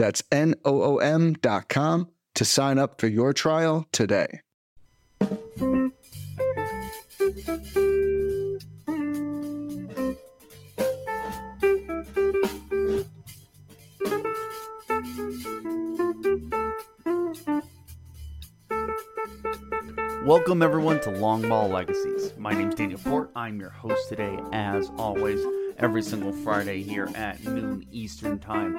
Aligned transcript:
That's 0.00 0.22
N 0.32 0.54
O 0.64 0.82
O 0.82 0.96
M.com 0.96 2.08
to 2.34 2.44
sign 2.46 2.78
up 2.78 2.98
for 2.98 3.06
your 3.06 3.34
trial 3.34 3.86
today. 3.92 4.40
Welcome, 20.24 20.62
everyone, 20.62 21.00
to 21.00 21.10
Long 21.10 21.46
Ball 21.46 21.68
Legacies. 21.68 22.32
My 22.38 22.54
name's 22.54 22.74
Daniel 22.74 23.00
Port. 23.04 23.30
I'm 23.36 23.60
your 23.60 23.68
host 23.68 24.08
today, 24.08 24.38
as 24.52 24.90
always, 24.96 25.44
every 25.80 26.02
single 26.02 26.30
Friday 26.30 26.82
here 26.82 27.08
at 27.14 27.42
noon 27.42 27.86
Eastern 27.90 28.38
Time. 28.38 28.78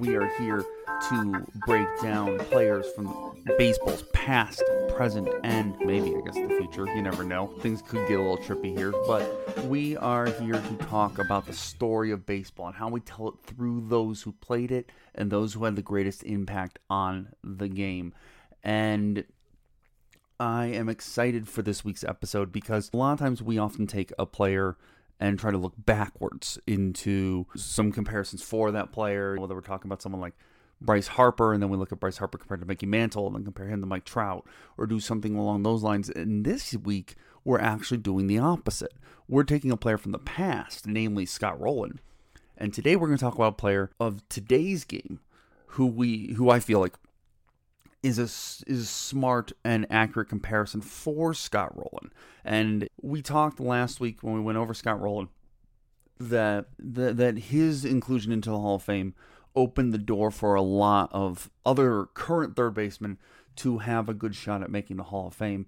We 0.00 0.16
are 0.16 0.26
here 0.36 0.64
to 1.08 1.46
break 1.64 1.86
down 2.02 2.38
players 2.40 2.86
from 2.96 3.40
baseball's 3.56 4.02
past, 4.12 4.60
present, 4.88 5.28
and 5.44 5.78
maybe, 5.78 6.12
I 6.16 6.20
guess, 6.22 6.34
the 6.34 6.48
future. 6.58 6.86
You 6.86 7.02
never 7.02 7.22
know. 7.22 7.46
Things 7.60 7.82
could 7.82 8.06
get 8.08 8.18
a 8.18 8.22
little 8.22 8.36
trippy 8.36 8.76
here, 8.76 8.92
but 9.06 9.64
we 9.66 9.96
are 9.96 10.26
here 10.26 10.54
to 10.54 10.76
talk 10.86 11.20
about 11.20 11.46
the 11.46 11.52
story 11.52 12.10
of 12.10 12.26
baseball 12.26 12.66
and 12.66 12.74
how 12.74 12.88
we 12.88 12.98
tell 12.98 13.28
it 13.28 13.34
through 13.46 13.86
those 13.86 14.22
who 14.22 14.32
played 14.32 14.72
it 14.72 14.90
and 15.14 15.30
those 15.30 15.54
who 15.54 15.64
had 15.64 15.76
the 15.76 15.82
greatest 15.82 16.24
impact 16.24 16.80
on 16.90 17.28
the 17.44 17.68
game. 17.68 18.12
And 18.64 19.24
I 20.40 20.66
am 20.66 20.88
excited 20.88 21.48
for 21.48 21.62
this 21.62 21.84
week's 21.84 22.02
episode 22.02 22.50
because 22.50 22.90
a 22.92 22.96
lot 22.96 23.12
of 23.12 23.20
times 23.20 23.40
we 23.40 23.56
often 23.56 23.86
take 23.86 24.12
a 24.18 24.26
player 24.26 24.76
and 25.20 25.38
try 25.38 25.50
to 25.50 25.58
look 25.58 25.74
backwards 25.76 26.58
into 26.66 27.46
some 27.54 27.92
comparisons 27.92 28.42
for 28.42 28.72
that 28.72 28.90
player. 28.90 29.36
Whether 29.38 29.54
we're 29.54 29.60
talking 29.60 29.88
about 29.88 30.02
someone 30.02 30.20
like 30.20 30.34
Bryce 30.80 31.08
Harper, 31.08 31.52
and 31.52 31.62
then 31.62 31.68
we 31.68 31.76
look 31.76 31.92
at 31.92 32.00
Bryce 32.00 32.16
Harper 32.16 32.38
compared 32.38 32.60
to 32.60 32.66
Mickey 32.66 32.86
Mantle, 32.86 33.26
and 33.26 33.36
then 33.36 33.44
compare 33.44 33.68
him 33.68 33.80
to 33.80 33.86
Mike 33.86 34.06
Trout, 34.06 34.46
or 34.78 34.86
do 34.86 34.98
something 34.98 35.36
along 35.36 35.62
those 35.62 35.82
lines. 35.82 36.08
And 36.08 36.44
this 36.44 36.74
week, 36.74 37.16
we're 37.44 37.60
actually 37.60 37.98
doing 37.98 38.26
the 38.26 38.38
opposite. 38.38 38.94
We're 39.28 39.44
taking 39.44 39.70
a 39.70 39.76
player 39.76 39.98
from 39.98 40.12
the 40.12 40.18
past, 40.18 40.86
namely 40.86 41.26
Scott 41.26 41.60
Rolen, 41.60 42.00
and 42.56 42.72
today 42.72 42.96
we're 42.96 43.08
going 43.08 43.18
to 43.18 43.24
talk 43.24 43.34
about 43.34 43.52
a 43.52 43.52
player 43.52 43.90
of 44.00 44.26
today's 44.28 44.84
game, 44.84 45.20
who 45.66 45.86
we, 45.86 46.32
who 46.32 46.50
I 46.50 46.60
feel 46.60 46.80
like 46.80 46.94
is 48.02 48.18
a 48.18 48.24
is 48.70 48.80
a 48.82 48.86
smart 48.86 49.52
and 49.64 49.86
accurate 49.90 50.28
comparison 50.28 50.80
for 50.80 51.34
Scott 51.34 51.76
Rolen. 51.76 52.12
And 52.44 52.88
we 53.00 53.22
talked 53.22 53.60
last 53.60 54.00
week 54.00 54.22
when 54.22 54.34
we 54.34 54.40
went 54.40 54.58
over 54.58 54.74
Scott 54.74 55.00
Rolen 55.00 55.28
that 56.18 56.66
that, 56.78 57.16
that 57.18 57.38
his 57.38 57.84
inclusion 57.84 58.32
into 58.32 58.50
the 58.50 58.58
Hall 58.58 58.76
of 58.76 58.82
Fame 58.82 59.14
opened 59.54 59.92
the 59.92 59.98
door 59.98 60.30
for 60.30 60.54
a 60.54 60.62
lot 60.62 61.10
of 61.12 61.50
other 61.66 62.06
current 62.14 62.56
third 62.56 62.74
basemen 62.74 63.18
to 63.56 63.78
have 63.78 64.08
a 64.08 64.14
good 64.14 64.34
shot 64.34 64.62
at 64.62 64.70
making 64.70 64.96
the 64.96 65.04
Hall 65.04 65.26
of 65.28 65.34
Fame. 65.34 65.66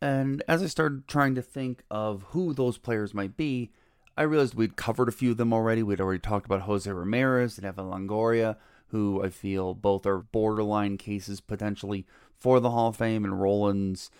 And 0.00 0.42
as 0.46 0.62
I 0.62 0.66
started 0.66 1.08
trying 1.08 1.34
to 1.34 1.42
think 1.42 1.82
of 1.90 2.22
who 2.28 2.52
those 2.52 2.78
players 2.78 3.14
might 3.14 3.36
be, 3.36 3.72
I 4.16 4.22
realized 4.22 4.54
we'd 4.54 4.76
covered 4.76 5.08
a 5.08 5.12
few 5.12 5.32
of 5.32 5.36
them 5.36 5.52
already. 5.52 5.82
We'd 5.82 6.00
already 6.00 6.20
talked 6.20 6.46
about 6.46 6.62
Jose 6.62 6.90
Ramirez 6.90 7.58
and 7.58 7.66
Evan 7.66 7.86
Longoria 7.86 8.56
who 8.88 9.22
I 9.22 9.30
feel 9.30 9.74
both 9.74 10.06
are 10.06 10.18
borderline 10.18 10.96
cases 10.96 11.40
potentially 11.40 12.06
for 12.34 12.60
the 12.60 12.70
Hall 12.70 12.88
of 12.88 12.96
Fame, 12.96 13.24
and 13.24 13.40
Rolen's 13.40 14.10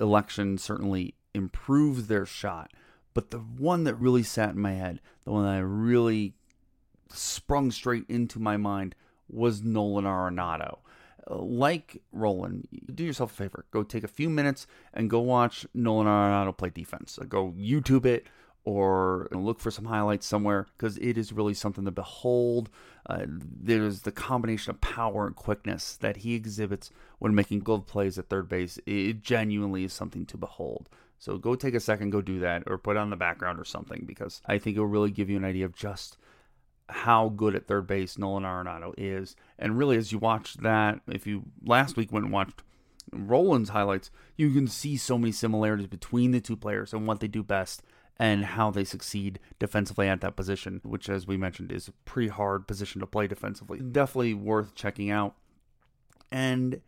election 0.00 0.58
certainly 0.58 1.14
improves 1.34 2.06
their 2.06 2.26
shot. 2.26 2.72
But 3.14 3.30
the 3.30 3.38
one 3.38 3.84
that 3.84 3.94
really 3.94 4.22
sat 4.22 4.50
in 4.50 4.60
my 4.60 4.72
head, 4.72 5.00
the 5.24 5.32
one 5.32 5.44
that 5.44 5.54
I 5.54 5.58
really 5.58 6.34
sprung 7.12 7.70
straight 7.70 8.04
into 8.08 8.38
my 8.38 8.56
mind, 8.56 8.94
was 9.28 9.62
Nolan 9.62 10.04
Arenado. 10.04 10.78
Like 11.28 12.02
Rolen, 12.12 12.68
do 12.94 13.04
yourself 13.04 13.32
a 13.32 13.36
favor. 13.36 13.64
Go 13.70 13.82
take 13.82 14.04
a 14.04 14.08
few 14.08 14.30
minutes 14.30 14.66
and 14.94 15.10
go 15.10 15.20
watch 15.20 15.66
Nolan 15.74 16.06
Arenado 16.06 16.56
play 16.56 16.70
defense. 16.70 17.18
Go 17.28 17.52
YouTube 17.52 18.06
it 18.06 18.26
or 18.66 19.28
look 19.30 19.60
for 19.60 19.70
some 19.70 19.84
highlights 19.84 20.26
somewhere 20.26 20.66
because 20.76 20.98
it 20.98 21.16
is 21.16 21.32
really 21.32 21.54
something 21.54 21.84
to 21.84 21.90
behold. 21.92 22.68
Uh, 23.08 23.24
there's 23.28 24.02
the 24.02 24.10
combination 24.10 24.72
of 24.72 24.80
power 24.80 25.24
and 25.24 25.36
quickness 25.36 25.96
that 25.96 26.18
he 26.18 26.34
exhibits 26.34 26.90
when 27.20 27.32
making 27.32 27.60
glove 27.60 27.86
plays 27.86 28.18
at 28.18 28.28
third 28.28 28.48
base. 28.48 28.78
It 28.84 29.22
genuinely 29.22 29.84
is 29.84 29.92
something 29.92 30.26
to 30.26 30.36
behold. 30.36 30.88
So 31.20 31.38
go 31.38 31.54
take 31.54 31.74
a 31.74 31.80
second, 31.80 32.10
go 32.10 32.20
do 32.20 32.40
that, 32.40 32.64
or 32.66 32.76
put 32.76 32.96
it 32.96 32.98
on 32.98 33.10
the 33.10 33.16
background 33.16 33.60
or 33.60 33.64
something 33.64 34.02
because 34.04 34.42
I 34.46 34.58
think 34.58 34.76
it'll 34.76 34.88
really 34.88 35.12
give 35.12 35.30
you 35.30 35.36
an 35.36 35.44
idea 35.44 35.64
of 35.64 35.74
just 35.76 36.18
how 36.88 37.28
good 37.28 37.54
at 37.54 37.68
third 37.68 37.86
base 37.86 38.18
Nolan 38.18 38.42
Arenado 38.42 38.92
is. 38.98 39.36
And 39.60 39.78
really, 39.78 39.96
as 39.96 40.10
you 40.10 40.18
watch 40.18 40.54
that, 40.54 41.00
if 41.06 41.24
you 41.24 41.44
last 41.64 41.96
week 41.96 42.10
went 42.10 42.24
and 42.24 42.32
watched 42.32 42.64
Rolen's 43.12 43.68
highlights, 43.68 44.10
you 44.36 44.50
can 44.50 44.66
see 44.66 44.96
so 44.96 45.16
many 45.16 45.30
similarities 45.30 45.86
between 45.86 46.32
the 46.32 46.40
two 46.40 46.56
players 46.56 46.92
and 46.92 47.06
what 47.06 47.20
they 47.20 47.28
do 47.28 47.44
best 47.44 47.84
and 48.18 48.44
how 48.44 48.70
they 48.70 48.84
succeed 48.84 49.38
defensively 49.58 50.08
at 50.08 50.20
that 50.22 50.36
position, 50.36 50.80
which, 50.84 51.08
as 51.08 51.26
we 51.26 51.36
mentioned, 51.36 51.70
is 51.70 51.88
a 51.88 51.92
pretty 52.04 52.28
hard 52.28 52.66
position 52.66 53.00
to 53.00 53.06
play 53.06 53.26
defensively. 53.26 53.78
Mm. 53.78 53.92
Definitely 53.92 54.34
worth 54.34 54.74
checking 54.74 55.10
out. 55.10 55.34
And 56.32 56.80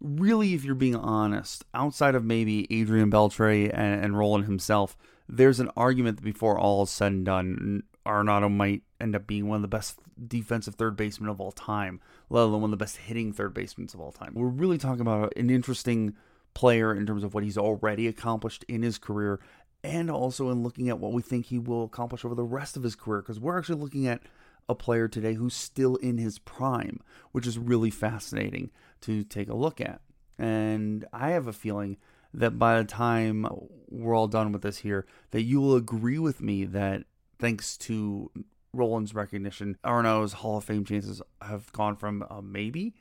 really, 0.00 0.54
if 0.54 0.64
you're 0.64 0.74
being 0.74 0.96
honest, 0.96 1.64
outside 1.74 2.14
of 2.14 2.24
maybe 2.24 2.66
Adrian 2.70 3.10
Beltre 3.10 3.70
and, 3.72 4.04
and 4.04 4.18
Rolen 4.18 4.44
himself, 4.44 4.96
there's 5.28 5.60
an 5.60 5.70
argument 5.76 6.18
that 6.18 6.24
before 6.24 6.58
all 6.58 6.84
is 6.84 6.90
said 6.90 7.12
and 7.12 7.24
done, 7.24 7.82
Arenado 8.06 8.50
might 8.50 8.82
end 9.00 9.16
up 9.16 9.26
being 9.26 9.48
one 9.48 9.56
of 9.56 9.62
the 9.62 9.68
best 9.68 9.98
defensive 10.28 10.76
third 10.76 10.96
basemen 10.96 11.28
of 11.28 11.40
all 11.40 11.52
time, 11.52 12.00
let 12.30 12.42
alone 12.42 12.62
one 12.62 12.72
of 12.72 12.78
the 12.78 12.82
best 12.82 12.96
hitting 12.98 13.32
third 13.32 13.52
basemen 13.52 13.88
of 13.92 14.00
all 14.00 14.12
time. 14.12 14.32
We're 14.34 14.46
really 14.46 14.78
talking 14.78 15.00
about 15.00 15.36
an 15.36 15.50
interesting 15.50 16.14
player 16.54 16.94
in 16.94 17.04
terms 17.04 17.22
of 17.22 17.34
what 17.34 17.44
he's 17.44 17.58
already 17.58 18.06
accomplished 18.06 18.64
in 18.68 18.82
his 18.82 18.96
career 18.96 19.40
and 19.86 20.10
also 20.10 20.50
in 20.50 20.62
looking 20.64 20.88
at 20.88 20.98
what 20.98 21.12
we 21.12 21.22
think 21.22 21.46
he 21.46 21.58
will 21.58 21.84
accomplish 21.84 22.24
over 22.24 22.34
the 22.34 22.42
rest 22.42 22.76
of 22.76 22.82
his 22.82 22.96
career 22.96 23.22
because 23.22 23.38
we're 23.38 23.56
actually 23.56 23.80
looking 23.80 24.08
at 24.08 24.20
a 24.68 24.74
player 24.74 25.06
today 25.06 25.34
who's 25.34 25.54
still 25.54 25.94
in 25.96 26.18
his 26.18 26.40
prime, 26.40 26.98
which 27.30 27.46
is 27.46 27.56
really 27.56 27.90
fascinating 27.90 28.70
to 29.00 29.22
take 29.22 29.48
a 29.48 29.54
look 29.54 29.80
at. 29.80 30.00
And 30.38 31.06
I 31.12 31.30
have 31.30 31.46
a 31.46 31.52
feeling 31.52 31.98
that 32.34 32.58
by 32.58 32.78
the 32.78 32.84
time 32.84 33.46
we're 33.88 34.14
all 34.14 34.26
done 34.26 34.50
with 34.50 34.62
this 34.62 34.78
here, 34.78 35.06
that 35.30 35.42
you 35.42 35.60
will 35.60 35.76
agree 35.76 36.18
with 36.18 36.42
me 36.42 36.64
that 36.64 37.04
thanks 37.38 37.76
to 37.78 38.30
Rolen's 38.72 39.14
recognition, 39.14 39.78
Arenado's 39.84 40.34
Hall 40.34 40.58
of 40.58 40.64
Fame 40.64 40.84
chances 40.84 41.22
have 41.40 41.72
gone 41.72 41.94
from 41.94 42.24
a 42.28 42.42
maybe 42.42 42.92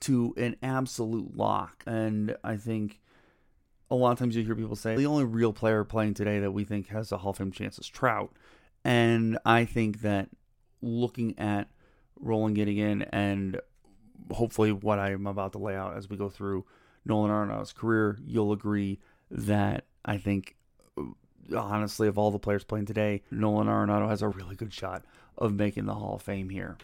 to 0.00 0.34
an 0.36 0.56
absolute 0.62 1.34
lock. 1.34 1.82
And 1.86 2.36
I 2.44 2.58
think 2.58 3.00
a 3.90 3.94
lot 3.94 4.12
of 4.12 4.18
times 4.18 4.36
you 4.36 4.44
hear 4.44 4.54
people 4.54 4.76
say 4.76 4.96
the 4.96 5.06
only 5.06 5.24
real 5.24 5.52
player 5.52 5.84
playing 5.84 6.14
today 6.14 6.40
that 6.40 6.50
we 6.50 6.64
think 6.64 6.88
has 6.88 7.12
a 7.12 7.18
Hall 7.18 7.30
of 7.30 7.36
Fame 7.36 7.52
chance 7.52 7.78
is 7.78 7.88
Trout. 7.88 8.32
And 8.84 9.38
I 9.44 9.64
think 9.64 10.02
that 10.02 10.28
looking 10.80 11.38
at 11.38 11.68
Rolen 12.18 12.54
getting 12.54 12.78
in 12.78 13.02
and 13.02 13.60
hopefully 14.30 14.72
what 14.72 14.98
I'm 14.98 15.26
about 15.26 15.52
to 15.52 15.58
lay 15.58 15.74
out 15.74 15.96
as 15.96 16.08
we 16.08 16.16
go 16.16 16.28
through 16.28 16.64
Nolan 17.04 17.30
Arenado's 17.30 17.72
career, 17.72 18.18
you'll 18.24 18.52
agree 18.52 18.98
that 19.30 19.86
I 20.04 20.18
think, 20.18 20.56
honestly, 21.56 22.08
of 22.08 22.18
all 22.18 22.30
the 22.30 22.38
players 22.38 22.64
playing 22.64 22.86
today, 22.86 23.22
Nolan 23.30 23.68
Arenado 23.68 24.08
has 24.08 24.22
a 24.22 24.28
really 24.28 24.56
good 24.56 24.72
shot 24.72 25.04
of 25.38 25.52
making 25.54 25.86
the 25.86 25.94
Hall 25.94 26.16
of 26.16 26.22
Fame 26.22 26.48
here. 26.48 26.76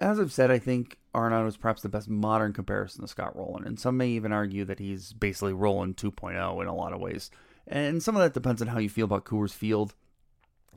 As 0.00 0.18
I've 0.18 0.32
said, 0.32 0.50
I 0.50 0.58
think 0.58 0.98
Arenado 1.14 1.46
is 1.46 1.58
perhaps 1.58 1.82
the 1.82 1.88
best 1.88 2.08
modern 2.08 2.52
comparison 2.52 3.02
to 3.02 3.08
Scott 3.08 3.36
Rolen, 3.36 3.66
and 3.66 3.78
some 3.78 3.98
may 3.98 4.08
even 4.08 4.32
argue 4.32 4.64
that 4.64 4.78
he's 4.78 5.12
basically 5.12 5.52
Rolen 5.52 5.92
2.0 5.92 6.62
in 6.62 6.68
a 6.68 6.74
lot 6.74 6.94
of 6.94 7.00
ways. 7.00 7.30
And 7.66 8.02
some 8.02 8.16
of 8.16 8.22
that 8.22 8.32
depends 8.32 8.62
on 8.62 8.68
how 8.68 8.78
you 8.78 8.88
feel 8.88 9.04
about 9.04 9.24
Coors 9.24 9.52
Field. 9.52 9.94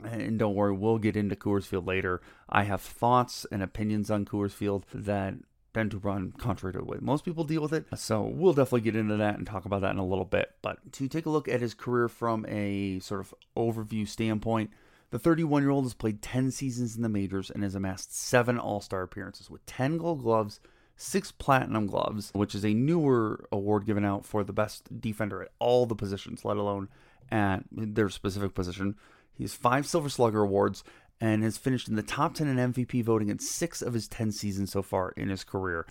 And 0.04 0.38
don't 0.38 0.54
worry, 0.54 0.72
we'll 0.72 0.98
get 0.98 1.16
into 1.16 1.36
Coors 1.36 1.64
Field 1.64 1.86
later. 1.86 2.20
I 2.48 2.64
have 2.64 2.82
thoughts 2.82 3.46
and 3.50 3.62
opinions 3.62 4.10
on 4.10 4.26
Coors 4.26 4.52
Field 4.52 4.84
that 4.92 5.34
tend 5.72 5.90
to 5.90 5.98
run 5.98 6.32
contrary 6.38 6.72
to 6.72 6.78
the 6.78 6.84
way 6.84 6.98
most 7.00 7.24
people 7.24 7.44
deal 7.44 7.62
with 7.62 7.72
it. 7.72 7.86
So 7.96 8.22
we'll 8.22 8.52
definitely 8.52 8.82
get 8.82 8.96
into 8.96 9.16
that 9.16 9.36
and 9.36 9.46
talk 9.46 9.64
about 9.64 9.80
that 9.80 9.90
in 9.90 9.98
a 9.98 10.06
little 10.06 10.24
bit. 10.24 10.52
But 10.62 10.92
to 10.92 11.08
take 11.08 11.26
a 11.26 11.30
look 11.30 11.48
at 11.48 11.60
his 11.60 11.74
career 11.74 12.08
from 12.08 12.46
a 12.48 13.00
sort 13.00 13.20
of 13.20 13.34
overview 13.56 14.06
standpoint, 14.06 14.70
the 15.10 15.18
31 15.18 15.62
year 15.62 15.70
old 15.70 15.84
has 15.84 15.94
played 15.94 16.22
10 16.22 16.50
seasons 16.50 16.96
in 16.96 17.02
the 17.02 17.08
majors 17.08 17.50
and 17.50 17.62
has 17.62 17.74
amassed 17.74 18.16
seven 18.16 18.58
All 18.58 18.80
Star 18.80 19.02
appearances 19.02 19.50
with 19.50 19.64
10 19.66 19.98
gold 19.98 20.22
gloves, 20.22 20.60
six 20.96 21.32
platinum 21.32 21.86
gloves, 21.86 22.30
which 22.34 22.54
is 22.54 22.64
a 22.64 22.74
newer 22.74 23.48
award 23.52 23.86
given 23.86 24.04
out 24.04 24.24
for 24.24 24.44
the 24.44 24.52
best 24.52 25.00
defender 25.00 25.42
at 25.42 25.52
all 25.58 25.86
the 25.86 25.94
positions, 25.94 26.44
let 26.44 26.56
alone 26.56 26.88
at 27.30 27.64
their 27.70 28.08
specific 28.08 28.54
position. 28.54 28.96
He 29.32 29.44
has 29.44 29.54
five 29.54 29.86
Silver 29.86 30.08
Slugger 30.08 30.42
awards 30.42 30.84
and 31.20 31.42
has 31.42 31.56
finished 31.56 31.88
in 31.88 31.96
the 31.96 32.02
top 32.02 32.34
10 32.34 32.46
in 32.46 32.72
MVP 32.72 33.02
voting 33.02 33.28
in 33.28 33.38
six 33.38 33.82
of 33.82 33.94
his 33.94 34.08
10 34.08 34.32
seasons 34.32 34.72
so 34.72 34.82
far 34.82 35.10
in 35.16 35.28
his 35.28 35.44
career. 35.44 35.86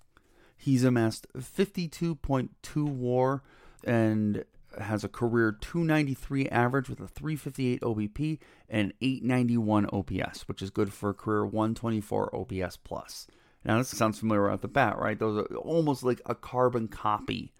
He's 0.55 0.83
amassed 0.83 1.27
52.2 1.37 2.49
war 2.83 3.43
and 3.83 4.45
has 4.79 5.03
a 5.03 5.09
career 5.09 5.51
293 5.51 6.49
average 6.49 6.89
with 6.89 6.99
a 6.99 7.07
358 7.07 7.81
OBP 7.81 8.39
and 8.69 8.93
891 9.01 9.87
OPS, 9.91 10.47
which 10.47 10.61
is 10.61 10.69
good 10.69 10.93
for 10.93 11.09
a 11.09 11.13
career 11.13 11.45
124 11.45 12.35
OPS 12.35 12.77
plus. 12.77 13.27
Now, 13.65 13.77
this 13.77 13.89
sounds 13.89 14.19
familiar 14.19 14.49
at 14.49 14.61
the 14.61 14.67
bat, 14.67 14.97
right? 14.97 15.17
Those 15.17 15.37
are 15.37 15.55
almost 15.55 16.03
like 16.03 16.21
a 16.25 16.35
carbon 16.35 16.87
copy 16.87 17.53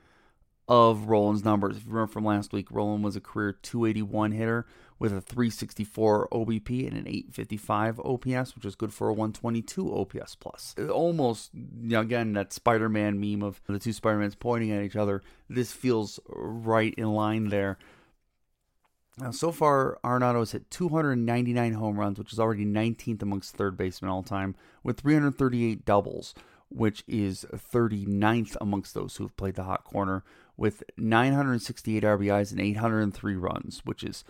of 0.68 1.10
Rolen's 1.10 1.44
numbers. 1.44 1.78
If 1.78 1.86
you 1.86 1.92
remember 1.92 2.12
from 2.12 2.26
last 2.26 2.54
week, 2.54 2.72
Rolen 2.72 3.02
was 3.02 3.16
a 3.16 3.22
career 3.22 3.52
281 3.52 4.32
hitter 4.32 4.66
with 5.00 5.12
a 5.12 5.20
364 5.20 6.30
OBP 6.32 6.88
and 6.88 6.98
an 6.98 7.08
855 7.08 8.00
OPS, 8.00 8.56
which 8.56 8.66
is 8.66 8.76
good 8.76 8.94
for 8.94 9.10
a 9.10 9.14
122 9.14 9.94
OPS 9.94 10.36
plus. 10.36 10.76
Almost, 10.90 11.52
you 11.54 11.90
know, 11.90 12.02
again, 12.02 12.34
that 12.34 12.54
Spider 12.54 12.88
Man 12.88 13.20
meme 13.20 13.44
of 13.44 13.62
the 13.68 13.80
two 13.80 13.92
Spider 13.92 14.20
Mans 14.20 14.36
pointing 14.36 14.72
at 14.72 14.84
each 14.84 14.96
other. 14.96 15.22
This 15.50 15.74
feels 15.74 16.20
right 16.28 16.94
in 16.96 17.12
line 17.14 17.50
there. 17.50 17.78
Now, 19.20 19.32
so 19.32 19.52
far, 19.52 20.00
Arenado 20.04 20.40
has 20.40 20.54
hit 20.54 20.72
299 20.72 21.74
home 21.74 22.00
runs, 22.00 22.18
which 22.18 22.34
is 22.34 22.40
already 22.40 22.66
19th 22.66 23.22
amongst 23.22 23.56
third 23.56 23.78
basemen 23.78 24.10
all 24.10 24.24
time, 24.24 24.56
with 24.84 25.02
338 25.02 25.86
doubles, 25.86 26.34
which 26.70 27.04
is 27.08 27.46
39th 27.54 28.56
amongst 28.60 28.96
those 28.96 29.18
who 29.18 29.26
have 29.26 29.38
played 29.38 29.54
the 29.54 29.64
hot 29.64 29.84
corner, 29.84 30.24
with 30.58 30.84
968 30.98 32.04
RBIs 32.04 32.52
and 32.52 32.62
803 32.62 33.36
runs, 33.36 33.82
which 33.86 34.04
is 34.04 34.24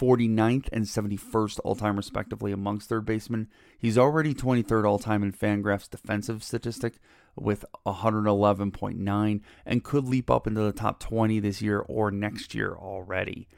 49th 0.00 0.68
and 0.72 0.84
71st 0.84 1.60
all 1.64 1.74
time, 1.74 1.96
respectively, 1.96 2.52
amongst 2.52 2.88
third 2.88 3.04
basemen. 3.04 3.48
He's 3.78 3.98
already 3.98 4.34
23rd 4.34 4.84
all 4.84 4.98
time 4.98 5.22
in 5.22 5.32
Fangraphs 5.32 5.90
defensive 5.90 6.42
statistic 6.42 6.94
with 7.34 7.64
111.9 7.84 9.40
and 9.66 9.84
could 9.84 10.04
leap 10.06 10.30
up 10.30 10.46
into 10.46 10.60
the 10.62 10.72
top 10.72 11.00
20 11.00 11.40
this 11.40 11.60
year 11.60 11.80
or 11.80 12.10
next 12.10 12.54
year 12.54 12.74
already. 12.74 13.48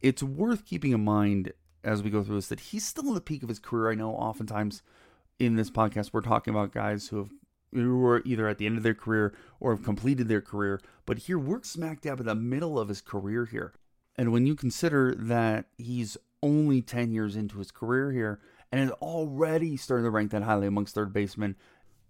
It's 0.00 0.22
worth 0.22 0.66
keeping 0.66 0.92
in 0.92 1.04
mind 1.04 1.52
as 1.84 2.02
we 2.02 2.10
go 2.10 2.22
through 2.22 2.36
this 2.36 2.48
that 2.48 2.60
he's 2.60 2.84
still 2.84 3.08
in 3.08 3.14
the 3.14 3.20
peak 3.20 3.42
of 3.42 3.48
his 3.48 3.58
career. 3.58 3.90
I 3.90 3.94
know 3.94 4.10
oftentimes 4.10 4.82
in 5.38 5.56
this 5.56 5.70
podcast 5.70 6.10
we're 6.12 6.20
talking 6.20 6.52
about 6.52 6.72
guys 6.72 7.08
who 7.08 7.18
have 7.18 7.30
who 7.72 8.04
are 8.06 8.22
either 8.24 8.48
at 8.48 8.58
the 8.58 8.66
end 8.66 8.76
of 8.76 8.82
their 8.82 8.94
career 8.94 9.34
or 9.60 9.74
have 9.74 9.84
completed 9.84 10.28
their 10.28 10.40
career, 10.40 10.80
but 11.06 11.18
here 11.18 11.38
we're 11.38 11.62
smack 11.62 12.00
dab 12.00 12.20
in 12.20 12.26
the 12.26 12.34
middle 12.34 12.78
of 12.78 12.88
his 12.88 13.00
career 13.00 13.46
here. 13.46 13.72
And 14.16 14.32
when 14.32 14.46
you 14.46 14.54
consider 14.54 15.14
that 15.14 15.66
he's 15.78 16.16
only 16.42 16.82
10 16.82 17.12
years 17.12 17.36
into 17.36 17.58
his 17.58 17.70
career 17.70 18.12
here 18.12 18.40
and 18.70 18.80
is 18.80 18.90
already 19.02 19.76
starting 19.76 20.04
to 20.04 20.10
rank 20.10 20.30
that 20.32 20.42
highly 20.42 20.66
amongst 20.66 20.94
third 20.94 21.12
basemen, 21.12 21.56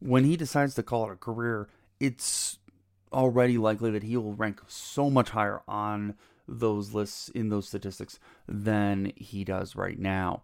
when 0.01 0.25
he 0.25 0.37
decides 0.37 0.75
to 0.75 0.83
call 0.83 1.09
it 1.09 1.13
a 1.13 1.17
career, 1.17 1.69
it's 2.01 2.59
already 3.13 3.59
likely 3.59 3.91
that 3.91 4.03
he 4.03 4.17
will 4.17 4.35
rank 4.35 4.61
so 4.67 5.11
much 5.11 5.31
higher 5.31 5.63
on 5.69 6.15
those 6.49 6.93
lists 6.93 7.29
in 7.29 7.51
those 7.51 7.69
statistics 7.69 8.19
than 8.49 9.13
he 9.17 9.45
does 9.45 9.77
right 9.77 9.99
now. 9.99 10.43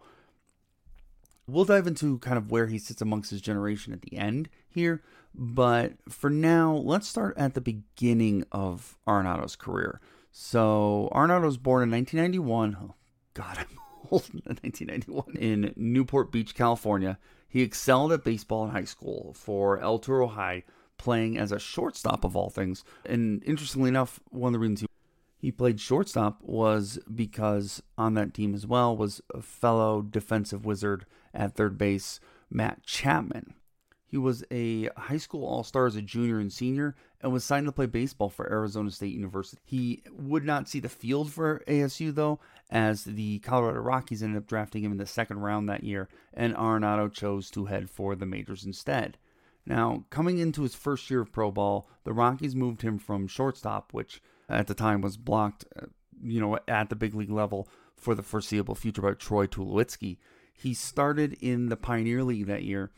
We'll 1.46 1.64
dive 1.64 1.86
into 1.86 2.18
kind 2.18 2.36
of 2.36 2.50
where 2.50 2.66
he 2.66 2.78
sits 2.78 3.00
amongst 3.00 3.30
his 3.30 3.40
generation 3.40 3.92
at 3.92 4.02
the 4.02 4.16
end 4.16 4.48
here, 4.78 5.02
but 5.34 5.94
for 6.08 6.30
now, 6.30 6.72
let's 6.74 7.06
start 7.06 7.36
at 7.36 7.54
the 7.54 7.60
beginning 7.60 8.44
of 8.50 8.96
Arenado's 9.06 9.56
career. 9.56 10.00
So 10.30 11.08
Arenado 11.12 11.44
was 11.44 11.56
born 11.56 11.82
in 11.82 11.90
1991. 11.90 12.76
Oh, 12.80 12.94
God, 13.34 13.58
I'm 13.58 13.78
old. 14.10 14.22
1991 14.32 15.36
in 15.36 15.72
Newport 15.76 16.32
Beach, 16.32 16.54
California. 16.54 17.18
He 17.48 17.62
excelled 17.62 18.12
at 18.12 18.24
baseball 18.24 18.64
in 18.64 18.70
high 18.70 18.84
school 18.84 19.32
for 19.34 19.80
El 19.80 19.98
Toro 19.98 20.26
High, 20.26 20.64
playing 20.98 21.38
as 21.38 21.52
a 21.52 21.58
shortstop 21.58 22.24
of 22.24 22.36
all 22.36 22.50
things. 22.50 22.84
And 23.04 23.42
interestingly 23.44 23.88
enough, 23.88 24.20
one 24.30 24.48
of 24.48 24.52
the 24.54 24.58
reasons 24.58 24.80
he 24.80 24.86
he 25.40 25.52
played 25.52 25.80
shortstop 25.80 26.42
was 26.42 26.98
because 27.14 27.80
on 27.96 28.14
that 28.14 28.34
team 28.34 28.54
as 28.54 28.66
well 28.66 28.96
was 28.96 29.20
a 29.32 29.40
fellow 29.40 30.02
defensive 30.02 30.64
wizard 30.64 31.06
at 31.32 31.54
third 31.54 31.78
base, 31.78 32.18
Matt 32.50 32.82
Chapman. 32.82 33.54
He 34.10 34.16
was 34.16 34.42
a 34.50 34.88
high 34.96 35.18
school 35.18 35.44
all 35.44 35.62
star 35.62 35.86
as 35.86 35.94
a 35.94 36.02
junior 36.02 36.38
and 36.38 36.50
senior 36.50 36.96
and 37.20 37.30
was 37.30 37.44
signed 37.44 37.66
to 37.66 37.72
play 37.72 37.84
baseball 37.84 38.30
for 38.30 38.50
Arizona 38.50 38.90
State 38.90 39.14
University. 39.14 39.60
He 39.66 40.02
would 40.10 40.44
not 40.44 40.66
see 40.66 40.80
the 40.80 40.88
field 40.88 41.30
for 41.30 41.62
ASU 41.68 42.14
though, 42.14 42.40
as 42.70 43.04
the 43.04 43.38
Colorado 43.40 43.80
Rockies 43.80 44.22
ended 44.22 44.38
up 44.38 44.46
drafting 44.46 44.82
him 44.82 44.92
in 44.92 44.98
the 44.98 45.06
second 45.06 45.40
round 45.40 45.68
that 45.68 45.84
year, 45.84 46.08
and 46.32 46.54
Arenado 46.54 47.12
chose 47.12 47.50
to 47.50 47.66
head 47.66 47.90
for 47.90 48.16
the 48.16 48.24
majors 48.24 48.64
instead. 48.64 49.18
Now, 49.66 50.04
coming 50.08 50.38
into 50.38 50.62
his 50.62 50.74
first 50.74 51.10
year 51.10 51.20
of 51.20 51.30
pro 51.30 51.50
ball, 51.50 51.86
the 52.04 52.14
Rockies 52.14 52.56
moved 52.56 52.80
him 52.80 52.98
from 52.98 53.26
shortstop, 53.26 53.92
which 53.92 54.22
at 54.48 54.66
the 54.66 54.74
time 54.74 55.02
was 55.02 55.18
blocked, 55.18 55.66
uh, 55.76 55.86
you 56.22 56.40
know, 56.40 56.58
at 56.66 56.88
the 56.88 56.96
big 56.96 57.14
league 57.14 57.30
level 57.30 57.68
for 57.94 58.14
the 58.14 58.22
foreseeable 58.22 58.74
future 58.74 59.02
by 59.02 59.12
Troy 59.12 59.46
Tulowitzki. 59.46 60.16
He 60.54 60.72
started 60.72 61.36
in 61.42 61.68
the 61.68 61.76
Pioneer 61.76 62.24
League 62.24 62.46
that 62.46 62.62
year 62.62 62.90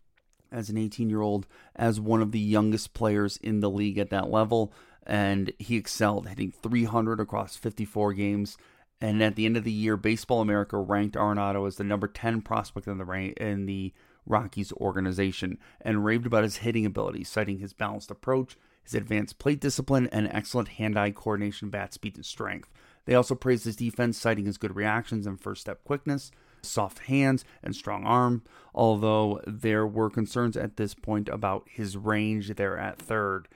as 0.52 0.70
an 0.70 0.78
18 0.78 1.08
year 1.10 1.20
old 1.20 1.46
as 1.76 2.00
one 2.00 2.22
of 2.22 2.32
the 2.32 2.40
youngest 2.40 2.94
players 2.94 3.36
in 3.38 3.60
the 3.60 3.70
league 3.70 3.98
at 3.98 4.10
that 4.10 4.30
level. 4.30 4.72
And 5.06 5.52
he 5.58 5.76
excelled, 5.76 6.28
hitting 6.28 6.52
300 6.52 7.20
across 7.20 7.56
54 7.56 8.12
games. 8.14 8.56
And 9.00 9.22
at 9.22 9.34
the 9.34 9.46
end 9.46 9.56
of 9.56 9.64
the 9.64 9.72
year, 9.72 9.96
Baseball 9.96 10.40
America 10.40 10.76
ranked 10.76 11.16
Arenado 11.16 11.66
as 11.66 11.76
the 11.76 11.84
number 11.84 12.06
10 12.06 12.42
prospect 12.42 12.86
in 12.86 12.98
the 12.98 13.34
in 13.42 13.66
the 13.66 13.92
Rockies 14.26 14.72
organization 14.74 15.58
and 15.80 16.04
raved 16.04 16.26
about 16.26 16.44
his 16.44 16.58
hitting 16.58 16.84
ability, 16.84 17.24
citing 17.24 17.58
his 17.58 17.72
balanced 17.72 18.10
approach, 18.10 18.56
his 18.82 18.94
advanced 18.94 19.38
plate 19.38 19.60
discipline, 19.60 20.08
and 20.12 20.28
excellent 20.28 20.68
hand-eye 20.68 21.12
coordination, 21.12 21.70
bat 21.70 21.94
speed, 21.94 22.16
and 22.16 22.26
strength. 22.26 22.70
They 23.06 23.14
also 23.14 23.34
praised 23.34 23.64
his 23.64 23.76
defense, 23.76 24.18
citing 24.18 24.44
his 24.44 24.58
good 24.58 24.76
reactions 24.76 25.26
and 25.26 25.40
first 25.40 25.62
step 25.62 25.82
quickness 25.84 26.30
soft 26.62 27.00
hands, 27.00 27.44
and 27.62 27.74
strong 27.74 28.04
arm, 28.04 28.42
although 28.74 29.40
there 29.46 29.86
were 29.86 30.10
concerns 30.10 30.56
at 30.56 30.76
this 30.76 30.94
point 30.94 31.28
about 31.28 31.66
his 31.70 31.96
range 31.96 32.54
there 32.54 32.78
at 32.78 32.98
third. 32.98 33.48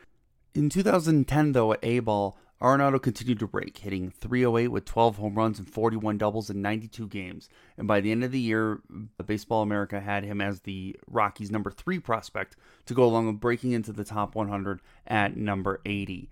In 0.55 0.69
2010, 0.69 1.53
though, 1.53 1.73
at 1.73 1.81
A 1.83 1.99
ball, 2.01 2.39
Arenado 2.63 3.03
continued 3.03 3.41
to 3.41 3.47
break, 3.47 3.77
hitting 3.77 4.11
308 4.11 4.69
with 4.69 4.85
12 4.85 5.17
home 5.17 5.35
runs 5.35 5.59
and 5.59 5.69
41 5.69 6.17
doubles 6.17 6.49
in 6.49 6.63
92 6.63 7.09
games. 7.09 7.49
And 7.77 7.87
by 7.87 8.01
the 8.01 8.11
end 8.11 8.25
of 8.25 8.33
the 8.33 8.41
year, 8.41 8.81
Baseball 9.27 9.63
America 9.63 10.01
had 10.01 10.25
him 10.25 10.41
as 10.41 10.61
the 10.61 10.97
Rockies' 11.07 11.51
number 11.51 11.71
three 11.71 11.99
prospect 11.99 12.57
to 12.87 12.95
go 12.95 13.05
along 13.05 13.27
with 13.27 13.41
breaking 13.41 13.73
into 13.73 13.93
the 13.93 14.05
top 14.05 14.35
100 14.35 14.81
at 15.07 15.37
number 15.37 15.81
80. 15.85 16.31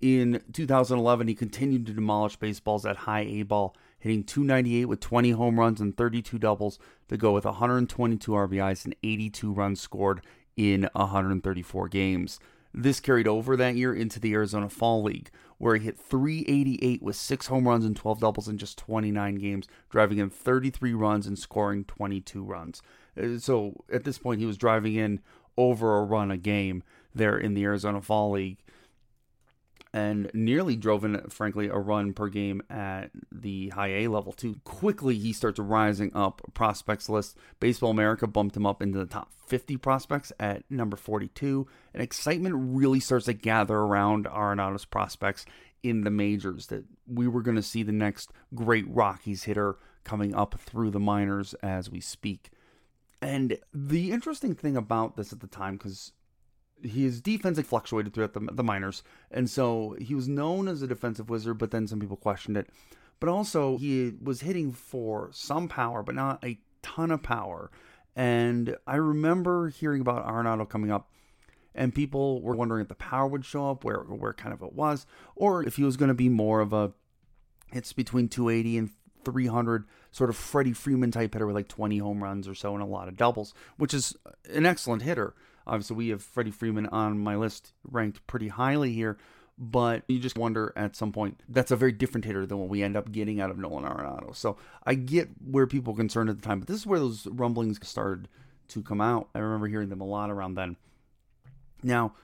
In 0.00 0.42
2011, 0.54 1.28
he 1.28 1.34
continued 1.34 1.84
to 1.86 1.92
demolish 1.92 2.36
baseballs 2.36 2.86
at 2.86 2.96
high 2.96 3.20
A 3.20 3.42
ball, 3.42 3.76
hitting 3.98 4.24
298 4.24 4.86
with 4.86 5.00
20 5.00 5.32
home 5.32 5.60
runs 5.60 5.78
and 5.80 5.94
32 5.94 6.38
doubles 6.38 6.78
to 7.08 7.18
go 7.18 7.32
with 7.32 7.44
122 7.44 8.32
RBIs 8.32 8.86
and 8.86 8.96
82 9.02 9.52
runs 9.52 9.80
scored 9.80 10.22
in 10.56 10.88
134 10.94 11.88
games. 11.88 12.40
This 12.72 13.00
carried 13.00 13.28
over 13.28 13.56
that 13.56 13.76
year 13.76 13.92
into 13.92 14.18
the 14.18 14.32
Arizona 14.32 14.70
Fall 14.70 15.02
League, 15.02 15.30
where 15.58 15.76
he 15.76 15.84
hit 15.84 15.98
388 15.98 17.02
with 17.02 17.16
6 17.16 17.46
home 17.48 17.68
runs 17.68 17.84
and 17.84 17.96
12 17.96 18.20
doubles 18.20 18.48
in 18.48 18.56
just 18.56 18.78
29 18.78 19.34
games, 19.34 19.68
driving 19.90 20.16
in 20.16 20.30
33 20.30 20.94
runs 20.94 21.26
and 21.26 21.38
scoring 21.38 21.84
22 21.84 22.42
runs. 22.42 22.80
Uh, 23.20 23.36
so 23.38 23.84
at 23.92 24.04
this 24.04 24.16
point, 24.16 24.40
he 24.40 24.46
was 24.46 24.56
driving 24.56 24.94
in 24.94 25.20
over 25.58 25.98
a 25.98 26.04
run 26.04 26.30
a 26.30 26.38
game 26.38 26.82
there 27.14 27.36
in 27.36 27.52
the 27.52 27.64
Arizona 27.64 28.00
Fall 28.00 28.30
League 28.30 28.58
and 29.92 30.30
nearly 30.32 30.76
drove 30.76 31.04
in, 31.04 31.20
frankly, 31.30 31.66
a 31.66 31.76
run 31.76 32.12
per 32.12 32.28
game 32.28 32.62
at 32.70 33.10
the 33.32 33.70
high 33.70 33.88
A 33.88 34.08
level, 34.08 34.32
too. 34.32 34.60
Quickly, 34.64 35.18
he 35.18 35.32
starts 35.32 35.58
rising 35.58 36.12
up 36.14 36.42
prospects 36.54 37.08
list. 37.08 37.36
Baseball 37.58 37.90
America 37.90 38.26
bumped 38.26 38.56
him 38.56 38.66
up 38.66 38.82
into 38.82 38.98
the 38.98 39.06
top 39.06 39.32
50 39.46 39.76
prospects 39.78 40.32
at 40.38 40.62
number 40.70 40.96
42, 40.96 41.66
and 41.92 42.02
excitement 42.02 42.54
really 42.56 43.00
starts 43.00 43.26
to 43.26 43.32
gather 43.32 43.76
around 43.76 44.26
Arenado's 44.26 44.84
prospects 44.84 45.44
in 45.82 46.02
the 46.04 46.10
majors 46.10 46.66
that 46.68 46.84
we 47.06 47.26
were 47.26 47.42
going 47.42 47.56
to 47.56 47.62
see 47.62 47.82
the 47.82 47.90
next 47.90 48.30
great 48.54 48.84
Rockies 48.88 49.44
hitter 49.44 49.76
coming 50.04 50.34
up 50.34 50.58
through 50.58 50.90
the 50.90 51.00
minors 51.00 51.54
as 51.62 51.90
we 51.90 52.00
speak. 52.00 52.50
And 53.22 53.58
the 53.74 54.12
interesting 54.12 54.54
thing 54.54 54.76
about 54.76 55.16
this 55.16 55.32
at 55.32 55.40
the 55.40 55.46
time, 55.46 55.76
because 55.76 56.12
his 56.82 57.20
defense 57.20 57.56
had 57.56 57.66
fluctuated 57.66 58.14
throughout 58.14 58.32
the, 58.32 58.40
the 58.52 58.64
minors, 58.64 59.02
and 59.30 59.48
so 59.48 59.96
he 60.00 60.14
was 60.14 60.28
known 60.28 60.68
as 60.68 60.82
a 60.82 60.86
defensive 60.86 61.30
wizard. 61.30 61.58
But 61.58 61.70
then 61.70 61.86
some 61.86 62.00
people 62.00 62.16
questioned 62.16 62.56
it. 62.56 62.68
But 63.18 63.28
also, 63.28 63.76
he 63.76 64.14
was 64.22 64.40
hitting 64.40 64.72
for 64.72 65.28
some 65.32 65.68
power, 65.68 66.02
but 66.02 66.14
not 66.14 66.42
a 66.44 66.58
ton 66.82 67.10
of 67.10 67.22
power. 67.22 67.70
And 68.16 68.76
I 68.86 68.96
remember 68.96 69.68
hearing 69.68 70.00
about 70.00 70.26
Arenado 70.26 70.68
coming 70.68 70.90
up 70.90 71.10
and 71.74 71.94
people 71.94 72.42
were 72.42 72.56
wondering 72.56 72.82
if 72.82 72.88
the 72.88 72.94
power 72.94 73.26
would 73.26 73.44
show 73.44 73.70
up, 73.70 73.84
where 73.84 74.00
where 74.00 74.32
kind 74.32 74.52
of 74.52 74.62
it 74.62 74.72
was, 74.72 75.06
or 75.36 75.62
if 75.62 75.76
he 75.76 75.84
was 75.84 75.96
going 75.96 76.08
to 76.08 76.14
be 76.14 76.28
more 76.28 76.60
of 76.60 76.72
a 76.72 76.92
it's 77.72 77.92
between 77.92 78.28
280 78.28 78.78
and 78.78 78.90
300 79.24 79.84
sort 80.10 80.30
of 80.30 80.36
Freddie 80.36 80.72
Freeman 80.72 81.10
type 81.12 81.32
hitter 81.32 81.46
with 81.46 81.54
like 81.54 81.68
20 81.68 81.98
home 81.98 82.22
runs 82.22 82.48
or 82.48 82.54
so 82.54 82.74
and 82.74 82.82
a 82.82 82.86
lot 82.86 83.06
of 83.06 83.16
doubles, 83.16 83.54
which 83.76 83.94
is 83.94 84.16
an 84.52 84.66
excellent 84.66 85.02
hitter. 85.02 85.34
Obviously, 85.70 85.94
we 85.94 86.08
have 86.08 86.20
Freddie 86.20 86.50
Freeman 86.50 86.86
on 86.86 87.16
my 87.16 87.36
list 87.36 87.72
ranked 87.84 88.26
pretty 88.26 88.48
highly 88.48 88.92
here, 88.92 89.16
but 89.56 90.02
you 90.08 90.18
just 90.18 90.36
wonder 90.36 90.72
at 90.74 90.96
some 90.96 91.12
point 91.12 91.40
that's 91.48 91.70
a 91.70 91.76
very 91.76 91.92
different 91.92 92.24
hitter 92.24 92.44
than 92.44 92.58
what 92.58 92.68
we 92.68 92.82
end 92.82 92.96
up 92.96 93.12
getting 93.12 93.40
out 93.40 93.50
of 93.50 93.58
Nolan 93.58 93.84
Arenado. 93.84 94.34
So 94.34 94.56
I 94.84 94.94
get 94.94 95.28
where 95.48 95.68
people 95.68 95.92
were 95.92 95.96
concerned 95.96 96.28
at 96.28 96.42
the 96.42 96.42
time, 96.42 96.58
but 96.58 96.66
this 96.66 96.78
is 96.78 96.86
where 96.88 96.98
those 96.98 97.24
rumblings 97.28 97.78
started 97.86 98.26
to 98.68 98.82
come 98.82 99.00
out. 99.00 99.28
I 99.32 99.38
remember 99.38 99.68
hearing 99.68 99.90
them 99.90 100.00
a 100.00 100.06
lot 100.06 100.28
around 100.28 100.56
then. 100.56 100.76
Now, 101.84 102.14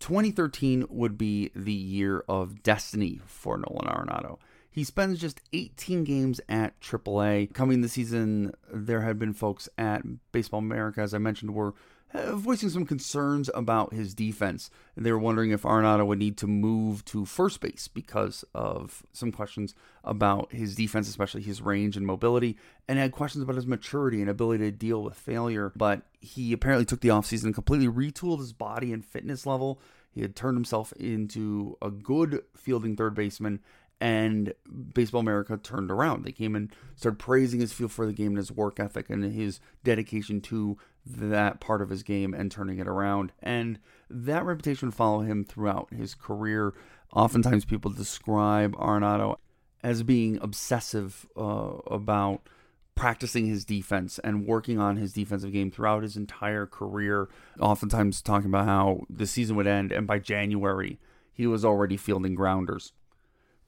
2013 0.00 0.86
would 0.88 1.18
be 1.18 1.50
the 1.54 1.72
year 1.72 2.24
of 2.28 2.62
destiny 2.62 3.20
for 3.26 3.58
Nolan 3.58 3.88
Arenado. 3.88 4.38
He 4.70 4.84
spends 4.84 5.20
just 5.20 5.42
18 5.52 6.04
games 6.04 6.40
at 6.48 6.80
AAA. 6.80 7.52
Coming 7.52 7.82
this 7.82 7.92
season, 7.92 8.54
there 8.72 9.02
had 9.02 9.18
been 9.18 9.34
folks 9.34 9.68
at 9.76 10.02
Baseball 10.32 10.60
America, 10.60 11.02
as 11.02 11.12
I 11.12 11.18
mentioned, 11.18 11.54
were 11.54 11.74
voicing 12.14 12.68
some 12.68 12.86
concerns 12.86 13.50
about 13.54 13.92
his 13.92 14.14
defense. 14.14 14.70
They 14.96 15.12
were 15.12 15.18
wondering 15.18 15.50
if 15.50 15.62
Arenado 15.62 16.06
would 16.06 16.18
need 16.18 16.36
to 16.38 16.46
move 16.46 17.04
to 17.06 17.24
first 17.24 17.60
base 17.60 17.88
because 17.88 18.44
of 18.54 19.02
some 19.12 19.32
questions 19.32 19.74
about 20.04 20.52
his 20.52 20.74
defense, 20.74 21.08
especially 21.08 21.42
his 21.42 21.60
range 21.60 21.96
and 21.96 22.06
mobility, 22.06 22.56
and 22.88 22.98
had 22.98 23.12
questions 23.12 23.42
about 23.42 23.56
his 23.56 23.66
maturity 23.66 24.20
and 24.20 24.30
ability 24.30 24.64
to 24.64 24.70
deal 24.70 25.02
with 25.02 25.14
failure. 25.14 25.72
But 25.76 26.02
he 26.20 26.52
apparently 26.52 26.84
took 26.84 27.00
the 27.00 27.08
offseason 27.08 27.44
and 27.46 27.54
completely 27.54 27.88
retooled 27.88 28.38
his 28.38 28.52
body 28.52 28.92
and 28.92 29.04
fitness 29.04 29.46
level. 29.46 29.80
He 30.10 30.22
had 30.22 30.34
turned 30.34 30.56
himself 30.56 30.92
into 30.92 31.76
a 31.82 31.90
good 31.90 32.42
fielding 32.56 32.96
third 32.96 33.14
baseman 33.14 33.60
and 34.00 34.52
Baseball 34.94 35.20
America 35.20 35.56
turned 35.56 35.90
around. 35.90 36.24
They 36.24 36.32
came 36.32 36.54
and 36.54 36.70
started 36.96 37.18
praising 37.18 37.60
his 37.60 37.72
feel 37.72 37.88
for 37.88 38.06
the 38.06 38.12
game 38.12 38.28
and 38.28 38.36
his 38.36 38.52
work 38.52 38.78
ethic 38.78 39.08
and 39.08 39.24
his 39.24 39.60
dedication 39.84 40.40
to 40.42 40.76
that 41.06 41.60
part 41.60 41.80
of 41.80 41.90
his 41.90 42.02
game 42.02 42.34
and 42.34 42.50
turning 42.50 42.78
it 42.78 42.88
around. 42.88 43.32
And 43.42 43.78
that 44.10 44.44
reputation 44.44 44.90
followed 44.90 45.26
him 45.26 45.44
throughout 45.44 45.92
his 45.92 46.14
career. 46.14 46.74
Oftentimes, 47.12 47.64
people 47.64 47.90
describe 47.90 48.74
Arenado 48.76 49.36
as 49.82 50.02
being 50.02 50.38
obsessive 50.42 51.26
uh, 51.36 51.78
about 51.86 52.48
practicing 52.94 53.46
his 53.46 53.64
defense 53.64 54.18
and 54.24 54.46
working 54.46 54.78
on 54.78 54.96
his 54.96 55.12
defensive 55.12 55.52
game 55.52 55.70
throughout 55.70 56.02
his 56.02 56.16
entire 56.16 56.66
career. 56.66 57.28
Oftentimes, 57.60 58.20
talking 58.22 58.48
about 58.48 58.66
how 58.66 59.02
the 59.08 59.26
season 59.26 59.54
would 59.56 59.66
end, 59.66 59.92
and 59.92 60.06
by 60.06 60.18
January, 60.18 60.98
he 61.32 61.46
was 61.46 61.64
already 61.64 61.96
fielding 61.96 62.34
grounders 62.34 62.92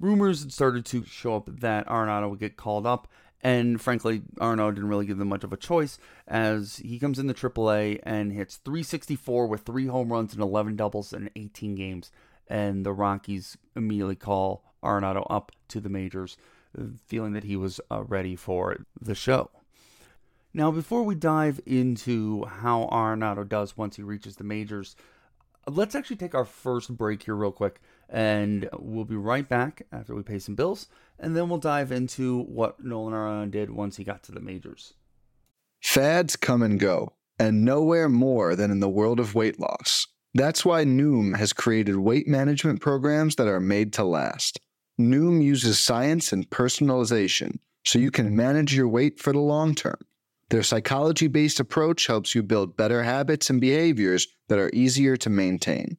rumors 0.00 0.42
had 0.42 0.52
started 0.52 0.84
to 0.86 1.04
show 1.04 1.36
up 1.36 1.48
that 1.60 1.86
Arenado 1.86 2.30
would 2.30 2.38
get 2.38 2.56
called 2.56 2.86
up. 2.86 3.08
And 3.40 3.80
frankly, 3.80 4.22
Arno 4.40 4.70
didn't 4.70 4.88
really 4.88 5.06
give 5.06 5.18
them 5.18 5.28
much 5.28 5.44
of 5.44 5.52
a 5.52 5.56
choice 5.56 5.98
as 6.26 6.76
he 6.78 6.98
comes 6.98 7.18
in 7.18 7.28
the 7.28 7.34
AAA 7.34 8.00
and 8.02 8.32
hits 8.32 8.56
364 8.56 9.46
with 9.46 9.62
three 9.62 9.86
home 9.86 10.12
runs 10.12 10.32
and 10.32 10.42
11 10.42 10.76
doubles 10.76 11.12
in 11.12 11.30
18 11.36 11.74
games. 11.74 12.10
And 12.48 12.84
the 12.84 12.92
Rockies 12.92 13.56
immediately 13.76 14.16
call 14.16 14.64
Arenado 14.82 15.26
up 15.30 15.52
to 15.68 15.80
the 15.80 15.88
majors, 15.88 16.36
feeling 17.06 17.32
that 17.32 17.44
he 17.44 17.56
was 17.56 17.80
uh, 17.90 18.02
ready 18.04 18.34
for 18.34 18.76
the 19.00 19.14
show. 19.14 19.50
Now, 20.54 20.70
before 20.70 21.02
we 21.02 21.14
dive 21.14 21.60
into 21.66 22.44
how 22.46 22.88
Arenado 22.90 23.46
does 23.46 23.76
once 23.76 23.96
he 23.96 24.02
reaches 24.02 24.36
the 24.36 24.44
majors, 24.44 24.96
let's 25.66 25.94
actually 25.94 26.16
take 26.16 26.34
our 26.34 26.44
first 26.44 26.96
break 26.96 27.22
here, 27.24 27.36
real 27.36 27.52
quick. 27.52 27.80
And 28.08 28.68
we'll 28.78 29.04
be 29.04 29.16
right 29.16 29.48
back 29.48 29.82
after 29.92 30.14
we 30.14 30.22
pay 30.22 30.38
some 30.38 30.54
bills. 30.54 30.88
And 31.18 31.36
then 31.36 31.48
we'll 31.48 31.58
dive 31.58 31.92
into 31.92 32.42
what 32.44 32.82
Nolan 32.82 33.12
Arenado 33.12 33.50
did 33.50 33.70
once 33.70 33.96
he 33.96 34.04
got 34.04 34.22
to 34.24 34.32
the 34.32 34.40
majors. 34.40 34.94
Fads 35.80 36.36
come 36.36 36.62
and 36.62 36.80
go, 36.80 37.12
and 37.38 37.64
nowhere 37.64 38.08
more 38.08 38.56
than 38.56 38.70
in 38.70 38.80
the 38.80 38.88
world 38.88 39.20
of 39.20 39.34
weight 39.34 39.60
loss. 39.60 40.06
That's 40.34 40.64
why 40.64 40.84
Noom 40.84 41.36
has 41.36 41.52
created 41.52 41.96
weight 41.96 42.26
management 42.26 42.80
programs 42.80 43.36
that 43.36 43.48
are 43.48 43.60
made 43.60 43.92
to 43.94 44.04
last. 44.04 44.58
Noom 45.00 45.42
uses 45.42 45.78
science 45.78 46.32
and 46.32 46.48
personalization 46.50 47.58
so 47.84 47.98
you 47.98 48.10
can 48.10 48.36
manage 48.36 48.74
your 48.74 48.88
weight 48.88 49.20
for 49.20 49.32
the 49.32 49.38
long 49.38 49.74
term. 49.74 49.98
Their 50.50 50.62
psychology 50.62 51.26
based 51.28 51.60
approach 51.60 52.06
helps 52.06 52.34
you 52.34 52.42
build 52.42 52.76
better 52.76 53.02
habits 53.02 53.50
and 53.50 53.60
behaviors 53.60 54.26
that 54.48 54.58
are 54.58 54.70
easier 54.72 55.16
to 55.18 55.30
maintain 55.30 55.98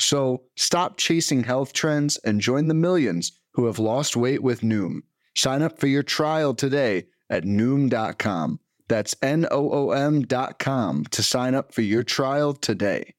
So 0.00 0.44
stop 0.56 0.96
chasing 0.96 1.44
health 1.44 1.72
trends 1.72 2.16
and 2.18 2.40
join 2.40 2.68
the 2.68 2.74
millions 2.74 3.32
who 3.52 3.66
have 3.66 3.78
lost 3.78 4.16
weight 4.16 4.42
with 4.42 4.62
Noom. 4.62 5.00
Sign 5.36 5.62
up 5.62 5.78
for 5.78 5.86
your 5.86 6.02
trial 6.02 6.54
today 6.54 7.04
at 7.28 7.44
Noom.com. 7.44 8.60
That's 8.88 9.14
N 9.22 9.46
O 9.50 9.70
O 9.70 9.90
M.com 9.92 11.04
to 11.10 11.22
sign 11.22 11.54
up 11.54 11.72
for 11.72 11.82
your 11.82 12.02
trial 12.02 12.54
today. 12.54 13.14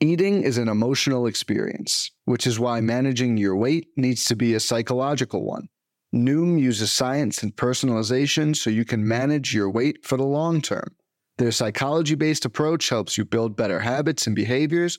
Eating 0.00 0.42
is 0.42 0.58
an 0.58 0.68
emotional 0.68 1.26
experience, 1.26 2.10
which 2.24 2.46
is 2.46 2.58
why 2.58 2.80
managing 2.80 3.36
your 3.36 3.56
weight 3.56 3.86
needs 3.96 4.24
to 4.26 4.36
be 4.36 4.52
a 4.52 4.60
psychological 4.60 5.44
one. 5.44 5.68
Noom 6.14 6.60
uses 6.60 6.92
science 6.92 7.42
and 7.42 7.56
personalization 7.56 8.54
so 8.54 8.68
you 8.68 8.84
can 8.84 9.06
manage 9.06 9.54
your 9.54 9.70
weight 9.70 10.04
for 10.04 10.18
the 10.18 10.24
long 10.24 10.60
term. 10.60 10.94
Their 11.38 11.52
psychology 11.52 12.16
based 12.16 12.44
approach 12.44 12.90
helps 12.90 13.16
you 13.16 13.24
build 13.24 13.56
better 13.56 13.80
habits 13.80 14.26
and 14.26 14.36
behaviors 14.36 14.98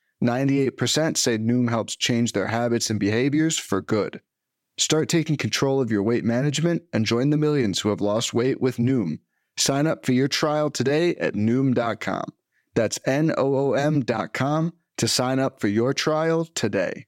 98% 0.23 1.17
say 1.17 1.37
Noom 1.37 1.69
helps 1.69 1.95
change 1.95 2.33
their 2.33 2.47
habits 2.47 2.89
and 2.89 2.99
behaviors 2.99 3.57
for 3.57 3.81
good. 3.81 4.21
Start 4.77 5.09
taking 5.09 5.35
control 5.35 5.81
of 5.81 5.91
your 5.91 6.03
weight 6.03 6.23
management 6.23 6.83
and 6.93 7.05
join 7.05 7.29
the 7.29 7.37
millions 7.37 7.79
who 7.79 7.89
have 7.89 8.01
lost 8.01 8.33
weight 8.33 8.61
with 8.61 8.77
Noom. 8.77 9.19
Sign 9.57 9.87
up 9.87 10.05
for 10.05 10.11
your 10.11 10.27
trial 10.27 10.69
today 10.69 11.15
at 11.15 11.33
Noom.com. 11.33 12.25
That's 12.73 12.99
N 13.05 13.33
O 13.37 13.55
O 13.55 13.73
M.com 13.73 14.73
to 14.97 15.07
sign 15.07 15.39
up 15.39 15.59
for 15.59 15.67
your 15.67 15.93
trial 15.93 16.45
today. 16.45 17.07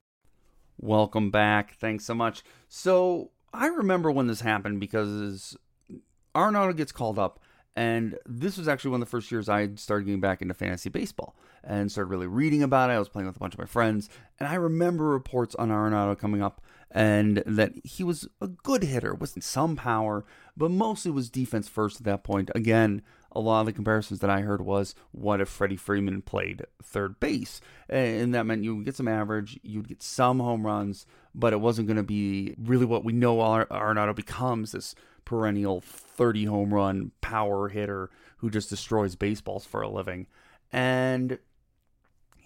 Welcome 0.77 1.31
back. 1.31 1.75
Thanks 1.75 2.05
so 2.05 2.13
much. 2.13 2.43
So, 2.67 3.31
I 3.53 3.67
remember 3.67 4.11
when 4.11 4.27
this 4.27 4.41
happened 4.41 4.79
because 4.79 5.55
Arenado 6.35 6.75
gets 6.75 6.91
called 6.91 7.19
up 7.19 7.39
and 7.75 8.17
this 8.25 8.57
was 8.57 8.67
actually 8.67 8.91
one 8.91 9.01
of 9.01 9.07
the 9.07 9.11
first 9.11 9.31
years 9.31 9.47
I 9.47 9.75
started 9.75 10.05
getting 10.05 10.21
back 10.21 10.41
into 10.41 10.53
fantasy 10.53 10.89
baseball 10.89 11.35
and 11.63 11.91
started 11.91 12.09
really 12.09 12.27
reading 12.27 12.63
about 12.63 12.89
it. 12.89 12.93
I 12.93 12.99
was 12.99 13.09
playing 13.09 13.27
with 13.27 13.35
a 13.35 13.39
bunch 13.39 13.53
of 13.53 13.59
my 13.59 13.65
friends, 13.65 14.09
and 14.39 14.47
I 14.47 14.55
remember 14.55 15.05
reports 15.05 15.55
on 15.55 15.69
Arenado 15.69 16.17
coming 16.17 16.41
up 16.41 16.61
and 16.93 17.37
that 17.45 17.73
he 17.83 18.03
was 18.03 18.27
a 18.39 18.47
good 18.47 18.83
hitter 18.83 19.15
with 19.15 19.41
some 19.43 19.75
power, 19.75 20.23
but 20.55 20.69
mostly 20.69 21.09
was 21.11 21.29
defense 21.29 21.67
first 21.67 21.99
at 21.99 22.05
that 22.05 22.23
point. 22.23 22.51
Again, 22.53 23.01
a 23.31 23.39
lot 23.39 23.61
of 23.61 23.65
the 23.65 23.73
comparisons 23.73 24.19
that 24.19 24.29
I 24.29 24.41
heard 24.41 24.61
was 24.61 24.93
what 25.11 25.41
if 25.41 25.49
Freddie 25.49 25.75
Freeman 25.75 26.21
played 26.21 26.65
third 26.83 27.19
base? 27.19 27.61
And 27.89 28.35
that 28.35 28.45
meant 28.45 28.63
you 28.63 28.75
would 28.75 28.85
get 28.85 28.95
some 28.95 29.07
average, 29.07 29.59
you'd 29.63 29.87
get 29.87 30.03
some 30.03 30.39
home 30.39 30.65
runs, 30.65 31.07
but 31.33 31.51
it 31.51 31.59
wasn't 31.59 31.87
going 31.87 31.97
to 31.97 32.03
be 32.03 32.53
really 32.59 32.85
what 32.85 33.03
we 33.03 33.11
know 33.11 33.37
Arenado 33.37 34.15
becomes 34.15 34.71
this 34.71 34.93
perennial 35.25 35.81
30 35.81 36.45
home 36.45 36.73
run 36.73 37.11
power 37.21 37.69
hitter 37.69 38.11
who 38.37 38.51
just 38.51 38.69
destroys 38.69 39.15
baseballs 39.15 39.65
for 39.65 39.81
a 39.81 39.89
living. 39.89 40.27
And 40.71 41.39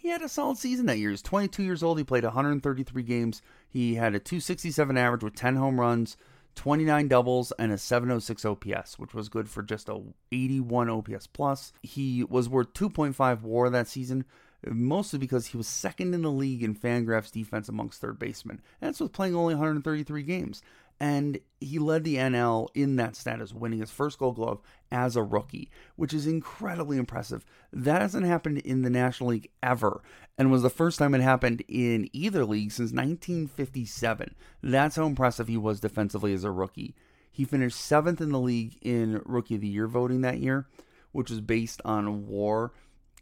he 0.07 0.11
had 0.13 0.21
a 0.21 0.29
solid 0.29 0.57
season 0.57 0.85
that 0.85 0.99
year. 0.99 1.09
He's 1.09 1.21
22 1.21 1.63
years 1.63 1.83
old. 1.83 1.97
He 1.97 2.05
played 2.05 2.23
133 2.23 3.03
games. 3.03 3.41
He 3.67 3.95
had 3.95 4.15
a 4.15 4.19
267 4.19 4.97
average 4.97 5.21
with 5.21 5.35
10 5.35 5.57
home 5.57 5.81
runs, 5.81 6.15
29 6.55 7.09
doubles, 7.09 7.51
and 7.59 7.73
a 7.73 7.77
706 7.77 8.45
OPS, 8.45 8.97
which 8.97 9.13
was 9.13 9.27
good 9.27 9.49
for 9.49 9.61
just 9.61 9.89
a 9.89 10.01
81 10.31 10.89
OPS 10.89 11.27
plus. 11.27 11.73
He 11.83 12.23
was 12.23 12.47
worth 12.47 12.71
2.5 12.71 13.41
WAR 13.41 13.69
that 13.69 13.89
season, 13.89 14.23
mostly 14.65 15.19
because 15.19 15.47
he 15.47 15.57
was 15.57 15.67
second 15.67 16.13
in 16.13 16.21
the 16.21 16.31
league 16.31 16.63
in 16.63 16.73
Fangraphs 16.73 17.29
defense 17.29 17.67
amongst 17.67 17.99
third 17.99 18.17
basemen. 18.17 18.61
And 18.79 18.87
that's 18.87 19.01
with 19.01 19.11
playing 19.11 19.35
only 19.35 19.55
133 19.55 20.23
games 20.23 20.61
and 20.99 21.39
he 21.59 21.79
led 21.79 22.03
the 22.03 22.15
NL 22.15 22.67
in 22.73 22.95
that 22.95 23.15
status, 23.15 23.53
winning 23.53 23.79
his 23.79 23.91
first 23.91 24.17
Gold 24.17 24.35
Glove 24.35 24.61
as 24.91 25.15
a 25.15 25.23
rookie, 25.23 25.69
which 25.95 26.13
is 26.13 26.27
incredibly 26.27 26.97
impressive. 26.97 27.45
That 27.71 28.01
hasn't 28.01 28.25
happened 28.25 28.59
in 28.59 28.81
the 28.81 28.89
National 28.89 29.31
League 29.31 29.49
ever, 29.61 30.01
and 30.37 30.51
was 30.51 30.61
the 30.61 30.69
first 30.69 30.99
time 30.99 31.13
it 31.13 31.21
happened 31.21 31.63
in 31.67 32.09
either 32.13 32.45
league 32.45 32.71
since 32.71 32.91
1957. 32.91 34.35
That's 34.61 34.95
how 34.95 35.05
impressive 35.05 35.47
he 35.47 35.57
was 35.57 35.79
defensively 35.79 36.33
as 36.33 36.43
a 36.43 36.51
rookie. 36.51 36.95
He 37.31 37.45
finished 37.45 37.79
seventh 37.79 38.21
in 38.21 38.31
the 38.31 38.39
league 38.39 38.77
in 38.81 39.21
Rookie 39.25 39.55
of 39.55 39.61
the 39.61 39.67
Year 39.67 39.87
voting 39.87 40.21
that 40.21 40.39
year, 40.39 40.67
which 41.11 41.29
was 41.29 41.41
based 41.41 41.81
on 41.85 42.27
WAR 42.27 42.71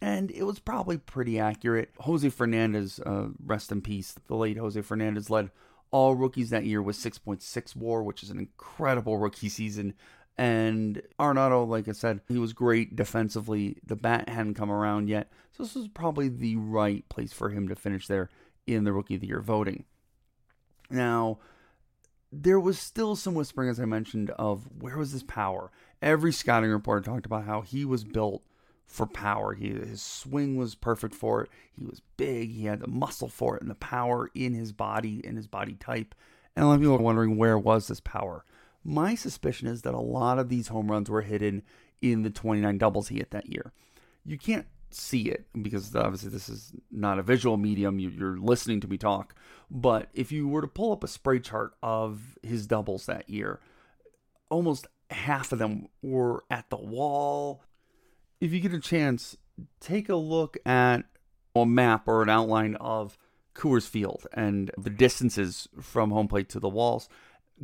and 0.02 0.30
it 0.32 0.44
was 0.44 0.60
probably 0.60 0.98
pretty 0.98 1.40
accurate. 1.40 1.90
Jose 2.00 2.30
Fernandez, 2.30 3.00
uh, 3.06 3.28
rest 3.44 3.72
in 3.72 3.82
peace, 3.82 4.16
the 4.28 4.36
late 4.36 4.58
Jose 4.58 4.80
Fernandez 4.82 5.30
led 5.30 5.52
all 5.92 6.16
rookies 6.16 6.50
that 6.50 6.66
year 6.66 6.82
was 6.82 6.98
6.6 6.98 7.76
war, 7.76 8.04
which 8.04 8.24
is 8.24 8.30
an 8.30 8.40
incredible 8.40 9.18
rookie 9.18 9.50
season. 9.50 9.94
And 10.38 11.02
Arenado, 11.20 11.68
like 11.68 11.88
I 11.88 11.94
said, 11.94 12.22
he 12.28 12.38
was 12.38 12.54
great 12.54 12.96
defensively. 12.96 13.78
The 13.86 13.96
bat 13.96 14.28
hadn't 14.28 14.56
come 14.56 14.72
around 14.72 15.08
yet. 15.10 15.30
So 15.52 15.64
this 15.64 15.76
was 15.76 15.88
probably 15.88 16.28
the 16.28 16.58
right 16.58 17.08
place 17.08 17.32
for 17.32 17.50
him 17.50 17.70
to 17.70 17.76
finish 17.76 18.08
there 18.08 18.30
in 18.68 18.84
the 18.84 18.92
Rookie 18.92 19.16
of 19.16 19.22
the 19.22 19.28
Year 19.28 19.40
voting. 19.40 19.86
Now, 20.90 21.40
there 22.32 22.60
was 22.60 22.78
still 22.78 23.16
some 23.16 23.34
whispering, 23.34 23.70
as 23.70 23.80
I 23.80 23.86
mentioned, 23.86 24.32
of 24.32 24.68
where 24.80 24.98
was 24.98 25.12
his 25.12 25.24
power. 25.24 25.72
Every 26.02 26.34
scouting 26.34 26.70
report 26.70 27.06
talked 27.06 27.26
about 27.26 27.46
how 27.46 27.62
he 27.62 27.86
was 27.86 28.04
built 28.04 28.44
for 28.86 29.06
power. 29.06 29.54
He, 29.54 29.70
his 29.70 30.02
swing 30.02 30.56
was 30.58 30.76
perfect 30.76 31.16
for 31.16 31.42
it. 31.42 31.50
He 31.72 31.84
was 31.84 32.02
big. 32.18 32.52
He 32.52 32.66
had 32.66 32.80
the 32.80 32.88
muscle 32.88 33.28
for 33.28 33.56
it 33.56 33.62
and 33.62 33.70
the 33.70 33.76
power 33.76 34.30
in 34.36 34.54
his 34.54 34.72
body 34.72 35.22
and 35.26 35.38
his 35.38 35.48
body 35.48 35.74
type. 35.74 36.16
And 36.56 36.64
a 36.64 36.68
lot 36.68 36.76
of 36.76 36.82
people 36.82 36.96
are 36.96 37.00
wondering 37.00 37.38
where 37.38 37.58
was 37.58 37.88
this 37.88 38.00
power. 38.00 38.46
My 38.84 39.16
suspicion 39.16 39.68
is 39.68 39.82
that 39.82 39.94
a 39.94 40.00
lot 40.00 40.40
of 40.40 40.50
these 40.50 40.68
home 40.68 40.92
runs 40.92 41.10
were 41.10 41.22
hidden 41.22 41.64
in 42.02 42.22
the 42.22 42.30
29 42.30 42.78
doubles 42.78 43.08
he 43.08 43.18
hit 43.18 43.32
that 43.32 43.52
year. 43.52 43.74
You 44.24 44.38
can't 44.38 44.68
see 44.92 45.24
it 45.24 45.48
because 45.62 45.96
obviously 45.96 46.30
this 46.30 46.48
is 46.48 46.72
not 46.92 47.20
a 47.20 47.24
visual 47.24 47.58
medium. 47.58 48.00
You're 48.00 48.38
listening 48.38 48.80
to 48.82 48.88
me 48.88 48.98
talk. 48.98 49.36
But 49.70 50.10
if 50.14 50.32
you 50.32 50.48
were 50.48 50.62
to 50.62 50.68
pull 50.68 50.92
up 50.92 51.04
a 51.04 51.08
spray 51.08 51.40
chart 51.40 51.74
of 51.82 52.38
his 52.44 52.68
doubles 52.68 53.08
that 53.08 53.30
year, 53.30 53.60
almost 54.50 54.88
half 55.10 55.52
of 55.52 55.60
them 55.60 55.88
were 56.02 56.44
at 56.50 56.70
the 56.70 56.78
wall, 56.78 57.62
if 58.46 58.54
you 58.54 58.60
get 58.60 58.74
a 58.74 58.80
chance, 58.80 59.36
take 59.80 60.08
a 60.08 60.16
look 60.16 60.58
at 60.66 61.00
a 61.56 61.66
map 61.66 62.08
or 62.08 62.22
an 62.22 62.30
outline 62.30 62.76
of 62.76 63.18
Coors 63.56 63.88
Field 63.88 64.28
and 64.34 64.70
the 64.78 64.90
distances 64.90 65.68
from 65.82 66.12
home 66.12 66.28
plate 66.28 66.48
to 66.50 66.60
the 66.60 66.70
walls. 66.70 67.10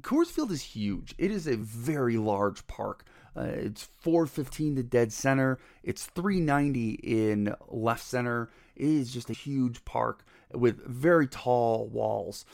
Coors 0.01 0.27
Field 0.27 0.51
is 0.51 0.61
huge. 0.61 1.13
It 1.17 1.29
is 1.29 1.47
a 1.47 1.57
very 1.57 2.17
large 2.17 2.65
park. 2.65 3.05
Uh, 3.37 3.41
it's 3.41 3.83
415 3.83 4.77
to 4.77 4.83
dead 4.83 5.13
center. 5.13 5.59
It's 5.83 6.05
390 6.07 6.91
in 7.03 7.53
left 7.67 8.03
center. 8.03 8.49
It 8.75 8.87
is 8.87 9.13
just 9.13 9.29
a 9.29 9.33
huge 9.33 9.85
park 9.85 10.25
with 10.51 10.83
very 10.85 11.27
tall 11.27 11.87
walls 11.89 12.45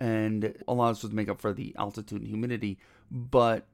and 0.00 0.54
allows 0.66 1.04
us 1.04 1.10
to 1.10 1.16
make 1.16 1.28
up 1.28 1.40
for 1.40 1.52
the 1.52 1.74
altitude 1.78 2.20
and 2.20 2.28
humidity. 2.28 2.78
But 3.10 3.66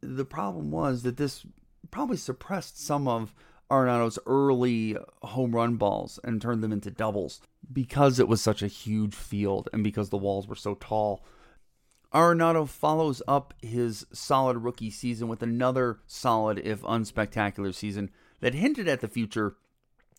the 0.00 0.24
problem 0.24 0.70
was 0.70 1.02
that 1.02 1.16
this 1.18 1.44
probably 1.90 2.16
suppressed 2.16 2.84
some 2.84 3.08
of 3.08 3.34
Arenado's 3.70 4.18
early 4.26 4.96
home 5.22 5.54
run 5.54 5.76
balls 5.76 6.18
and 6.24 6.42
turned 6.42 6.62
them 6.62 6.72
into 6.72 6.90
doubles 6.90 7.40
because 7.72 8.18
it 8.18 8.28
was 8.28 8.40
such 8.40 8.62
a 8.62 8.68
huge 8.68 9.14
field 9.14 9.68
and 9.72 9.84
because 9.84 10.10
the 10.10 10.16
walls 10.16 10.48
were 10.48 10.56
so 10.56 10.74
tall. 10.74 11.24
Arenado 12.12 12.68
follows 12.68 13.22
up 13.28 13.54
his 13.62 14.04
solid 14.12 14.58
rookie 14.58 14.90
season 14.90 15.28
with 15.28 15.42
another 15.42 16.00
solid, 16.06 16.58
if 16.58 16.82
unspectacular, 16.82 17.72
season 17.72 18.10
that 18.40 18.54
hinted 18.54 18.88
at 18.88 19.00
the 19.00 19.06
future, 19.08 19.54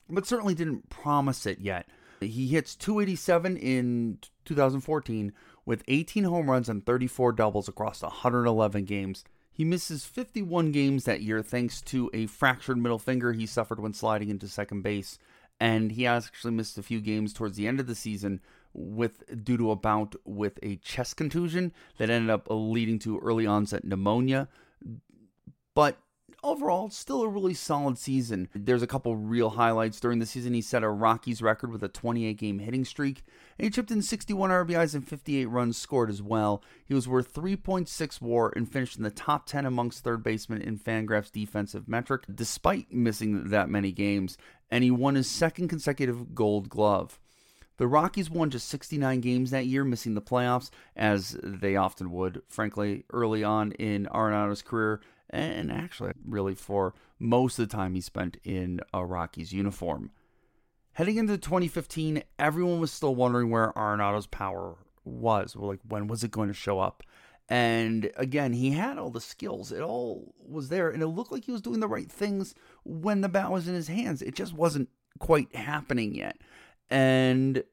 but 0.10 0.26
certainly 0.26 0.56
didn't 0.56 0.90
promise 0.90 1.46
it 1.46 1.60
yet. 1.60 1.88
He 2.22 2.48
hits 2.48 2.76
287 2.76 3.58
in 3.58 4.20
2014 4.46 5.34
with 5.66 5.84
18 5.88 6.24
home 6.24 6.50
runs 6.50 6.70
and 6.70 6.86
34 6.86 7.34
doubles 7.34 7.68
across 7.68 8.02
111 8.02 8.86
games. 8.86 9.26
He 9.62 9.66
misses 9.66 10.06
51 10.06 10.72
games 10.72 11.04
that 11.04 11.22
year 11.22 11.44
thanks 11.44 11.82
to 11.82 12.10
a 12.16 12.26
fractured 12.26 12.80
middle 12.80 12.98
finger 12.98 13.32
he 13.32 13.46
suffered 13.46 13.80
when 13.80 13.94
sliding 13.94 14.30
into 14.30 14.48
second 14.48 14.82
base, 14.82 15.20
and 15.60 15.92
he 15.92 16.08
actually 16.08 16.54
missed 16.54 16.80
a 16.80 16.82
few 16.82 17.00
games 17.00 17.32
towards 17.32 17.58
the 17.58 17.68
end 17.68 17.80
of 17.80 17.86
the 17.86 17.94
season 17.94 18.42
with 18.74 19.24
due 19.44 19.58
to 19.58 19.70
a 19.70 19.76
bout 19.76 20.16
with 20.26 20.58
a 20.64 20.78
chest 20.78 21.16
contusion 21.16 21.74
that 22.00 22.10
ended 22.10 22.32
up 22.32 22.48
leading 22.50 22.98
to 22.98 23.20
early 23.20 23.46
onset 23.46 23.86
pneumonia. 23.86 24.48
But 25.76 26.00
overall, 26.44 26.90
still 26.90 27.22
a 27.22 27.28
really 27.28 27.54
solid 27.54 27.98
season. 27.98 28.50
There's 28.54 28.82
a 28.82 28.88
couple 28.88 29.16
real 29.16 29.52
highlights 29.52 30.00
during 30.00 30.20
the 30.20 30.26
season. 30.26 30.54
He 30.54 30.62
set 30.62 30.84
a 30.84 30.90
Rockies 30.90 31.42
record 31.42 31.72
with 31.72 31.84
a 31.84 31.88
28 31.88 32.38
game 32.38 32.60
hitting 32.60 32.86
streak. 32.86 33.24
And 33.58 33.66
he 33.66 33.70
chipped 33.70 33.92
in 33.92 34.02
61 34.02 34.50
RBIs 34.50 34.96
and 34.96 35.08
58 35.08 35.46
runs 35.46 35.78
scored 35.78 36.10
as 36.10 36.22
well. 36.22 36.64
He 36.86 36.94
was 36.94 37.08
worth 37.08 37.34
3.6 37.34 38.22
WAR 38.22 38.52
and 38.56 38.72
finished 38.72 38.98
in 38.98 39.04
the 39.04 39.12
top 39.12 39.46
10 39.46 39.66
amongst 39.66 40.04
third 40.04 40.24
basemen 40.24 40.62
in 40.62 40.78
Fangraphs 40.78 41.32
defensive 41.32 41.88
metric, 41.88 42.24
despite 42.34 42.92
missing 42.92 43.50
that 43.50 43.70
many 43.70 43.92
games. 43.92 44.38
And 44.70 44.84
he 44.84 44.92
won 44.92 45.16
his 45.16 45.30
second 45.30 45.68
consecutive 45.68 46.34
Gold 46.34 46.70
Glove. 46.70 47.20
The 47.78 47.88
Rockies 47.88 48.30
won 48.30 48.52
just 48.52 48.70
69 48.70 49.22
games 49.22 49.50
that 49.50 49.66
year, 49.66 49.84
missing 49.84 50.14
the 50.14 50.22
playoffs, 50.22 50.70
as 50.96 51.36
they 51.42 51.76
often 51.76 52.12
would, 52.12 52.44
frankly, 52.48 53.06
early 53.12 53.44
on 53.44 53.72
in 53.72 54.08
Arenado's 54.14 54.62
career 54.62 55.02
and 55.32 55.72
actually, 55.72 56.12
really, 56.26 56.56
for 56.56 56.94
most 57.18 57.58
of 57.58 57.68
the 57.68 57.76
time 57.76 57.96
he 57.96 58.02
spent 58.02 58.38
in 58.44 58.82
a 58.94 59.06
Rockies 59.06 59.54
uniform. 59.54 60.12
Heading 60.94 61.18
into 61.18 61.38
2015, 61.38 62.22
everyone 62.38 62.80
was 62.80 62.92
still 62.92 63.16
wondering 63.16 63.50
where 63.50 63.76
Arenado's 63.78 64.28
power 64.28 64.76
was. 65.06 65.56
Like, 65.56 65.80
when 65.88 66.08
was 66.08 66.24
it 66.24 66.32
going 66.32 66.50
to 66.50 66.54
show 66.54 66.80
up? 66.80 67.02
And 67.48 68.12
again, 68.18 68.54
he 68.54 68.72
had 68.72 68.98
all 68.98 69.10
the 69.10 69.22
skills. 69.22 69.72
It 69.72 69.82
all 69.82 70.34
was 70.38 70.70
there, 70.70 70.90
and 70.90 71.02
it 71.02 71.08
looked 71.08 71.32
like 71.32 71.46
he 71.46 71.52
was 71.52 71.62
doing 71.62 71.80
the 71.80 71.88
right 71.88 72.12
things 72.12 72.54
when 72.84 73.22
the 73.22 73.30
bat 73.30 73.52
was 73.52 73.68
in 73.68 73.74
his 73.74 73.88
hands. 73.88 74.22
It 74.22 74.36
just 74.36 74.54
wasn't 74.54 74.90
quite 75.20 75.56
happening 75.56 76.14
yet. 76.14 76.38
And 76.90 77.64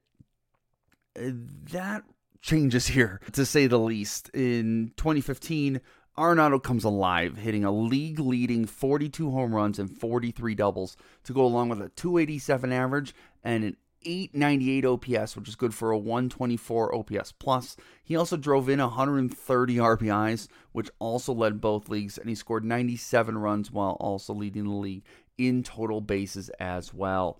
eh, 1.15 1.31
that 1.71 2.03
changes 2.41 2.87
here, 2.95 3.19
to 3.33 3.45
say 3.45 3.67
the 3.67 3.79
least. 3.79 4.29
In 4.29 4.91
2015, 4.97 5.81
Arenado 6.19 6.61
comes 6.61 6.83
alive, 6.83 7.37
hitting 7.37 7.63
a 7.63 7.71
league 7.71 8.19
leading 8.19 8.65
42 8.65 9.31
home 9.31 9.55
runs 9.55 9.79
and 9.79 9.89
43 9.89 10.53
doubles 10.53 10.97
to 11.23 11.31
go 11.31 11.45
along 11.45 11.69
with 11.69 11.81
a 11.81 11.87
287 11.87 12.73
average 12.73 13.15
and 13.41 13.63
an 13.63 13.77
898 14.03 14.85
OPS, 14.85 15.37
which 15.37 15.47
is 15.47 15.55
good 15.55 15.73
for 15.73 15.91
a 15.91 15.97
124 15.97 16.93
OPS 16.93 17.31
plus. 17.31 17.77
He 18.03 18.17
also 18.17 18.35
drove 18.35 18.67
in 18.67 18.79
130 18.79 19.75
RBIs, 19.77 20.49
which 20.73 20.89
also 20.99 21.33
led 21.33 21.61
both 21.61 21.87
leagues, 21.87 22.17
and 22.17 22.27
he 22.27 22.35
scored 22.35 22.65
97 22.65 23.37
runs 23.37 23.71
while 23.71 23.95
also 24.01 24.33
leading 24.33 24.65
the 24.65 24.71
league 24.71 25.05
in 25.37 25.63
total 25.63 26.01
bases 26.01 26.49
as 26.59 26.93
well. 26.93 27.39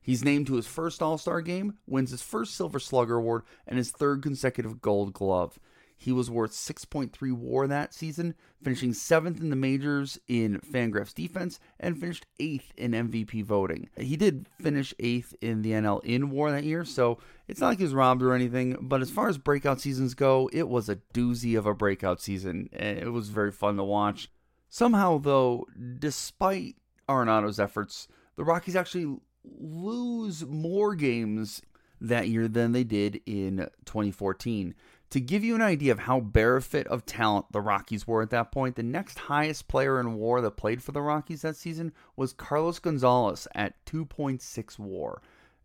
He's 0.00 0.24
named 0.24 0.46
to 0.46 0.54
his 0.54 0.68
first 0.68 1.02
All 1.02 1.18
Star 1.18 1.40
game, 1.40 1.74
wins 1.88 2.12
his 2.12 2.22
first 2.22 2.54
Silver 2.54 2.78
Slugger 2.78 3.16
Award, 3.16 3.42
and 3.66 3.78
his 3.78 3.90
third 3.90 4.22
consecutive 4.22 4.80
Gold 4.80 5.12
Glove. 5.12 5.58
He 6.02 6.10
was 6.10 6.28
worth 6.28 6.50
6.3 6.50 7.32
war 7.32 7.68
that 7.68 7.94
season, 7.94 8.34
finishing 8.60 8.92
seventh 8.92 9.40
in 9.40 9.50
the 9.50 9.56
majors 9.56 10.18
in 10.26 10.58
Fangraphs 10.58 11.14
defense 11.14 11.60
and 11.78 11.96
finished 11.96 12.26
eighth 12.40 12.72
in 12.76 12.90
MVP 12.90 13.44
voting. 13.44 13.88
He 13.96 14.16
did 14.16 14.48
finish 14.60 14.92
eighth 14.98 15.32
in 15.40 15.62
the 15.62 15.70
NL 15.70 16.04
in 16.04 16.30
war 16.30 16.50
that 16.50 16.64
year, 16.64 16.84
so 16.84 17.18
it's 17.46 17.60
not 17.60 17.68
like 17.68 17.78
he 17.78 17.84
was 17.84 17.94
robbed 17.94 18.20
or 18.20 18.34
anything. 18.34 18.76
But 18.80 19.00
as 19.00 19.12
far 19.12 19.28
as 19.28 19.38
breakout 19.38 19.80
seasons 19.80 20.14
go, 20.14 20.50
it 20.52 20.68
was 20.68 20.88
a 20.88 20.96
doozy 21.14 21.56
of 21.56 21.66
a 21.66 21.74
breakout 21.74 22.20
season. 22.20 22.68
Eh, 22.72 22.94
it 23.02 23.12
was 23.12 23.28
very 23.28 23.52
fun 23.52 23.76
to 23.76 23.84
watch. 23.84 24.28
Somehow, 24.68 25.18
though, 25.18 25.68
despite 26.00 26.78
Arenado's 27.08 27.60
efforts, 27.60 28.08
the 28.34 28.42
Rockies 28.42 28.74
actually 28.74 29.18
lose 29.44 30.44
more 30.44 30.96
games 30.96 31.62
that 32.02 32.28
year 32.28 32.48
than 32.48 32.72
they 32.72 32.84
did 32.84 33.20
in 33.24 33.68
2014. 33.84 34.74
To 35.12 35.20
give 35.20 35.44
you 35.44 35.54
an 35.54 35.60
idea 35.60 35.92
of 35.92 35.98
how 35.98 36.20
bare-fit 36.20 36.86
of 36.86 37.04
talent 37.04 37.44
the 37.52 37.60
Rockies 37.60 38.06
were 38.06 38.22
at 38.22 38.30
that 38.30 38.50
point, 38.50 38.76
the 38.76 38.82
next 38.82 39.18
highest 39.18 39.68
player 39.68 40.00
in 40.00 40.14
WAR 40.14 40.40
that 40.40 40.52
played 40.52 40.82
for 40.82 40.92
the 40.92 41.02
Rockies 41.02 41.42
that 41.42 41.54
season 41.54 41.92
was 42.16 42.32
Carlos 42.32 42.78
Gonzalez 42.78 43.46
at 43.54 43.74
2.6 43.84 44.78
WAR. 44.78 45.20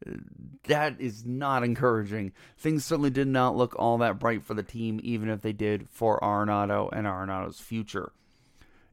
Uh, 0.05 0.15
that 0.65 0.99
is 0.99 1.25
not 1.25 1.63
encouraging. 1.63 2.33
Things 2.57 2.83
certainly 2.83 3.09
did 3.09 3.29
not 3.29 3.55
look 3.55 3.73
all 3.79 3.97
that 3.99 4.19
bright 4.19 4.43
for 4.43 4.53
the 4.53 4.63
team, 4.63 4.99
even 5.01 5.29
if 5.29 5.43
they 5.43 5.53
did 5.53 5.87
for 5.87 6.19
Arenado 6.19 6.89
and 6.91 7.07
Arenado's 7.07 7.61
future. 7.61 8.11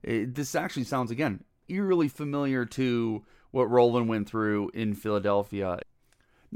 It, 0.05 0.37
this 0.37 0.55
actually 0.55 0.85
sounds, 0.85 1.11
again, 1.11 1.43
eerily 1.67 2.07
familiar 2.07 2.65
to 2.65 3.25
what 3.51 3.69
Rolen 3.69 4.07
went 4.07 4.29
through 4.29 4.71
in 4.73 4.95
Philadelphia. 4.95 5.81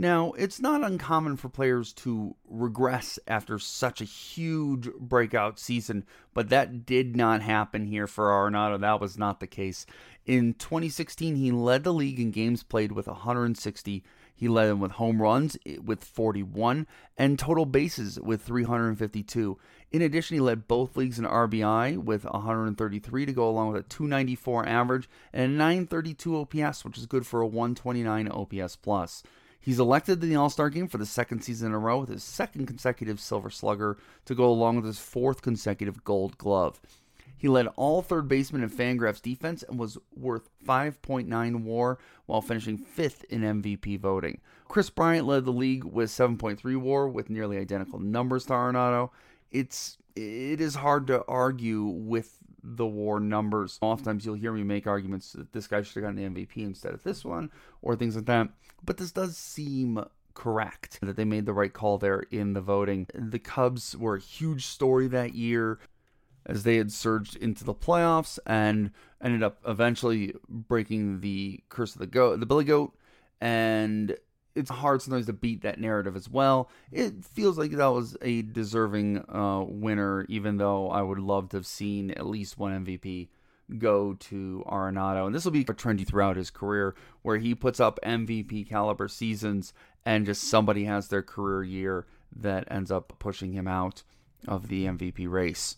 Now, 0.00 0.30
it's 0.38 0.61
not 0.61 0.84
uncommon 0.84 1.38
for 1.38 1.48
players 1.48 1.92
to 1.94 2.37
regress 2.48 3.18
after 3.26 3.58
such 3.58 4.00
a 4.00 4.04
huge 4.04 4.88
breakout 4.92 5.58
season, 5.58 6.04
but 6.32 6.50
that 6.50 6.87
did 6.87 7.16
not 7.16 7.42
happen 7.42 7.84
here 7.84 8.06
for 8.06 8.28
Arenado. 8.28 8.80
That 8.80 9.00
was 9.00 9.18
not 9.18 9.40
the 9.40 9.48
case. 9.48 9.87
In 10.24 10.54
2016, 10.54 11.34
he 11.34 11.50
led 11.50 11.82
the 11.82 11.92
league 11.92 12.20
in 12.20 12.30
games 12.30 12.62
played 12.62 12.92
with 12.92 13.08
160. 13.08 14.04
He 14.37 14.46
led 14.46 14.66
them 14.66 14.78
with 14.78 14.92
home 14.92 15.20
runs 15.20 15.58
eh, 15.66 15.78
with 15.84 16.04
41 16.04 16.87
and 17.16 17.37
total 17.37 17.66
bases 17.66 18.20
with 18.20 18.42
352. 18.42 19.58
In 19.90 20.02
addition, 20.02 20.37
he 20.37 20.40
led 20.40 20.68
both 20.68 20.96
leagues 20.96 21.18
in 21.18 21.24
RBI 21.24 21.98
with 21.98 22.24
133 22.24 23.26
to 23.26 23.32
go 23.32 23.50
along 23.50 23.72
with 23.72 23.84
a 23.84 23.88
294 23.88 24.64
average 24.64 25.11
and 25.32 25.54
a 25.54 25.56
932 25.56 26.37
OPS, 26.37 26.84
which 26.84 26.98
is 26.98 27.06
good 27.06 27.26
for 27.26 27.40
a 27.40 27.48
129 27.48 28.28
OPS 28.28 28.76
plus. 28.76 29.24
He's 29.61 29.79
elected 29.79 30.21
to 30.21 30.27
the 30.27 30.37
All 30.37 30.51
Star 30.51 30.71
game 30.71 30.88
for 30.88 30.99
the 30.99 31.07
second 31.07 31.42
season 31.42 31.68
in 31.68 31.75
a 31.75 31.79
row 31.79 32.01
with 32.01 32.09
his 32.09 32.23
second 32.23 32.66
consecutive 32.66 33.21
Silver 33.21 33.51
Slugger 33.51 33.99
to 34.25 34.35
go 34.35 34.49
along 34.49 34.77
with 34.77 34.85
his 34.85 34.99
fourth 34.99 35.42
consecutive 35.42 36.05
Gold 36.05 36.38
Glove. 36.38 36.81
He 37.38 37.49
led 37.49 37.68
all 37.77 38.03
third 38.03 38.27
basemen 38.27 38.64
in 38.64 38.71
Fangraphs 38.71 39.23
defense 39.23 39.62
and 39.62 39.79
was 39.79 39.97
worth 40.16 40.51
5.9 40.66 41.62
WAR 41.62 41.99
while 42.27 42.42
finishing 42.42 42.77
fifth 42.77 43.25
in 43.31 43.42
MVP 43.42 44.01
voting. 44.01 44.40
Kris 44.66 44.90
Bryant 44.90 45.27
led 45.27 45.44
the 45.44 45.53
league 45.53 45.85
with 45.85 46.11
7.3 46.11 46.77
WAR 46.77 47.09
with 47.09 47.31
nearly 47.31 47.57
identical 47.57 48.01
numbers 48.01 48.47
to 48.47 48.53
Arenado. 48.53 49.11
It's 49.53 49.99
it 50.16 50.61
is 50.61 50.75
hard 50.75 51.07
to 51.07 51.25
argue 51.27 51.85
with 51.85 52.38
the 52.62 52.87
war 52.87 53.21
numbers. 53.21 53.79
Oftentimes 53.81 54.25
you'll 54.25 54.35
hear 54.35 54.53
me 54.53 54.62
make 54.62 54.87
arguments 54.87 55.33
that 55.33 55.53
this 55.53 55.66
guy 55.66 55.83
should 55.83 56.03
have 56.03 56.14
gotten 56.14 56.35
the 56.35 56.44
MVP 56.44 56.59
instead 56.59 56.94
of 56.94 57.03
this 57.03 57.25
one, 57.25 57.51
or 57.83 57.97
things 57.97 58.16
like 58.16 58.27
that. 58.27 58.49
But 58.85 58.97
this 58.97 59.12
does 59.12 59.37
seem 59.37 60.05
correct 60.35 61.01
that 61.03 61.16
they 61.16 61.25
made 61.25 61.47
the 61.47 61.53
right 61.53 61.73
call 61.73 61.99
there 61.99 62.21
in 62.31 62.53
the 62.53 62.61
voting. 62.61 63.07
The 63.14 63.38
Cubs 63.40 63.97
were 63.97 64.16
a 64.16 64.21
huge 64.21 64.66
story 64.66 65.09
that 65.09 65.35
year 65.35 65.79
as 66.47 66.62
they 66.62 66.77
had 66.77 66.92
surged 66.92 67.37
into 67.37 67.64
the 67.64 67.75
playoffs 67.75 68.38
and 68.47 68.90
ended 69.21 69.42
up 69.42 69.61
eventually 69.66 70.35
breaking 70.49 71.21
the 71.21 71.61
curse 71.68 71.94
of 71.94 72.01
the 72.01 72.07
goat, 72.07 72.40
the 72.40 72.47
Billy 72.47 72.64
Goat, 72.64 72.94
and 73.40 74.16
it's 74.59 74.71
hard 74.71 75.01
sometimes 75.01 75.27
to 75.27 75.33
beat 75.33 75.62
that 75.62 75.81
narrative 75.81 76.16
as 76.16 76.29
well. 76.29 76.68
It 76.90 77.25
feels 77.25 77.57
like 77.57 77.71
that 77.71 77.87
was 77.87 78.16
a 78.23 78.42
deserving 78.42 79.25
uh, 79.29 79.64
winner, 79.66 80.27
even 80.29 80.57
though 80.57 80.90
I 80.90 81.03
would 81.03 81.18
love 81.18 81.51
to 81.51 81.59
have 81.59 81.66
seen 81.66 82.11
at 82.11 82.27
least 82.27 82.59
one 82.59 82.85
MVP 82.85 83.29
go 83.79 84.14
to 84.14 84.64
Arenado. 84.66 85.27
And 85.27 85.35
this 85.35 85.44
will 85.44 85.53
be 85.53 85.61
a 85.61 85.64
trendy 85.64 86.07
throughout 86.07 86.37
his 86.37 86.51
career, 86.51 86.94
where 87.23 87.37
he 87.37 87.55
puts 87.55 87.81
up 87.81 88.01
MVP 88.05 88.68
caliber 88.68 89.09
seasons 89.09 89.73
and 90.05 90.27
just 90.27 90.44
somebody 90.44 90.85
has 90.85 91.09
their 91.09 91.23
career 91.23 91.62
year 91.62 92.07
that 92.35 92.66
ends 92.71 92.90
up 92.90 93.12
pushing 93.18 93.53
him 93.53 93.68
out 93.68 94.03
of 94.47 94.68
the 94.68 94.87
MVP 94.87 95.29
race. 95.29 95.77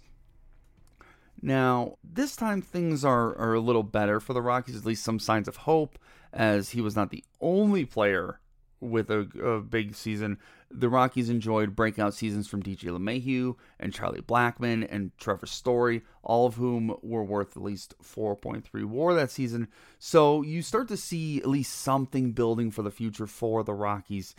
Now, 1.43 1.97
this 2.05 2.37
time 2.37 2.61
things 2.61 3.05
are, 3.05 3.37
are 3.37 3.55
a 3.55 3.61
little 3.61 3.83
better 3.83 4.21
for 4.21 4.35
the 4.35 4.43
Rockies, 4.43 4.77
at 4.77 4.85
least 4.85 5.05
some 5.05 5.19
signs 5.19 5.49
of 5.49 5.57
hope, 5.57 5.99
as 6.33 6.71
he 6.71 6.81
was 6.81 6.95
not 6.95 7.11
the 7.11 7.25
only 7.41 7.85
player 7.85 8.41
with 8.81 9.11
a, 9.11 9.29
a, 9.43 9.61
big 9.61 9.95
season. 9.95 10.39
The 10.71 10.89
Rockies 10.89 11.29
enjoyed 11.29 11.77
breakout 11.77 12.15
seasons 12.15 12.49
from 12.49 12.63
DJ 12.63 12.85
LeMahieu 12.85 13.57
and 13.79 13.93
Charlie 13.93 14.23
Blackmon 14.23 14.87
and 14.91 15.17
Trevor 15.19 15.47
Story, 15.47 16.03
all 16.23 16.47
of 16.47 16.55
whom 16.55 16.97
were 17.03 17.25
worth 17.25 17.57
at 17.57 17.63
least 17.63 17.95
4.3 18.03 18.85
WAR 18.85 19.15
that 19.15 19.31
season. 19.31 19.69
So 19.99 20.43
you 20.43 20.63
start 20.63 20.89
to 20.89 20.97
see 20.97 21.39
at 21.39 21.49
least 21.49 21.79
something 21.79 22.33
building 22.33 22.71
for 22.71 22.83
the 22.83 22.91
future 22.91 23.27
for 23.27 23.63
the 23.63 23.75
Rockies, 23.75 24.35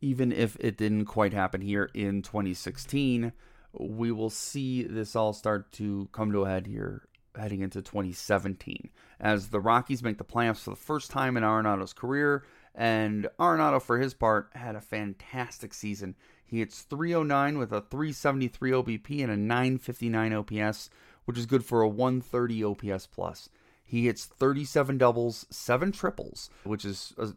even 0.00 0.32
if 0.32 0.56
it 0.60 0.76
didn't 0.76 1.06
quite 1.06 1.32
happen 1.32 1.60
here 1.60 1.90
in 1.94 2.22
2016. 2.22 3.32
We 3.72 4.12
will 4.12 4.30
see 4.30 4.82
this 4.82 5.16
all 5.16 5.32
start 5.32 5.72
to 5.72 6.08
come 6.12 6.32
to 6.32 6.44
a 6.44 6.48
head 6.48 6.66
here 6.66 7.08
heading 7.36 7.60
into 7.62 7.80
2017 7.80 8.90
as 9.20 9.48
the 9.48 9.60
Rockies 9.60 10.02
make 10.02 10.18
the 10.18 10.24
playoffs 10.24 10.60
for 10.60 10.70
the 10.70 10.76
first 10.76 11.10
time 11.10 11.36
in 11.36 11.44
Arenado's 11.44 11.92
career 11.92 12.44
and 12.74 13.28
Arenado, 13.38 13.80
for 13.80 13.98
his 13.98 14.14
part, 14.14 14.50
had 14.54 14.74
a 14.74 14.80
fantastic 14.80 15.74
season. 15.74 16.16
He 16.44 16.58
hits 16.58 16.82
309 16.82 17.58
with 17.58 17.72
a 17.72 17.80
373 17.80 18.70
OBP 18.72 19.22
and 19.22 19.32
a 19.32 19.36
959 19.36 20.32
OPS, 20.32 20.90
which 21.24 21.38
is 21.38 21.46
good 21.46 21.64
for 21.64 21.82
a 21.82 21.88
130 21.88 22.64
OPS 22.64 23.06
plus. 23.06 23.48
He 23.84 24.06
hits 24.06 24.24
37 24.24 24.98
doubles, 24.98 25.46
7 25.50 25.92
triples, 25.92 26.50
which 26.64 26.84
is 26.84 27.14
uh, 27.18 27.28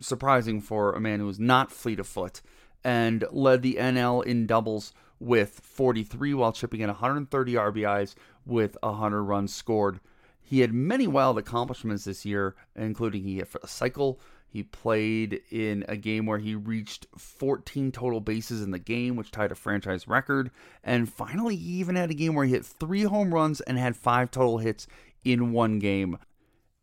surprising 0.00 0.60
for 0.60 0.92
a 0.92 1.00
man 1.00 1.20
who 1.20 1.28
is 1.28 1.40
not 1.40 1.72
fleet 1.72 1.98
of 1.98 2.06
foot, 2.06 2.40
and 2.84 3.24
led 3.32 3.62
the 3.62 3.76
NL 3.80 4.24
in 4.24 4.46
doubles 4.46 4.92
with 5.18 5.60
43 5.60 6.34
while 6.34 6.52
chipping 6.52 6.80
in 6.80 6.88
130 6.88 7.54
RBIs 7.54 8.14
with 8.44 8.76
100 8.82 9.22
runs 9.22 9.54
scored. 9.54 10.00
He 10.40 10.60
had 10.60 10.74
many 10.74 11.06
wild 11.06 11.38
accomplishments 11.38 12.04
this 12.04 12.24
year, 12.24 12.54
including 12.76 13.24
he 13.24 13.36
hit 13.36 13.48
for 13.48 13.60
cycle, 13.66 14.20
he 14.54 14.62
played 14.62 15.40
in 15.50 15.84
a 15.88 15.96
game 15.96 16.26
where 16.26 16.38
he 16.38 16.54
reached 16.54 17.08
14 17.18 17.90
total 17.90 18.20
bases 18.20 18.62
in 18.62 18.70
the 18.70 18.78
game, 18.78 19.16
which 19.16 19.32
tied 19.32 19.50
a 19.50 19.56
franchise 19.56 20.06
record. 20.06 20.52
And 20.84 21.12
finally, 21.12 21.56
he 21.56 21.80
even 21.80 21.96
had 21.96 22.12
a 22.12 22.14
game 22.14 22.36
where 22.36 22.44
he 22.44 22.52
hit 22.52 22.64
three 22.64 23.02
home 23.02 23.34
runs 23.34 23.60
and 23.62 23.76
had 23.78 23.96
five 23.96 24.30
total 24.30 24.58
hits 24.58 24.86
in 25.24 25.50
one 25.50 25.80
game. 25.80 26.18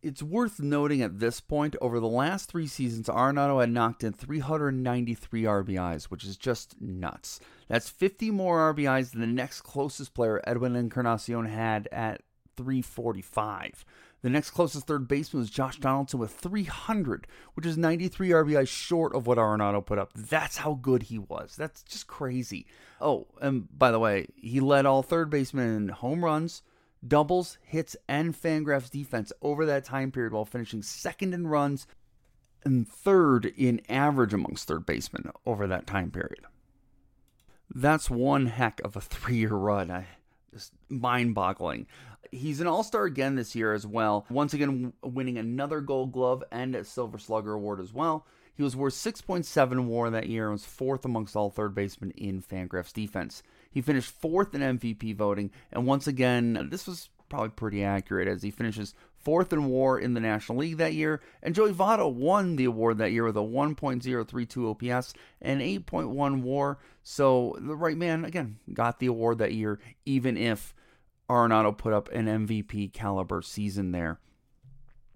It's 0.02 0.22
worth 0.22 0.60
noting 0.60 1.00
at 1.00 1.18
this 1.18 1.40
point, 1.40 1.74
over 1.80 1.98
the 1.98 2.08
last 2.08 2.50
three 2.50 2.66
seasons, 2.66 3.08
Arenado 3.08 3.58
had 3.58 3.70
knocked 3.70 4.04
in 4.04 4.12
393 4.12 5.44
RBIs, 5.44 6.04
which 6.04 6.24
is 6.24 6.36
just 6.36 6.78
nuts. 6.78 7.40
That's 7.68 7.88
50 7.88 8.32
more 8.32 8.74
RBIs 8.74 9.12
than 9.12 9.22
the 9.22 9.26
next 9.26 9.62
closest 9.62 10.12
player, 10.12 10.42
Edwin 10.46 10.76
Encarnacion, 10.76 11.46
had 11.46 11.88
at 11.90 12.20
345. 12.54 13.86
The 14.22 14.30
next 14.30 14.50
closest 14.50 14.86
third 14.86 15.08
baseman 15.08 15.40
was 15.40 15.50
Josh 15.50 15.78
Donaldson 15.78 16.20
with 16.20 16.30
300, 16.30 17.26
which 17.54 17.66
is 17.66 17.76
93 17.76 18.30
RBI 18.30 18.68
short 18.68 19.14
of 19.16 19.26
what 19.26 19.36
Arenado 19.36 19.84
put 19.84 19.98
up. 19.98 20.12
That's 20.14 20.58
how 20.58 20.74
good 20.74 21.04
he 21.04 21.18
was. 21.18 21.56
That's 21.56 21.82
just 21.82 22.06
crazy. 22.06 22.66
Oh, 23.00 23.26
and 23.40 23.66
by 23.76 23.90
the 23.90 23.98
way, 23.98 24.28
he 24.36 24.60
led 24.60 24.86
all 24.86 25.02
third 25.02 25.28
basemen 25.28 25.76
in 25.76 25.88
home 25.88 26.24
runs, 26.24 26.62
doubles, 27.06 27.58
hits, 27.62 27.96
and 28.08 28.32
Fangraphs 28.32 28.90
defense 28.90 29.32
over 29.42 29.66
that 29.66 29.84
time 29.84 30.12
period 30.12 30.32
while 30.32 30.44
finishing 30.44 30.82
second 30.82 31.34
in 31.34 31.48
runs 31.48 31.88
and 32.64 32.88
third 32.88 33.46
in 33.46 33.80
average 33.88 34.32
amongst 34.32 34.68
third 34.68 34.86
basemen 34.86 35.32
over 35.44 35.66
that 35.66 35.86
time 35.88 36.12
period. 36.12 36.44
That's 37.74 38.08
one 38.08 38.46
heck 38.46 38.80
of 38.84 38.94
a 38.94 39.00
three 39.00 39.38
year 39.38 39.54
run. 39.54 39.90
I, 39.90 40.06
just 40.52 40.72
mind 40.88 41.34
boggling. 41.34 41.86
He's 42.34 42.60
an 42.60 42.66
all 42.66 42.82
star 42.82 43.04
again 43.04 43.34
this 43.34 43.54
year 43.54 43.74
as 43.74 43.86
well, 43.86 44.24
once 44.30 44.54
again 44.54 44.94
winning 45.04 45.36
another 45.36 45.82
gold 45.82 46.12
glove 46.12 46.42
and 46.50 46.74
a 46.74 46.82
silver 46.82 47.18
slugger 47.18 47.52
award 47.52 47.78
as 47.78 47.92
well. 47.92 48.26
He 48.54 48.62
was 48.62 48.74
worth 48.74 48.94
6.7 48.94 49.84
war 49.84 50.08
that 50.08 50.28
year 50.28 50.44
and 50.44 50.52
was 50.52 50.64
fourth 50.64 51.04
amongst 51.04 51.36
all 51.36 51.50
third 51.50 51.74
basemen 51.74 52.10
in 52.12 52.42
Fangraphs 52.42 52.92
defense. 52.92 53.42
He 53.70 53.82
finished 53.82 54.10
fourth 54.10 54.54
in 54.54 54.60
MVP 54.60 55.14
voting, 55.14 55.50
and 55.70 55.86
once 55.86 56.06
again, 56.06 56.68
this 56.70 56.86
was 56.86 57.10
probably 57.28 57.50
pretty 57.50 57.84
accurate 57.84 58.28
as 58.28 58.42
he 58.42 58.50
finishes 58.50 58.94
fourth 59.16 59.52
in 59.52 59.66
war 59.66 59.98
in 59.98 60.14
the 60.14 60.20
National 60.20 60.58
League 60.58 60.78
that 60.78 60.94
year. 60.94 61.20
And 61.42 61.54
Joey 61.54 61.72
Votto 61.72 62.12
won 62.12 62.56
the 62.56 62.64
award 62.64 62.98
that 62.98 63.12
year 63.12 63.24
with 63.24 63.36
a 63.36 63.40
1.032 63.40 64.92
OPS 64.92 65.14
and 65.40 65.60
8.1 65.60 66.42
war. 66.42 66.78
So 67.02 67.56
the 67.60 67.76
right 67.76 67.96
man, 67.96 68.24
again, 68.24 68.58
got 68.72 68.98
the 68.98 69.06
award 69.06 69.38
that 69.38 69.54
year, 69.54 69.78
even 70.04 70.36
if 70.36 70.74
Arenado 71.32 71.76
put 71.76 71.92
up 71.92 72.10
an 72.12 72.26
MVP 72.26 72.92
caliber 72.92 73.42
season 73.42 73.92
there. 73.92 74.18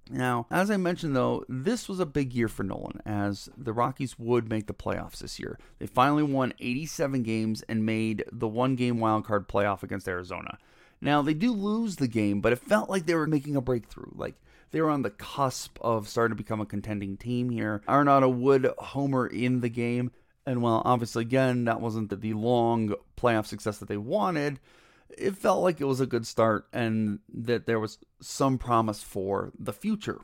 Now, 0.09 0.47
as 0.51 0.71
I 0.71 0.77
mentioned 0.77 1.17
though, 1.17 1.45
this 1.49 1.89
was 1.89 1.99
a 1.99 2.07
big 2.07 2.33
year 2.33 2.49
for 2.49 2.63
Nolan 2.63 3.01
as 3.05 3.49
the 3.57 3.73
Rockies 3.73 4.19
would 4.19 4.49
make 4.49 4.67
the 4.67 4.75
playoffs 4.75 5.19
this 5.19 5.41
year. 5.41 5.59
They 5.79 5.87
finally 5.87 6.23
won 6.23 6.55
87 6.61 7.23
games 7.23 7.63
and 7.69 7.85
made 7.85 8.25
the 8.31 8.47
one 8.47 8.77
game 8.77 8.99
wildcard 8.99 9.49
playoff 9.49 9.83
against 9.83 10.09
Arizona. 10.09 10.59
Now, 11.01 11.23
they 11.23 11.35
do 11.35 11.53
lose 11.53 11.97
the 11.97 12.09
game, 12.09 12.41
but 12.41 12.53
it 12.53 12.61
felt 12.61 12.89
like 12.89 13.07
they 13.07 13.15
were 13.15 13.27
making 13.27 13.57
a 13.57 13.61
breakthrough. 13.61 14.11
Like 14.15 14.37
they 14.71 14.81
were 14.81 14.91
on 14.91 15.03
the 15.03 15.11
cusp 15.11 15.79
of 15.81 16.09
starting 16.09 16.37
to 16.37 16.43
become 16.43 16.61
a 16.61 16.67
contending 16.67 17.17
team 17.17 17.51
here. 17.51 17.83
Arenado 17.89 18.33
would 18.33 18.73
homer 18.79 19.27
in 19.27 19.61
the 19.61 19.69
game. 19.69 20.13
And 20.47 20.63
while 20.63 20.83
obviously, 20.85 21.23
again, 21.23 21.65
that 21.65 21.81
wasn't 21.81 22.11
the, 22.11 22.17
the 22.17 22.35
long 22.35 22.95
playoff 23.17 23.47
success 23.47 23.79
that 23.79 23.89
they 23.89 23.97
wanted, 23.97 24.61
it 25.11 25.37
felt 25.37 25.63
like 25.63 25.81
it 25.81 25.87
was 25.87 26.01
a 26.01 26.07
good 26.07 26.27
start 26.27 26.67
and 26.73 27.21
that 27.33 27.67
there 27.67 27.81
was 27.81 27.99
some 28.21 28.59
promise 28.59 29.03
for 29.03 29.53
the 29.59 29.73
future. 29.73 30.21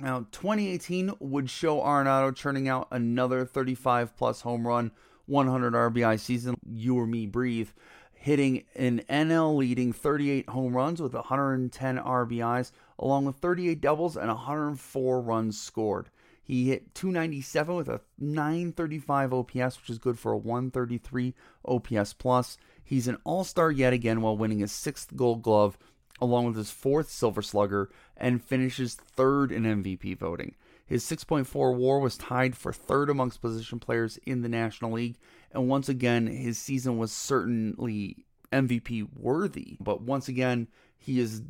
Now, 0.00 0.26
2018 0.30 1.14
would 1.18 1.50
show 1.50 1.80
Arenado 1.80 2.34
churning 2.34 2.68
out 2.68 2.88
another 2.90 3.44
35 3.44 4.16
plus 4.16 4.42
home 4.42 4.66
run, 4.66 4.92
100 5.26 5.74
RBI 5.74 6.20
season. 6.20 6.56
You 6.64 6.98
or 6.98 7.06
me 7.06 7.26
breathe. 7.26 7.70
Hitting 8.12 8.64
an 8.74 9.02
NL 9.08 9.56
leading 9.56 9.92
38 9.92 10.48
home 10.48 10.74
runs 10.74 11.00
with 11.00 11.14
110 11.14 11.98
RBIs, 11.98 12.72
along 12.98 13.24
with 13.24 13.36
38 13.36 13.80
doubles 13.80 14.16
and 14.16 14.28
104 14.28 15.20
runs 15.20 15.60
scored. 15.60 16.10
He 16.42 16.68
hit 16.68 16.94
297 16.94 17.76
with 17.76 17.88
a 17.88 18.00
935 18.18 19.34
OPS, 19.34 19.80
which 19.80 19.90
is 19.90 19.98
good 19.98 20.18
for 20.18 20.32
a 20.32 20.38
133 20.38 21.34
OPS 21.66 22.14
plus. 22.14 22.56
He's 22.88 23.06
an 23.06 23.18
all-star 23.24 23.70
yet 23.70 23.92
again 23.92 24.22
while 24.22 24.36
winning 24.36 24.60
his 24.60 24.72
sixth 24.72 25.14
Gold 25.14 25.42
Glove, 25.42 25.76
along 26.22 26.46
with 26.46 26.56
his 26.56 26.70
fourth 26.70 27.10
Silver 27.10 27.42
Slugger, 27.42 27.90
and 28.16 28.42
finishes 28.42 28.94
third 28.94 29.52
in 29.52 29.64
MVP 29.64 30.16
voting. 30.16 30.54
His 30.86 31.04
6.4 31.04 31.76
WAR 31.76 31.98
was 31.98 32.16
tied 32.16 32.56
for 32.56 32.72
third 32.72 33.10
amongst 33.10 33.42
position 33.42 33.78
players 33.78 34.18
in 34.24 34.40
the 34.40 34.48
National 34.48 34.92
League, 34.92 35.18
and 35.52 35.68
once 35.68 35.90
again, 35.90 36.26
his 36.28 36.56
season 36.56 36.96
was 36.96 37.12
certainly 37.12 38.24
MVP 38.50 39.06
worthy. 39.14 39.76
But 39.80 40.00
once 40.00 40.28
again, 40.28 40.68
he 40.96 41.20
is 41.20 41.42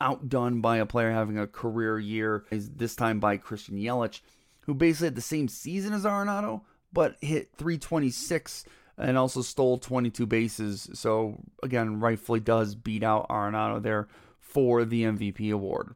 outdone 0.00 0.60
by 0.60 0.78
a 0.78 0.86
player 0.86 1.12
having 1.12 1.38
a 1.38 1.46
career 1.46 2.00
year, 2.00 2.44
is 2.50 2.68
this 2.70 2.96
time 2.96 3.20
by 3.20 3.36
Christian 3.36 3.76
Yelich 3.76 4.22
who 4.62 4.74
basically 4.74 5.06
had 5.06 5.14
the 5.14 5.20
same 5.20 5.48
season 5.48 5.92
as 5.92 6.04
Arenado, 6.04 6.62
but 6.92 7.16
hit 7.20 7.50
326 7.56 8.64
and 9.00 9.16
also 9.16 9.42
stole 9.42 9.78
22 9.78 10.26
bases. 10.26 10.90
So, 10.92 11.40
again, 11.62 12.00
rightfully 12.00 12.40
does 12.40 12.74
beat 12.74 13.02
out 13.02 13.28
Arenado 13.28 13.82
there 13.82 14.08
for 14.38 14.84
the 14.84 15.04
MVP 15.04 15.52
award. 15.52 15.94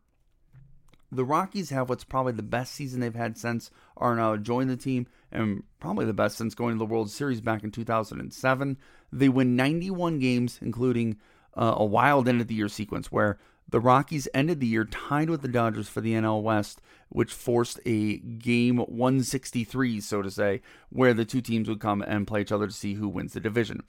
The 1.12 1.24
Rockies 1.24 1.70
have 1.70 1.88
what's 1.88 2.02
probably 2.02 2.32
the 2.32 2.42
best 2.42 2.74
season 2.74 3.00
they've 3.00 3.14
had 3.14 3.38
since 3.38 3.70
Arenado 4.00 4.42
joined 4.42 4.70
the 4.70 4.76
team, 4.76 5.06
and 5.30 5.62
probably 5.78 6.06
the 6.06 6.12
best 6.12 6.38
since 6.38 6.54
going 6.54 6.74
to 6.74 6.78
the 6.78 6.86
World 6.86 7.10
Series 7.10 7.40
back 7.40 7.62
in 7.62 7.70
2007. 7.70 8.78
They 9.12 9.28
win 9.28 9.54
91 9.54 10.18
games, 10.18 10.58
including 10.60 11.18
uh, 11.56 11.74
a 11.76 11.84
wild 11.84 12.26
end 12.26 12.40
of 12.40 12.48
the 12.48 12.54
year 12.54 12.68
sequence 12.68 13.12
where 13.12 13.38
the 13.68 13.80
Rockies 13.80 14.28
ended 14.34 14.60
the 14.60 14.66
year 14.66 14.84
tied 14.84 15.30
with 15.30 15.42
the 15.42 15.48
Dodgers 15.48 15.88
for 15.88 16.00
the 16.00 16.12
NL 16.14 16.42
West, 16.42 16.80
which 17.08 17.32
forced 17.32 17.80
a 17.86 18.18
game 18.18 18.78
163, 18.78 20.00
so 20.00 20.22
to 20.22 20.30
say, 20.30 20.60
where 20.90 21.14
the 21.14 21.24
two 21.24 21.40
teams 21.40 21.68
would 21.68 21.80
come 21.80 22.02
and 22.02 22.26
play 22.26 22.42
each 22.42 22.52
other 22.52 22.66
to 22.66 22.72
see 22.72 22.94
who 22.94 23.08
wins 23.08 23.32
the 23.32 23.40
division. 23.40 23.82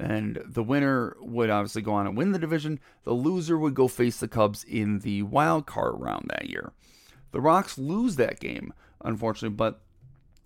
And 0.00 0.42
the 0.46 0.62
winner 0.62 1.16
would 1.20 1.50
obviously 1.50 1.82
go 1.82 1.92
on 1.92 2.06
and 2.06 2.16
win 2.16 2.32
the 2.32 2.38
division. 2.38 2.80
The 3.04 3.12
loser 3.12 3.58
would 3.58 3.74
go 3.74 3.88
face 3.88 4.18
the 4.18 4.28
Cubs 4.28 4.64
in 4.64 5.00
the 5.00 5.22
wild 5.22 5.66
card 5.66 5.94
round 5.98 6.30
that 6.30 6.48
year. 6.48 6.72
The 7.32 7.40
Rocks 7.40 7.78
lose 7.78 8.16
that 8.16 8.40
game, 8.40 8.72
unfortunately, 9.04 9.56
but 9.56 9.80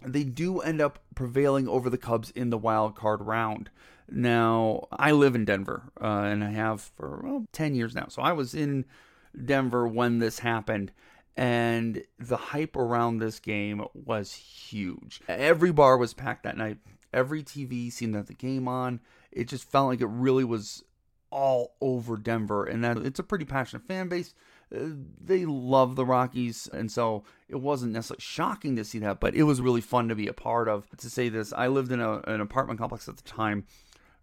they 0.04 0.24
do 0.24 0.60
end 0.60 0.80
up 0.80 0.98
prevailing 1.14 1.68
over 1.68 1.90
the 1.90 1.98
Cubs 1.98 2.30
in 2.30 2.50
the 2.50 2.58
wild 2.58 2.94
card 2.94 3.22
round. 3.22 3.70
Now, 4.08 4.86
I 4.92 5.12
live 5.12 5.34
in 5.34 5.44
Denver, 5.44 5.90
uh, 6.00 6.06
and 6.06 6.44
I 6.44 6.50
have 6.50 6.80
for 6.80 7.20
well, 7.24 7.46
10 7.52 7.74
years 7.74 7.94
now. 7.94 8.06
So 8.08 8.22
I 8.22 8.32
was 8.32 8.54
in 8.54 8.84
Denver 9.44 9.86
when 9.86 10.18
this 10.18 10.38
happened, 10.38 10.92
and 11.36 12.02
the 12.18 12.36
hype 12.36 12.76
around 12.76 13.18
this 13.18 13.40
game 13.40 13.84
was 13.94 14.32
huge. 14.32 15.20
Every 15.28 15.72
bar 15.72 15.96
was 15.96 16.14
packed 16.14 16.44
that 16.44 16.56
night. 16.56 16.78
Every 17.12 17.42
TV 17.42 17.90
seemed 17.90 18.12
to 18.12 18.18
have 18.18 18.26
the 18.26 18.34
game 18.34 18.68
on. 18.68 19.00
It 19.32 19.48
just 19.48 19.68
felt 19.68 19.88
like 19.88 20.00
it 20.00 20.06
really 20.06 20.44
was 20.44 20.84
all 21.30 21.74
over 21.80 22.16
Denver, 22.16 22.64
and 22.64 22.84
that 22.84 22.98
it's 22.98 23.18
a 23.18 23.24
pretty 23.24 23.44
passionate 23.44 23.86
fan 23.86 24.08
base. 24.08 24.34
They 24.70 25.44
love 25.44 25.94
the 25.94 26.04
Rockies, 26.04 26.68
and 26.72 26.90
so 26.90 27.24
it 27.48 27.56
wasn't 27.56 27.92
necessarily 27.92 28.20
shocking 28.20 28.76
to 28.76 28.84
see 28.84 28.98
that, 28.98 29.20
but 29.20 29.34
it 29.34 29.44
was 29.44 29.60
really 29.60 29.80
fun 29.80 30.08
to 30.08 30.14
be 30.14 30.26
a 30.26 30.32
part 30.32 30.68
of. 30.68 30.88
To 30.98 31.08
say 31.08 31.28
this, 31.28 31.52
I 31.52 31.68
lived 31.68 31.92
in 31.92 32.00
a, 32.00 32.20
an 32.26 32.40
apartment 32.40 32.80
complex 32.80 33.08
at 33.08 33.16
the 33.16 33.22
time 33.22 33.66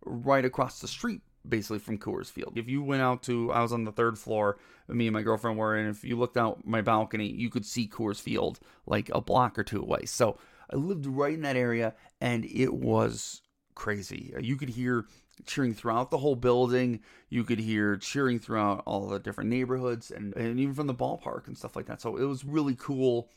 right 0.06 0.44
across 0.44 0.80
the 0.80 0.88
street 0.88 1.22
basically 1.48 1.80
from 1.80 1.98
Coors 1.98 2.32
Field. 2.32 2.54
If 2.56 2.70
you 2.70 2.82
went 2.84 3.02
out 3.02 3.24
to, 3.24 3.52
I 3.52 3.62
was 3.62 3.74
on 3.74 3.84
the 3.84 3.92
third 3.92 4.18
floor, 4.18 4.58
me 4.88 5.08
and 5.08 5.14
my 5.14 5.22
girlfriend 5.22 5.58
were, 5.58 5.76
and 5.76 5.90
if 5.90 6.04
you 6.04 6.18
looked 6.18 6.38
out 6.38 6.66
my 6.66 6.82
balcony, 6.82 7.28
you 7.28 7.50
could 7.50 7.66
see 7.66 7.88
Coors 7.88 8.22
Field 8.22 8.60
like 8.86 9.10
a 9.14 9.22
block 9.22 9.58
or 9.58 9.64
two 9.64 9.82
away. 9.82 10.06
So 10.06 10.38
I 10.72 10.76
lived 10.76 11.06
right 11.06 11.34
in 11.34 11.42
that 11.42 11.56
area, 11.56 11.96
and 12.22 12.46
it 12.46 12.74
was 12.74 13.42
crazy. 13.76 14.34
You 14.40 14.56
could 14.56 14.70
hear 14.70 15.06
cheering 15.46 15.74
throughout 15.74 16.12
the 16.12 16.18
whole 16.18 16.36
building. 16.36 17.02
You 17.30 17.44
could 17.44 17.60
hear 17.60 17.98
cheering 17.98 18.40
throughout 18.40 18.84
all 18.86 19.08
the 19.08 19.20
different 19.20 19.50
neighborhoods, 19.50 20.12
and, 20.12 20.36
and 20.36 20.60
even 20.60 20.74
from 20.74 20.88
the 20.88 20.94
ballpark 20.94 21.48
and 21.48 21.58
stuff 21.58 21.76
like 21.76 21.88
that. 21.88 22.02
So 22.02 22.18
it 22.18 22.26
was 22.26 22.46
really 22.46 22.76
cool. 22.76 23.30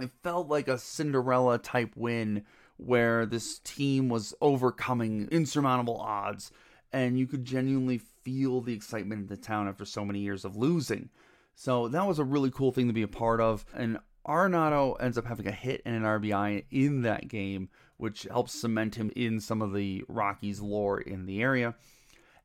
It 0.00 0.10
felt 0.22 0.48
like 0.48 0.68
a 0.68 0.78
Cinderella 0.78 1.58
type 1.58 1.92
win 1.96 2.44
where 2.76 3.26
this 3.26 3.58
team 3.58 4.08
was 4.08 4.34
overcoming 4.40 5.28
insurmountable 5.32 5.96
odds 5.96 6.52
and 6.92 7.18
you 7.18 7.26
could 7.26 7.44
genuinely 7.44 7.98
feel 7.98 8.60
the 8.60 8.72
excitement 8.72 9.22
in 9.22 9.26
the 9.26 9.36
town 9.36 9.68
after 9.68 9.84
so 9.84 10.04
many 10.04 10.20
years 10.20 10.44
of 10.44 10.56
losing. 10.56 11.10
So 11.54 11.88
that 11.88 12.06
was 12.06 12.18
a 12.18 12.24
really 12.24 12.50
cool 12.50 12.72
thing 12.72 12.86
to 12.86 12.92
be 12.92 13.02
a 13.02 13.08
part 13.08 13.40
of. 13.40 13.64
And 13.74 13.98
Arenado 14.26 14.96
ends 15.00 15.18
up 15.18 15.26
having 15.26 15.46
a 15.46 15.52
hit 15.52 15.82
and 15.84 15.96
an 15.96 16.02
RBI 16.02 16.64
in 16.70 17.02
that 17.02 17.28
game, 17.28 17.68
which 17.98 18.22
helps 18.30 18.58
cement 18.58 18.94
him 18.94 19.12
in 19.14 19.40
some 19.40 19.60
of 19.60 19.74
the 19.74 20.04
Rockies 20.08 20.60
lore 20.60 21.00
in 21.00 21.26
the 21.26 21.42
area. 21.42 21.74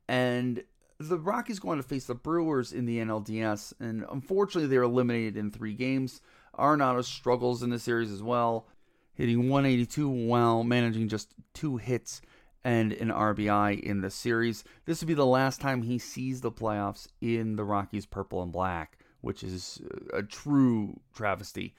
And 0.07 0.63
the 0.99 1.17
Rockies 1.17 1.59
go 1.59 1.69
on 1.69 1.77
to 1.77 1.83
face 1.83 2.05
the 2.05 2.15
Brewers 2.15 2.73
in 2.73 2.85
the 2.85 2.99
NLDS, 2.99 3.73
and 3.79 4.05
unfortunately, 4.11 4.67
they're 4.67 4.83
eliminated 4.83 5.37
in 5.37 5.51
three 5.51 5.73
games. 5.73 6.21
Arenado 6.57 7.03
struggles 7.03 7.63
in 7.63 7.69
the 7.69 7.79
series 7.79 8.11
as 8.11 8.21
well, 8.21 8.67
hitting 9.13 9.49
182 9.49 10.09
while 10.09 10.63
managing 10.63 11.07
just 11.07 11.33
two 11.53 11.77
hits 11.77 12.21
and 12.63 12.93
an 12.93 13.09
RBI 13.09 13.79
in 13.79 14.01
the 14.01 14.09
series. 14.09 14.63
This 14.85 15.01
would 15.01 15.07
be 15.07 15.13
the 15.13 15.25
last 15.25 15.59
time 15.59 15.81
he 15.81 15.97
sees 15.97 16.41
the 16.41 16.51
playoffs 16.51 17.07
in 17.21 17.55
the 17.55 17.63
Rockies 17.63 18.05
purple 18.05 18.41
and 18.41 18.51
black, 18.51 18.97
which 19.21 19.43
is 19.43 19.81
a 20.13 20.23
true 20.23 20.99
travesty. 21.13 21.75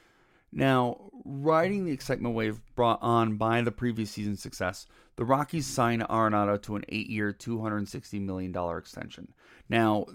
Now, 0.55 1.11
riding 1.25 1.85
the 1.85 1.93
excitement 1.93 2.35
wave 2.35 2.61
brought 2.77 3.01
on 3.03 3.37
by 3.37 3.61
the 3.63 3.73
previous 3.73 4.13
season's 4.13 4.41
success, 4.41 4.87
the 5.17 5.25
Rockies 5.25 5.67
signed 5.67 6.03
Arenado 6.03 6.63
to 6.63 6.77
an 6.77 6.85
eight 6.89 7.11
year, 7.11 7.33
$260 7.33 8.21
million 8.21 8.55
extension. 8.79 9.33
Now, 9.69 10.07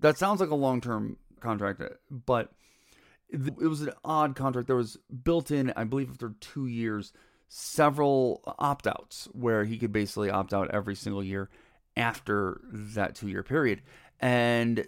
that 0.00 0.18
sounds 0.18 0.40
like 0.40 0.50
a 0.50 0.56
long 0.56 0.80
term 0.80 1.18
contract, 1.40 1.82
but 2.10 2.52
it 3.28 3.60
was 3.60 3.82
an 3.82 3.92
odd 4.04 4.34
contract. 4.34 4.66
There 4.66 4.76
was 4.76 4.98
built 5.22 5.52
in, 5.52 5.72
I 5.76 5.84
believe, 5.84 6.10
after 6.10 6.34
two 6.40 6.66
years, 6.66 7.12
several 7.48 8.42
opt 8.58 8.88
outs 8.88 9.28
where 9.32 9.64
he 9.64 9.78
could 9.78 9.92
basically 9.92 10.30
opt 10.30 10.52
out 10.52 10.70
every 10.72 10.96
single 10.96 11.22
year 11.22 11.48
after 11.96 12.60
that 12.72 13.14
two 13.14 13.28
year 13.28 13.44
period. 13.44 13.82
And 14.18 14.84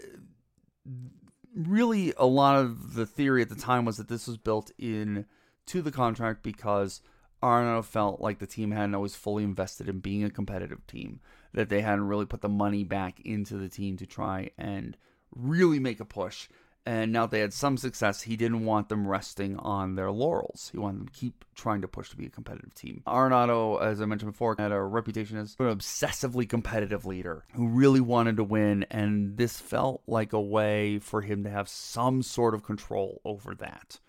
really, 1.54 2.12
a 2.16 2.26
lot 2.26 2.56
of 2.56 2.94
the 2.94 3.06
theory 3.06 3.42
at 3.42 3.48
the 3.48 3.54
time 3.54 3.84
was 3.84 3.96
that 3.96 4.08
this 4.08 4.26
was 4.26 4.36
built 4.36 4.70
in 4.78 5.26
to 5.66 5.82
the 5.82 5.92
contract 5.92 6.42
because 6.42 7.00
Arenado 7.42 7.84
felt 7.84 8.20
like 8.20 8.38
the 8.38 8.46
team 8.46 8.70
hadn't 8.70 8.94
always 8.94 9.16
fully 9.16 9.44
invested 9.44 9.88
in 9.88 9.98
being 9.98 10.24
a 10.24 10.30
competitive 10.30 10.86
team, 10.86 11.20
that 11.52 11.68
they 11.68 11.80
hadn't 11.82 12.08
really 12.08 12.26
put 12.26 12.40
the 12.40 12.48
money 12.48 12.84
back 12.84 13.20
into 13.20 13.56
the 13.56 13.68
team 13.68 13.96
to 13.96 14.06
try 14.06 14.50
and 14.56 14.96
really 15.34 15.78
make 15.78 16.00
a 16.00 16.04
push 16.04 16.48
and 16.84 17.12
now 17.12 17.26
they 17.26 17.40
had 17.40 17.52
some 17.52 17.76
success, 17.76 18.22
he 18.22 18.36
didn't 18.36 18.64
want 18.64 18.88
them 18.88 19.06
resting 19.06 19.56
on 19.58 19.94
their 19.94 20.10
laurels. 20.10 20.68
He 20.72 20.78
wanted 20.78 21.00
them 21.00 21.08
to 21.08 21.12
keep 21.12 21.44
trying 21.54 21.80
to 21.82 21.88
push 21.88 22.10
to 22.10 22.16
be 22.16 22.26
a 22.26 22.30
competitive 22.30 22.74
team. 22.74 23.02
Arenado, 23.06 23.80
as 23.80 24.00
I 24.00 24.06
mentioned 24.06 24.32
before, 24.32 24.56
had 24.58 24.72
a 24.72 24.82
reputation 24.82 25.38
as 25.38 25.54
an 25.60 25.66
obsessively 25.66 26.48
competitive 26.48 27.06
leader 27.06 27.44
who 27.54 27.68
really 27.68 28.00
wanted 28.00 28.36
to 28.38 28.44
win, 28.44 28.84
and 28.90 29.36
this 29.36 29.60
felt 29.60 30.02
like 30.06 30.32
a 30.32 30.40
way 30.40 30.98
for 30.98 31.22
him 31.22 31.44
to 31.44 31.50
have 31.50 31.68
some 31.68 32.22
sort 32.22 32.54
of 32.54 32.64
control 32.64 33.20
over 33.24 33.54
that. 33.54 34.00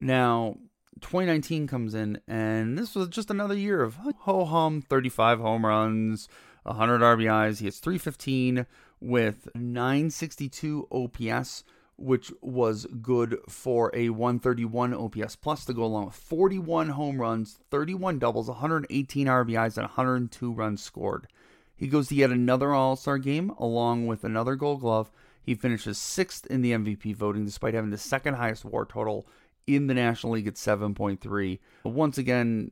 Now, 0.00 0.56
2019 1.02 1.66
comes 1.66 1.94
in, 1.94 2.20
and 2.26 2.78
this 2.78 2.94
was 2.94 3.08
just 3.08 3.30
another 3.30 3.56
year 3.56 3.82
of 3.82 3.96
ho 4.20 4.46
hum 4.46 4.80
35 4.80 5.40
home 5.40 5.66
runs, 5.66 6.28
100 6.62 7.00
RBIs. 7.00 7.58
He 7.58 7.66
has 7.66 7.78
315 7.78 8.66
with 9.00 9.48
962 9.54 10.88
OPS, 10.90 11.64
which 11.96 12.32
was 12.40 12.86
good 13.00 13.38
for 13.48 13.90
a 13.94 14.10
131 14.10 14.94
OPS 14.94 15.36
plus 15.36 15.64
to 15.64 15.72
go 15.72 15.84
along 15.84 16.06
with 16.06 16.14
41 16.14 16.90
home 16.90 17.20
runs, 17.20 17.58
31 17.70 18.18
doubles, 18.18 18.48
118 18.48 19.26
RBIs, 19.26 19.76
and 19.76 19.86
102 19.86 20.52
runs 20.52 20.82
scored. 20.82 21.28
He 21.74 21.88
goes 21.88 22.08
to 22.08 22.14
yet 22.14 22.30
another 22.30 22.72
All 22.72 22.96
Star 22.96 23.18
game 23.18 23.50
along 23.58 24.06
with 24.06 24.24
another 24.24 24.56
Gold 24.56 24.80
Glove. 24.80 25.10
He 25.42 25.54
finishes 25.54 25.98
sixth 25.98 26.46
in 26.46 26.62
the 26.62 26.72
MVP 26.72 27.14
voting 27.14 27.44
despite 27.44 27.74
having 27.74 27.90
the 27.90 27.98
second 27.98 28.34
highest 28.34 28.64
WAR 28.64 28.84
total 28.84 29.26
in 29.66 29.86
the 29.86 29.94
National 29.94 30.34
League 30.34 30.46
at 30.46 30.54
7.3. 30.54 31.58
Once 31.84 32.18
again, 32.18 32.70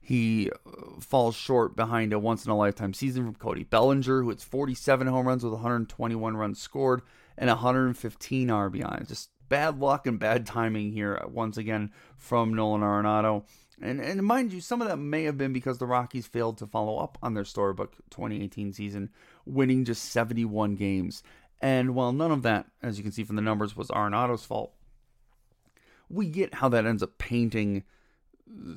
he 0.00 0.50
uh, 0.50 1.00
falls 1.00 1.34
short 1.34 1.76
behind 1.76 2.12
a 2.12 2.18
once 2.18 2.44
in 2.44 2.50
a 2.50 2.56
lifetime 2.56 2.94
season 2.94 3.24
from 3.24 3.34
Cody 3.34 3.64
Bellinger, 3.64 4.22
who 4.22 4.30
hits 4.30 4.44
47 4.44 5.06
home 5.06 5.26
runs 5.26 5.44
with 5.44 5.52
121 5.52 6.36
runs 6.36 6.60
scored 6.60 7.02
and 7.36 7.48
115 7.48 8.48
RBI. 8.48 9.08
Just 9.08 9.30
bad 9.48 9.78
luck 9.78 10.06
and 10.06 10.18
bad 10.18 10.46
timing 10.46 10.92
here 10.92 11.22
once 11.28 11.56
again 11.56 11.90
from 12.16 12.54
Nolan 12.54 12.80
Arenado. 12.80 13.44
And, 13.80 14.00
and 14.00 14.22
mind 14.22 14.52
you, 14.52 14.60
some 14.60 14.80
of 14.80 14.88
that 14.88 14.98
may 14.98 15.24
have 15.24 15.36
been 15.36 15.52
because 15.52 15.78
the 15.78 15.86
Rockies 15.86 16.26
failed 16.26 16.58
to 16.58 16.66
follow 16.66 16.98
up 16.98 17.18
on 17.22 17.34
their 17.34 17.44
storybook 17.44 17.96
2018 18.10 18.72
season, 18.72 19.10
winning 19.44 19.84
just 19.84 20.04
71 20.10 20.76
games. 20.76 21.22
And 21.60 21.94
while 21.94 22.12
none 22.12 22.30
of 22.30 22.42
that, 22.42 22.66
as 22.82 22.98
you 22.98 23.02
can 23.02 23.12
see 23.12 23.24
from 23.24 23.36
the 23.36 23.42
numbers, 23.42 23.76
was 23.76 23.88
Arenado's 23.88 24.44
fault, 24.44 24.74
we 26.08 26.26
get 26.26 26.54
how 26.54 26.68
that 26.68 26.86
ends 26.86 27.02
up 27.02 27.18
painting 27.18 27.84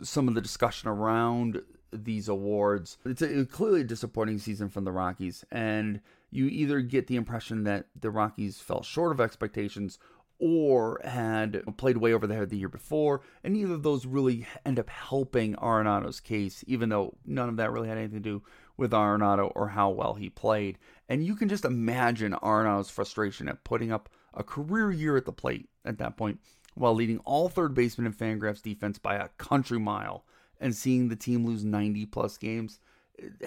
some 0.03 0.27
of 0.27 0.35
the 0.35 0.41
discussion 0.41 0.89
around 0.89 1.61
these 1.91 2.27
awards. 2.27 2.97
It's 3.05 3.21
a, 3.21 3.45
clearly 3.45 3.81
a 3.81 3.85
disappointing 3.85 4.39
season 4.39 4.69
from 4.69 4.83
the 4.83 4.91
Rockies, 4.91 5.45
and 5.51 6.01
you 6.29 6.47
either 6.47 6.81
get 6.81 7.07
the 7.07 7.15
impression 7.15 7.63
that 7.63 7.87
the 7.99 8.11
Rockies 8.11 8.59
fell 8.59 8.83
short 8.83 9.11
of 9.11 9.21
expectations 9.21 9.99
or 10.39 11.01
had 11.03 11.63
played 11.77 11.97
way 11.97 12.13
over 12.13 12.27
the 12.27 12.35
head 12.35 12.49
the 12.49 12.57
year 12.57 12.69
before, 12.69 13.21
and 13.43 13.53
neither 13.53 13.73
of 13.73 13.83
those 13.83 14.05
really 14.05 14.45
end 14.65 14.79
up 14.79 14.89
helping 14.89 15.55
Arenado's 15.55 16.19
case, 16.19 16.63
even 16.67 16.89
though 16.89 17.17
none 17.25 17.49
of 17.49 17.57
that 17.57 17.71
really 17.71 17.87
had 17.87 17.97
anything 17.97 18.21
to 18.21 18.29
do 18.29 18.43
with 18.75 18.91
Arenado 18.91 19.51
or 19.55 19.69
how 19.69 19.89
well 19.89 20.13
he 20.13 20.29
played. 20.29 20.77
And 21.09 21.25
you 21.25 21.35
can 21.35 21.49
just 21.49 21.65
imagine 21.65 22.35
Arenado's 22.43 22.91
frustration 22.91 23.47
at 23.47 23.63
putting 23.63 23.91
up 23.91 24.09
a 24.33 24.43
career 24.43 24.91
year 24.91 25.17
at 25.17 25.25
the 25.25 25.33
plate 25.33 25.67
at 25.83 25.97
that 25.97 26.17
point, 26.17 26.39
while 26.77 26.93
leading 26.93 27.19
all 27.19 27.49
third 27.49 27.73
basemen 27.73 28.07
in 28.07 28.13
Fangraphs 28.13 28.61
defense 28.61 28.97
by 28.97 29.15
a 29.15 29.29
country 29.37 29.79
mile 29.79 30.25
and 30.59 30.75
seeing 30.75 31.07
the 31.07 31.15
team 31.15 31.45
lose 31.45 31.63
90 31.63 32.05
plus 32.07 32.37
games. 32.37 32.79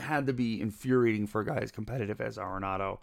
Had 0.00 0.26
to 0.26 0.32
be 0.32 0.60
infuriating 0.60 1.26
for 1.26 1.40
a 1.40 1.46
guy 1.46 1.58
as 1.58 1.70
competitive 1.70 2.20
as 2.20 2.36
Arenado 2.36 2.98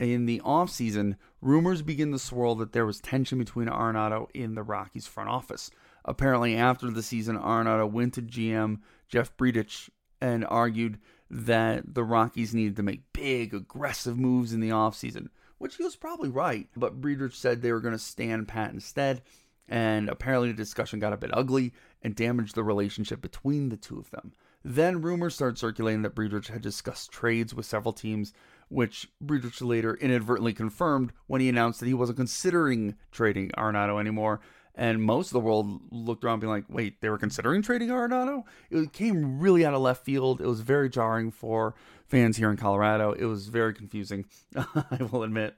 in 0.00 0.26
the 0.26 0.40
offseason, 0.40 1.16
rumors 1.40 1.82
begin 1.82 2.12
to 2.12 2.18
swirl 2.18 2.54
that 2.56 2.72
there 2.72 2.86
was 2.86 3.00
tension 3.00 3.38
between 3.38 3.68
Arenado 3.68 4.28
in 4.34 4.54
the 4.54 4.62
Rockies 4.62 5.06
front 5.06 5.28
office. 5.28 5.70
Apparently, 6.04 6.56
after 6.56 6.90
the 6.90 7.02
season, 7.02 7.36
Arenado 7.36 7.90
went 7.90 8.14
to 8.14 8.22
GM 8.22 8.78
Jeff 9.08 9.36
Bridich 9.36 9.90
and 10.20 10.46
argued 10.46 10.98
that 11.30 11.94
the 11.94 12.04
Rockies 12.04 12.54
needed 12.54 12.76
to 12.76 12.82
make 12.82 13.12
big, 13.12 13.52
aggressive 13.52 14.18
moves 14.18 14.52
in 14.52 14.60
the 14.60 14.70
offseason, 14.70 15.28
which 15.58 15.76
he 15.76 15.84
was 15.84 15.96
probably 15.96 16.28
right. 16.28 16.68
But 16.74 17.00
Bridich 17.00 17.34
said 17.34 17.60
they 17.60 17.72
were 17.72 17.80
going 17.80 17.92
to 17.92 17.98
stand 17.98 18.48
pat 18.48 18.72
instead, 18.72 19.22
and 19.70 20.08
apparently 20.08 20.48
the 20.48 20.56
discussion 20.56 20.98
got 20.98 21.12
a 21.12 21.16
bit 21.16 21.30
ugly 21.32 21.72
and 22.02 22.16
damaged 22.16 22.56
the 22.56 22.64
relationship 22.64 23.22
between 23.22 23.68
the 23.68 23.76
two 23.76 23.98
of 23.98 24.10
them. 24.10 24.32
Then 24.62 25.00
rumors 25.00 25.36
started 25.36 25.56
circulating 25.56 26.02
that 26.02 26.14
Bridich 26.14 26.48
had 26.48 26.60
discussed 26.60 27.12
trades 27.12 27.54
with 27.54 27.64
several 27.64 27.94
teams 27.94 28.34
which 28.68 29.08
Bridich 29.24 29.66
later 29.66 29.94
inadvertently 29.94 30.52
confirmed 30.52 31.12
when 31.26 31.40
he 31.40 31.48
announced 31.48 31.80
that 31.80 31.86
he 31.86 31.94
wasn't 31.94 32.18
considering 32.18 32.96
trading 33.10 33.50
Arenado 33.56 33.98
anymore. 33.98 34.40
And 34.76 35.02
most 35.02 35.28
of 35.28 35.32
the 35.32 35.40
world 35.40 35.80
looked 35.90 36.24
around 36.24 36.40
being 36.40 36.52
like, 36.52 36.64
wait, 36.68 37.00
they 37.00 37.10
were 37.10 37.18
considering 37.18 37.62
trading 37.62 37.88
Arenado? 37.88 38.44
It 38.70 38.92
came 38.92 39.40
really 39.40 39.64
out 39.64 39.74
of 39.74 39.80
left 39.80 40.04
field. 40.04 40.40
It 40.40 40.46
was 40.46 40.60
very 40.60 40.88
jarring 40.88 41.32
for 41.32 41.74
fans 42.06 42.36
here 42.36 42.50
in 42.50 42.56
Colorado. 42.56 43.12
It 43.12 43.24
was 43.24 43.48
very 43.48 43.74
confusing, 43.74 44.26
I 44.56 45.02
will 45.10 45.22
admit. 45.22 45.56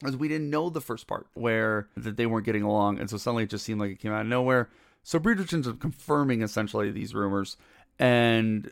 Because 0.00 0.16
we 0.16 0.28
didn't 0.28 0.50
know 0.50 0.68
the 0.68 0.80
first 0.80 1.06
part 1.06 1.26
where 1.34 1.88
that 1.96 2.16
they 2.16 2.26
weren't 2.26 2.44
getting 2.44 2.62
along. 2.62 2.98
And 2.98 3.08
so 3.08 3.16
suddenly 3.16 3.44
it 3.44 3.50
just 3.50 3.64
seemed 3.64 3.80
like 3.80 3.90
it 3.90 3.98
came 3.98 4.12
out 4.12 4.22
of 4.22 4.26
nowhere. 4.26 4.68
So 5.02 5.18
ends 5.24 5.68
up 5.68 5.80
confirming 5.80 6.42
essentially 6.42 6.90
these 6.90 7.14
rumors. 7.14 7.56
And 7.98 8.70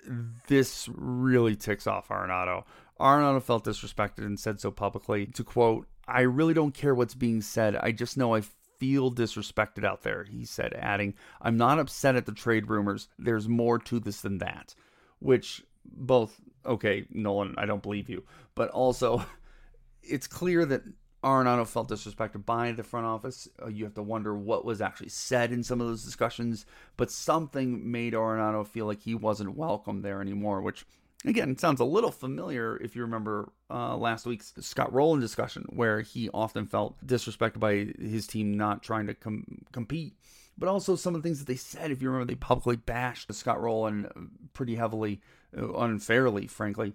this 0.49 0.89
really 0.93 1.57
ticks 1.57 1.87
off 1.87 2.09
Arenado. 2.09 2.65
Arenado 3.01 3.43
felt 3.43 3.65
disrespected 3.65 4.27
and 4.27 4.39
said 4.39 4.61
so 4.61 4.71
publicly. 4.71 5.27
To 5.27 5.45
quote, 5.45 5.87
I 6.07 6.23
really 6.23 6.55
don't 6.55 6.75
care 6.75 6.95
what's 6.95 7.15
being 7.15 7.41
said. 7.41 7.77
I 7.77 7.93
just 7.93 8.17
know 8.17 8.35
I 8.35 8.43
feel 8.79 9.11
disrespected 9.11 9.85
out 9.85 10.03
there, 10.03 10.25
he 10.25 10.45
said, 10.45 10.75
adding, 10.75 11.15
I'm 11.41 11.57
not 11.57 11.79
upset 11.79 12.17
at 12.17 12.27
the 12.27 12.33
trade 12.33 12.69
rumors. 12.69 13.09
There's 13.19 13.49
more 13.49 13.79
to 13.79 13.99
this 13.99 14.21
than 14.21 14.39
that. 14.39 14.75
Which 15.21 15.63
both, 15.85 16.41
okay, 16.67 17.07
Nolan, 17.11 17.55
I 17.57 17.67
don't 17.67 17.83
believe 17.83 18.11
you, 18.11 18.25
but 18.55 18.71
also 18.71 19.25
it's 20.03 20.27
clear 20.27 20.65
that 20.67 20.83
Arenado 21.25 21.67
felt 21.67 21.89
disrespected 21.89 22.45
by 22.45 22.73
the 22.73 22.83
front 22.83 23.07
office. 23.07 23.49
Uh, 23.61 23.69
you 23.69 23.85
have 23.85 23.95
to 23.95 24.03
wonder 24.03 24.37
what 24.37 24.65
was 24.65 24.81
actually 24.81 25.09
said 25.09 25.53
in 25.53 25.63
some 25.63 25.81
of 25.81 25.87
those 25.87 26.05
discussions, 26.05 26.67
but 26.97 27.11
something 27.11 27.91
made 27.91 28.13
Arenado 28.13 28.67
feel 28.67 28.87
like 28.87 29.01
he 29.01 29.15
wasn't 29.15 29.57
welcome 29.57 30.03
there 30.03 30.21
anymore, 30.21 30.61
which 30.61 30.85
Again, 31.27 31.57
sounds 31.57 31.81
a 31.81 31.85
little 31.85 32.11
familiar 32.11 32.77
if 32.83 32.95
you 32.95 33.01
remember 33.01 33.51
uh, 33.71 33.97
last 33.97 34.27
week's 34.27 34.53
Scott 34.61 34.93
Rolen 34.93 35.21
discussion, 35.21 35.65
where 35.71 36.03
he 36.03 36.29
often 36.35 36.67
felt 36.67 36.99
disrespected 37.07 37.59
by 37.59 37.95
his 37.99 38.27
team 38.27 38.59
not 38.59 38.83
trying 38.83 39.07
to 39.07 39.15
com- 39.15 39.65
compete. 39.73 40.19
But 40.59 40.69
also 40.69 40.97
some 40.97 41.15
of 41.15 41.23
the 41.23 41.27
things 41.27 41.39
that 41.39 41.47
they 41.47 41.57
said, 41.57 41.91
if 41.91 42.03
you 42.03 42.11
remember, 42.11 42.31
they 42.31 42.37
publicly 42.37 42.77
bashed 42.77 43.33
Scott 43.33 43.61
Rolen 43.61 44.31
pretty 44.53 44.77
heavily, 44.77 45.23
uh, 45.57 45.73
unfairly, 45.73 46.47
frankly. 46.47 46.93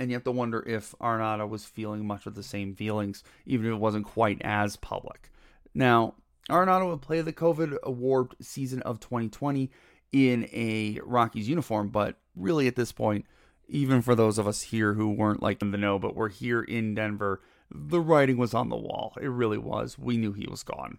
And 0.00 0.10
you 0.10 0.16
have 0.16 0.24
to 0.24 0.32
wonder 0.32 0.64
if 0.66 0.94
Arenado 0.98 1.46
was 1.46 1.66
feeling 1.66 2.06
much 2.06 2.24
of 2.24 2.34
the 2.34 2.42
same 2.42 2.74
feelings, 2.74 3.22
even 3.44 3.66
if 3.66 3.72
it 3.72 3.76
wasn't 3.76 4.06
quite 4.06 4.40
as 4.40 4.76
public. 4.76 5.30
Now, 5.74 6.14
Arenado 6.48 6.88
would 6.88 7.02
play 7.02 7.20
the 7.20 7.34
COVID 7.34 7.76
award 7.82 8.34
season 8.40 8.80
of 8.80 8.98
2020 8.98 9.70
in 10.10 10.48
a 10.52 11.00
Rockies 11.04 11.50
uniform, 11.50 11.90
but 11.90 12.16
really 12.34 12.66
at 12.66 12.76
this 12.76 12.92
point, 12.92 13.26
even 13.68 14.00
for 14.00 14.14
those 14.14 14.38
of 14.38 14.48
us 14.48 14.62
here 14.62 14.94
who 14.94 15.10
weren't 15.10 15.42
like 15.42 15.60
in 15.60 15.70
the 15.70 15.76
know, 15.76 15.98
but 15.98 16.16
were 16.16 16.30
here 16.30 16.62
in 16.62 16.94
Denver, 16.94 17.42
the 17.70 18.00
writing 18.00 18.38
was 18.38 18.54
on 18.54 18.70
the 18.70 18.76
wall. 18.76 19.12
It 19.20 19.28
really 19.28 19.58
was. 19.58 19.98
We 19.98 20.16
knew 20.16 20.32
he 20.32 20.48
was 20.48 20.62
gone. 20.62 20.96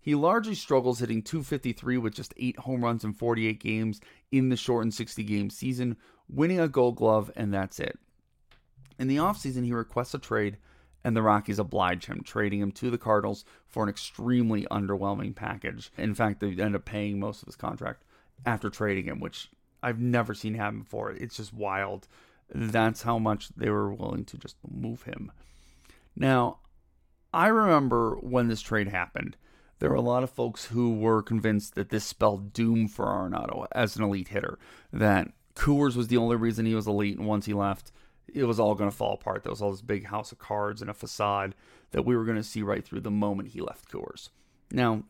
He 0.00 0.14
largely 0.14 0.54
struggles 0.54 1.00
hitting 1.00 1.22
253 1.22 1.98
with 1.98 2.14
just 2.14 2.32
8 2.36 2.60
home 2.60 2.84
runs 2.84 3.02
in 3.02 3.12
48 3.12 3.58
games 3.58 4.00
in 4.30 4.50
the 4.50 4.56
shortened 4.56 4.94
60 4.94 5.24
game 5.24 5.50
season, 5.50 5.96
winning 6.28 6.60
a 6.60 6.68
gold 6.68 6.94
glove, 6.94 7.32
and 7.34 7.52
that's 7.52 7.80
it. 7.80 7.98
In 9.00 9.08
the 9.08 9.16
offseason, 9.16 9.64
he 9.64 9.72
requests 9.72 10.12
a 10.12 10.18
trade, 10.18 10.58
and 11.02 11.16
the 11.16 11.22
Rockies 11.22 11.58
oblige 11.58 12.04
him, 12.04 12.22
trading 12.22 12.60
him 12.60 12.70
to 12.72 12.90
the 12.90 12.98
Cardinals 12.98 13.46
for 13.66 13.82
an 13.82 13.88
extremely 13.88 14.66
underwhelming 14.70 15.34
package. 15.34 15.90
In 15.96 16.14
fact, 16.14 16.40
they 16.40 16.50
end 16.50 16.76
up 16.76 16.84
paying 16.84 17.18
most 17.18 17.40
of 17.40 17.46
his 17.46 17.56
contract 17.56 18.04
after 18.44 18.68
trading 18.68 19.06
him, 19.06 19.18
which 19.18 19.50
I've 19.82 20.00
never 20.00 20.34
seen 20.34 20.52
happen 20.52 20.80
before. 20.80 21.12
It's 21.12 21.38
just 21.38 21.54
wild. 21.54 22.08
That's 22.54 23.00
how 23.00 23.18
much 23.18 23.48
they 23.56 23.70
were 23.70 23.90
willing 23.90 24.26
to 24.26 24.36
just 24.36 24.56
move 24.70 25.04
him. 25.04 25.32
Now, 26.14 26.58
I 27.32 27.48
remember 27.48 28.16
when 28.16 28.48
this 28.48 28.60
trade 28.60 28.88
happened, 28.88 29.38
there 29.78 29.88
were 29.88 29.96
a 29.96 30.02
lot 30.02 30.24
of 30.24 30.28
folks 30.28 30.66
who 30.66 30.94
were 30.94 31.22
convinced 31.22 31.74
that 31.74 31.88
this 31.88 32.04
spelled 32.04 32.52
doom 32.52 32.86
for 32.86 33.06
Arenado 33.06 33.66
as 33.72 33.96
an 33.96 34.04
elite 34.04 34.28
hitter. 34.28 34.58
That 34.92 35.32
Coors 35.54 35.96
was 35.96 36.08
the 36.08 36.18
only 36.18 36.36
reason 36.36 36.66
he 36.66 36.74
was 36.74 36.86
elite, 36.86 37.16
and 37.16 37.26
once 37.26 37.46
he 37.46 37.54
left, 37.54 37.92
it 38.34 38.44
was 38.44 38.60
all 38.60 38.74
going 38.74 38.90
to 38.90 38.96
fall 38.96 39.14
apart. 39.14 39.42
There 39.42 39.50
was 39.50 39.62
all 39.62 39.70
this 39.70 39.82
big 39.82 40.06
house 40.06 40.32
of 40.32 40.38
cards 40.38 40.80
and 40.80 40.90
a 40.90 40.94
facade 40.94 41.54
that 41.90 42.04
we 42.04 42.16
were 42.16 42.24
going 42.24 42.36
to 42.36 42.42
see 42.42 42.62
right 42.62 42.84
through 42.84 43.00
the 43.00 43.10
moment 43.10 43.50
he 43.50 43.60
left 43.60 43.90
Coors. 43.90 44.28
Now, 44.70 45.02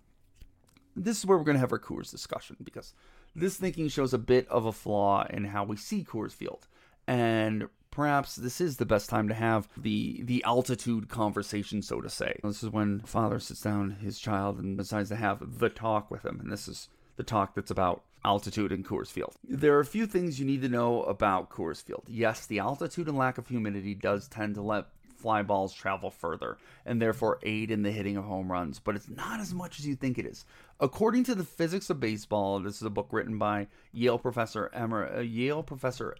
this 0.96 1.18
is 1.18 1.26
where 1.26 1.38
we're 1.38 1.44
going 1.44 1.56
to 1.56 1.60
have 1.60 1.72
our 1.72 1.78
Coors 1.78 2.10
discussion 2.10 2.56
because 2.62 2.94
this 3.34 3.56
thinking 3.56 3.88
shows 3.88 4.12
a 4.12 4.18
bit 4.18 4.48
of 4.48 4.66
a 4.66 4.72
flaw 4.72 5.26
in 5.28 5.44
how 5.44 5.64
we 5.64 5.76
see 5.76 6.04
Coors 6.04 6.32
Field. 6.32 6.66
And 7.06 7.68
perhaps 7.90 8.36
this 8.36 8.60
is 8.60 8.76
the 8.76 8.86
best 8.86 9.10
time 9.10 9.28
to 9.28 9.34
have 9.34 9.68
the 9.76 10.22
the 10.22 10.42
altitude 10.44 11.08
conversation, 11.08 11.82
so 11.82 12.00
to 12.00 12.08
say. 12.08 12.38
This 12.42 12.62
is 12.62 12.70
when 12.70 13.00
father 13.00 13.38
sits 13.38 13.60
down 13.60 13.98
his 14.00 14.18
child 14.18 14.58
and 14.58 14.76
decides 14.76 15.08
to 15.10 15.16
have 15.16 15.58
the 15.58 15.68
talk 15.68 16.10
with 16.10 16.24
him, 16.24 16.40
and 16.40 16.50
this 16.50 16.68
is 16.68 16.88
the 17.16 17.22
talk 17.22 17.54
that's 17.54 17.70
about 17.70 18.04
altitude 18.24 18.72
in 18.72 18.84
Coors 18.84 19.08
Field. 19.08 19.34
There 19.48 19.76
are 19.76 19.80
a 19.80 19.84
few 19.86 20.06
things 20.06 20.38
you 20.38 20.46
need 20.46 20.62
to 20.62 20.68
know 20.68 21.02
about 21.04 21.50
Coors 21.50 21.82
Field. 21.82 22.04
Yes, 22.06 22.46
the 22.46 22.58
altitude 22.58 23.08
and 23.08 23.16
lack 23.16 23.38
of 23.38 23.48
humidity 23.48 23.94
does 23.94 24.28
tend 24.28 24.54
to 24.56 24.62
let 24.62 24.86
fly 25.20 25.42
balls 25.42 25.74
travel 25.74 26.10
further 26.10 26.56
and 26.86 27.00
therefore 27.00 27.38
aid 27.42 27.70
in 27.70 27.82
the 27.82 27.92
hitting 27.92 28.16
of 28.16 28.24
home 28.24 28.50
runs, 28.50 28.78
but 28.78 28.96
it's 28.96 29.08
not 29.08 29.40
as 29.40 29.52
much 29.52 29.78
as 29.78 29.86
you 29.86 29.94
think 29.94 30.18
it 30.18 30.26
is. 30.26 30.44
According 30.80 31.24
to 31.24 31.34
the 31.34 31.44
Physics 31.44 31.90
of 31.90 32.00
Baseball, 32.00 32.58
this 32.60 32.76
is 32.76 32.82
a 32.82 32.90
book 32.90 33.08
written 33.10 33.38
by 33.38 33.68
Yale 33.92 34.18
professor 34.18 34.70
Emer- 34.74 35.18
uh, 35.18 35.20
Yale 35.20 35.62
professor 35.62 36.16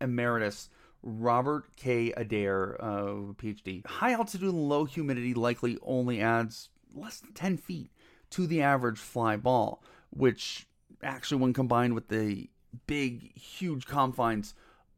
emeritus 0.00 0.70
Robert 1.02 1.76
K. 1.76 2.12
Adair, 2.12 2.76
uh, 2.80 3.34
PhD. 3.34 3.84
High 3.84 4.12
altitude 4.12 4.48
and 4.48 4.68
low 4.68 4.84
humidity 4.84 5.34
likely 5.34 5.78
only 5.82 6.20
adds 6.20 6.70
less 6.94 7.20
than 7.20 7.32
10 7.32 7.56
feet 7.58 7.90
to 8.30 8.46
the 8.46 8.62
average 8.62 8.98
fly 8.98 9.36
ball, 9.36 9.82
which 10.10 10.66
actually, 11.04 11.40
when 11.40 11.52
combined 11.52 11.94
with 11.94 12.08
the 12.08 12.48
big, 12.86 13.36
huge 13.38 13.86
confines 13.86 14.54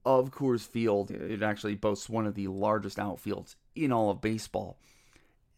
of 0.07 0.31
Coors 0.31 0.67
Field. 0.67 1.11
It 1.11 1.43
actually 1.43 1.75
boasts 1.75 2.09
one 2.09 2.27
of 2.27 2.35
the 2.35 2.47
largest 2.49 2.99
outfields 2.99 3.57
in 3.75 3.93
all 3.93 4.11
of 4.11 4.21
baseball. 4.21 4.79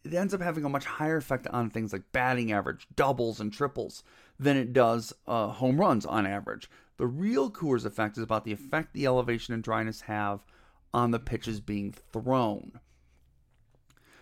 It 0.03 0.13
ends 0.13 0.33
up 0.33 0.41
having 0.41 0.65
a 0.65 0.69
much 0.69 0.85
higher 0.85 1.17
effect 1.17 1.45
on 1.47 1.69
things 1.69 1.93
like 1.93 2.11
batting 2.11 2.51
average, 2.51 2.87
doubles, 2.95 3.39
and 3.39 3.53
triples 3.53 4.03
than 4.39 4.57
it 4.57 4.73
does 4.73 5.13
uh, 5.27 5.49
home 5.49 5.79
runs 5.79 6.05
on 6.05 6.25
average. 6.25 6.69
The 6.97 7.05
real 7.07 7.51
Coors 7.51 7.85
effect 7.85 8.17
is 8.17 8.23
about 8.23 8.43
the 8.43 8.51
effect 8.51 8.93
the 8.93 9.05
elevation 9.05 9.53
and 9.53 9.63
dryness 9.63 10.01
have 10.01 10.43
on 10.93 11.11
the 11.11 11.19
pitches 11.19 11.59
being 11.61 11.93
thrown. 12.11 12.79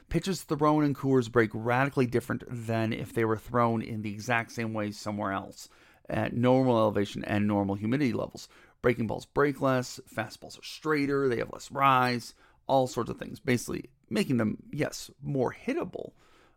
Pitches 0.10 0.42
thrown 0.42 0.84
in 0.84 0.94
Coors 0.94 1.32
break 1.32 1.52
radically 1.54 2.06
different 2.06 2.44
than 2.48 2.92
if 2.92 3.14
they 3.14 3.26
were 3.26 3.38
thrown 3.38 3.82
in 3.82 4.02
the 4.02 4.12
exact 4.12 4.52
same 4.52 4.74
way 4.74 4.92
somewhere 4.92 5.32
else 5.32 5.70
at 6.10 6.34
normal 6.34 6.78
elevation 6.78 7.24
and 7.26 7.48
normal 7.48 7.76
humidity 7.76 8.14
levels. 8.14 8.48
Breaking 8.82 9.08
balls 9.08 9.26
break 9.26 9.62
less, 9.62 10.00
fastballs 10.14 10.60
are 10.60 10.64
straighter, 10.64 11.28
they 11.28 11.38
have 11.38 11.52
less 11.52 11.72
rise, 11.72 12.34
all 12.68 12.88
sorts 12.88 13.10
of 13.10 13.18
things. 13.18 13.40
Basically, 13.40 13.90
making 14.10 14.38
them, 14.38 14.58
yes, 14.72 15.10
more 15.22 15.56
hittable. 15.66 16.12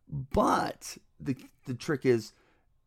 But 0.08 0.98
the, 1.18 1.36
the 1.66 1.74
trick 1.74 2.04
is, 2.04 2.32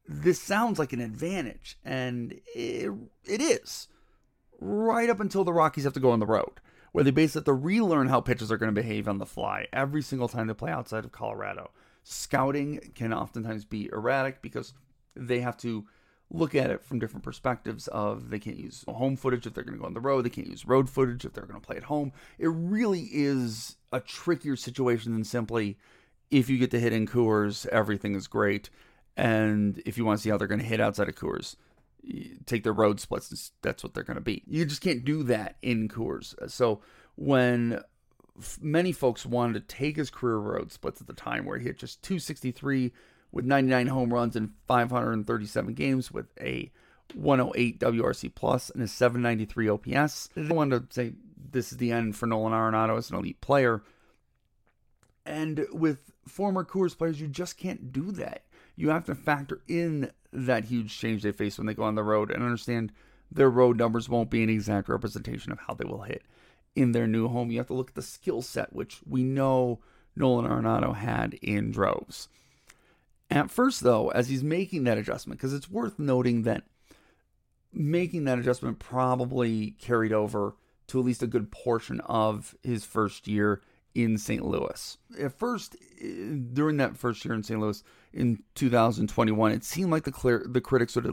this 0.07 0.41
sounds 0.41 0.79
like 0.79 0.93
an 0.93 1.01
advantage, 1.01 1.77
and 1.83 2.39
it, 2.53 2.91
it 3.25 3.41
is. 3.41 3.87
Right 4.59 5.09
up 5.09 5.19
until 5.19 5.43
the 5.43 5.53
Rockies 5.53 5.83
have 5.85 5.93
to 5.93 5.99
go 5.99 6.11
on 6.11 6.19
the 6.19 6.25
road, 6.25 6.61
where 6.91 7.03
they 7.03 7.11
basically 7.11 7.39
have 7.39 7.45
to 7.45 7.53
relearn 7.53 8.07
how 8.07 8.21
pitches 8.21 8.51
are 8.51 8.57
going 8.57 8.73
to 8.73 8.81
behave 8.81 9.07
on 9.07 9.17
the 9.17 9.25
fly 9.25 9.67
every 9.73 10.01
single 10.01 10.27
time 10.27 10.47
they 10.47 10.53
play 10.53 10.71
outside 10.71 11.05
of 11.05 11.11
Colorado. 11.11 11.71
Scouting 12.03 12.91
can 12.95 13.13
oftentimes 13.13 13.65
be 13.65 13.89
erratic 13.91 14.41
because 14.41 14.73
they 15.15 15.39
have 15.39 15.57
to 15.57 15.85
look 16.29 16.55
at 16.55 16.71
it 16.71 16.83
from 16.83 16.99
different 16.99 17.23
perspectives 17.23 17.87
of 17.89 18.29
they 18.29 18.39
can't 18.39 18.57
use 18.57 18.83
home 18.87 19.15
footage 19.15 19.45
if 19.45 19.53
they're 19.53 19.63
going 19.63 19.75
to 19.75 19.79
go 19.79 19.85
on 19.85 19.93
the 19.93 19.99
road 19.99 20.23
they 20.23 20.29
can't 20.29 20.47
use 20.47 20.65
road 20.65 20.89
footage 20.89 21.25
if 21.25 21.33
they're 21.33 21.45
going 21.45 21.59
to 21.59 21.65
play 21.65 21.77
at 21.77 21.83
home. 21.83 22.11
It 22.39 22.47
really 22.47 23.09
is 23.11 23.77
a 23.91 23.99
trickier 23.99 24.55
situation 24.55 25.13
than 25.13 25.23
simply 25.23 25.77
if 26.31 26.49
you 26.49 26.57
get 26.57 26.71
to 26.71 26.79
hit 26.79 26.93
in 26.93 27.07
Coors 27.07 27.67
everything 27.67 28.15
is 28.15 28.27
great 28.27 28.69
and 29.15 29.81
if 29.85 29.97
you 29.97 30.05
want 30.05 30.17
to 30.19 30.23
see 30.23 30.29
how 30.29 30.37
they're 30.37 30.47
going 30.47 30.61
to 30.61 30.65
hit 30.65 30.81
outside 30.81 31.09
of 31.09 31.15
Coors 31.15 31.55
take 32.45 32.63
their 32.63 32.73
road 32.73 32.99
splits 32.99 33.51
that's 33.61 33.83
what 33.83 33.93
they're 33.93 34.03
going 34.03 34.15
to 34.15 34.21
be. 34.21 34.43
You 34.47 34.65
just 34.65 34.81
can't 34.81 35.05
do 35.05 35.23
that 35.23 35.57
in 35.61 35.87
Coors. 35.87 36.33
So 36.49 36.81
when 37.15 37.81
many 38.59 38.91
folks 38.91 39.25
wanted 39.25 39.53
to 39.53 39.75
take 39.75 39.95
his 39.95 40.09
career 40.09 40.37
road 40.37 40.71
splits 40.71 40.99
at 40.99 41.07
the 41.07 41.13
time 41.13 41.45
where 41.45 41.57
he 41.57 41.65
hit 41.65 41.77
just 41.77 42.01
263 42.03 42.91
with 43.33 43.45
99 43.45 43.87
home 43.87 44.13
runs 44.13 44.35
in 44.35 44.53
537 44.67 45.73
games 45.73 46.11
with 46.11 46.27
a 46.39 46.71
108 47.15 47.79
WRC 47.79 48.33
plus 48.33 48.69
and 48.69 48.83
a 48.83 48.87
793 48.87 49.69
OPS. 49.69 50.29
I 50.37 50.53
wanted 50.53 50.89
to 50.89 50.93
say 50.93 51.13
this 51.51 51.71
is 51.71 51.79
the 51.79 51.91
end 51.91 52.15
for 52.15 52.27
Nolan 52.27 52.53
Arenado 52.53 52.97
as 52.97 53.09
an 53.09 53.17
elite 53.17 53.41
player. 53.41 53.81
And 55.25 55.65
with 55.71 56.11
former 56.27 56.63
Coors 56.63 56.97
players, 56.97 57.19
you 57.19 57.27
just 57.27 57.57
can't 57.57 57.91
do 57.91 58.11
that. 58.13 58.43
You 58.75 58.89
have 58.89 59.05
to 59.05 59.15
factor 59.15 59.61
in 59.67 60.11
that 60.31 60.65
huge 60.65 60.97
change 60.97 61.23
they 61.23 61.31
face 61.31 61.57
when 61.57 61.67
they 61.67 61.73
go 61.73 61.83
on 61.83 61.95
the 61.95 62.03
road 62.03 62.31
and 62.31 62.43
understand 62.43 62.91
their 63.31 63.49
road 63.49 63.77
numbers 63.77 64.09
won't 64.09 64.29
be 64.29 64.43
an 64.43 64.49
exact 64.49 64.89
representation 64.89 65.51
of 65.51 65.59
how 65.59 65.73
they 65.73 65.85
will 65.85 66.01
hit 66.03 66.23
in 66.75 66.91
their 66.91 67.07
new 67.07 67.27
home. 67.27 67.49
You 67.49 67.57
have 67.57 67.67
to 67.67 67.73
look 67.73 67.89
at 67.89 67.95
the 67.95 68.01
skill 68.03 68.43
set, 68.43 68.73
which 68.73 68.99
we 69.07 69.23
know 69.23 69.79
Nolan 70.15 70.45
Arenado 70.45 70.95
had 70.95 71.33
in 71.35 71.71
droves. 71.71 72.29
At 73.33 73.49
first, 73.49 73.81
though, 73.81 74.09
as 74.09 74.29
he's 74.29 74.43
making 74.43 74.83
that 74.83 74.99
adjustment, 74.99 75.39
because 75.39 75.55
it's 75.55 75.67
worth 75.67 75.97
noting 75.97 76.43
that 76.43 76.65
making 77.73 78.25
that 78.25 78.37
adjustment 78.37 78.77
probably 78.77 79.71
carried 79.79 80.13
over 80.13 80.55
to 80.85 80.99
at 80.99 81.05
least 81.05 81.23
a 81.23 81.27
good 81.27 81.49
portion 81.49 81.99
of 82.01 82.53
his 82.61 82.85
first 82.85 83.27
year 83.27 83.63
in 83.95 84.19
St. 84.19 84.45
Louis. 84.45 84.99
At 85.19 85.33
first, 85.33 85.75
eh, 85.99 86.35
during 86.53 86.77
that 86.77 86.95
first 86.95 87.25
year 87.25 87.33
in 87.33 87.41
St. 87.41 87.59
Louis 87.59 87.83
in 88.13 88.43
2021, 88.53 89.51
it 89.51 89.63
seemed 89.63 89.89
like 89.89 90.03
the 90.03 90.11
clear, 90.11 90.45
the 90.47 90.61
critics 90.61 90.95
would 90.95 91.09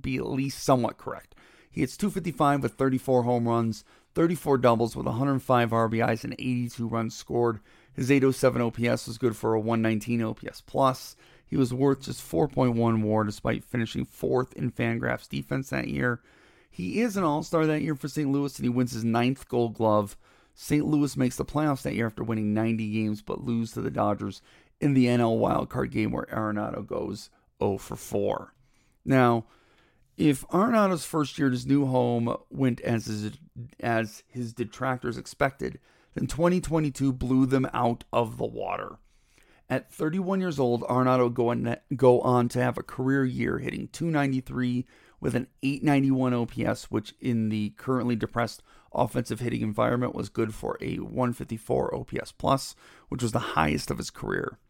be 0.00 0.18
at 0.18 0.28
least 0.28 0.62
somewhat 0.62 0.96
correct. 0.96 1.34
He 1.72 1.80
hits 1.80 1.96
255 1.96 2.62
with 2.62 2.74
34 2.74 3.24
home 3.24 3.48
runs, 3.48 3.84
34 4.14 4.58
doubles 4.58 4.94
with 4.94 5.06
105 5.06 5.70
RBIs 5.70 6.22
and 6.22 6.34
82 6.34 6.86
runs 6.86 7.16
scored. 7.16 7.58
His 7.94 8.12
807 8.12 8.62
OPS 8.62 9.08
was 9.08 9.18
good 9.18 9.36
for 9.36 9.54
a 9.54 9.60
119 9.60 10.22
OPS 10.22 10.60
plus. 10.60 11.16
He 11.54 11.58
was 11.58 11.72
worth 11.72 12.00
just 12.00 12.20
4.1 12.28 13.02
WAR 13.02 13.22
despite 13.22 13.62
finishing 13.62 14.04
fourth 14.04 14.54
in 14.54 14.72
Fangraphs 14.72 15.28
defense 15.28 15.70
that 15.70 15.86
year. 15.86 16.20
He 16.68 17.00
is 17.00 17.16
an 17.16 17.22
All 17.22 17.44
Star 17.44 17.64
that 17.64 17.80
year 17.80 17.94
for 17.94 18.08
St. 18.08 18.28
Louis, 18.28 18.58
and 18.58 18.64
he 18.64 18.68
wins 18.68 18.90
his 18.90 19.04
ninth 19.04 19.46
Gold 19.48 19.74
Glove. 19.74 20.16
St. 20.56 20.84
Louis 20.84 21.16
makes 21.16 21.36
the 21.36 21.44
playoffs 21.44 21.82
that 21.82 21.94
year 21.94 22.06
after 22.06 22.24
winning 22.24 22.54
90 22.54 22.90
games, 22.90 23.22
but 23.22 23.44
lose 23.44 23.70
to 23.70 23.80
the 23.80 23.92
Dodgers 23.92 24.42
in 24.80 24.94
the 24.94 25.06
NL 25.06 25.38
wildcard 25.38 25.92
game 25.92 26.10
where 26.10 26.24
Arenado 26.24 26.84
goes 26.84 27.30
0 27.62 27.78
for 27.78 27.94
4. 27.94 28.52
Now, 29.04 29.44
if 30.16 30.44
Arenado's 30.48 31.04
first 31.04 31.38
year 31.38 31.46
at 31.46 31.52
his 31.52 31.66
new 31.66 31.86
home 31.86 32.36
went 32.50 32.80
as 32.80 33.06
his, 33.06 33.30
as 33.78 34.24
his 34.26 34.52
detractors 34.52 35.16
expected, 35.16 35.78
then 36.14 36.26
2022 36.26 37.12
blew 37.12 37.46
them 37.46 37.68
out 37.72 38.02
of 38.12 38.38
the 38.38 38.44
water. 38.44 38.98
At 39.74 39.92
31 39.92 40.40
years 40.40 40.60
old, 40.60 40.82
Arenado 40.82 41.34
go 41.34 41.48
on, 41.48 41.76
go 41.96 42.20
on 42.20 42.48
to 42.50 42.62
have 42.62 42.78
a 42.78 42.82
career 42.84 43.24
year, 43.24 43.58
hitting 43.58 43.88
293 43.88 44.86
with 45.20 45.34
an 45.34 45.48
891 45.64 46.32
OPS, 46.32 46.92
which 46.92 47.12
in 47.20 47.48
the 47.48 47.70
currently 47.70 48.14
depressed 48.14 48.62
offensive 48.94 49.40
hitting 49.40 49.62
environment 49.62 50.14
was 50.14 50.28
good 50.28 50.54
for 50.54 50.78
a 50.80 50.98
154 50.98 51.92
OPS 51.92 52.30
plus, 52.30 52.76
which 53.08 53.20
was 53.20 53.32
the 53.32 53.56
highest 53.58 53.90
of 53.90 53.98
his 53.98 54.10
career. 54.10 54.60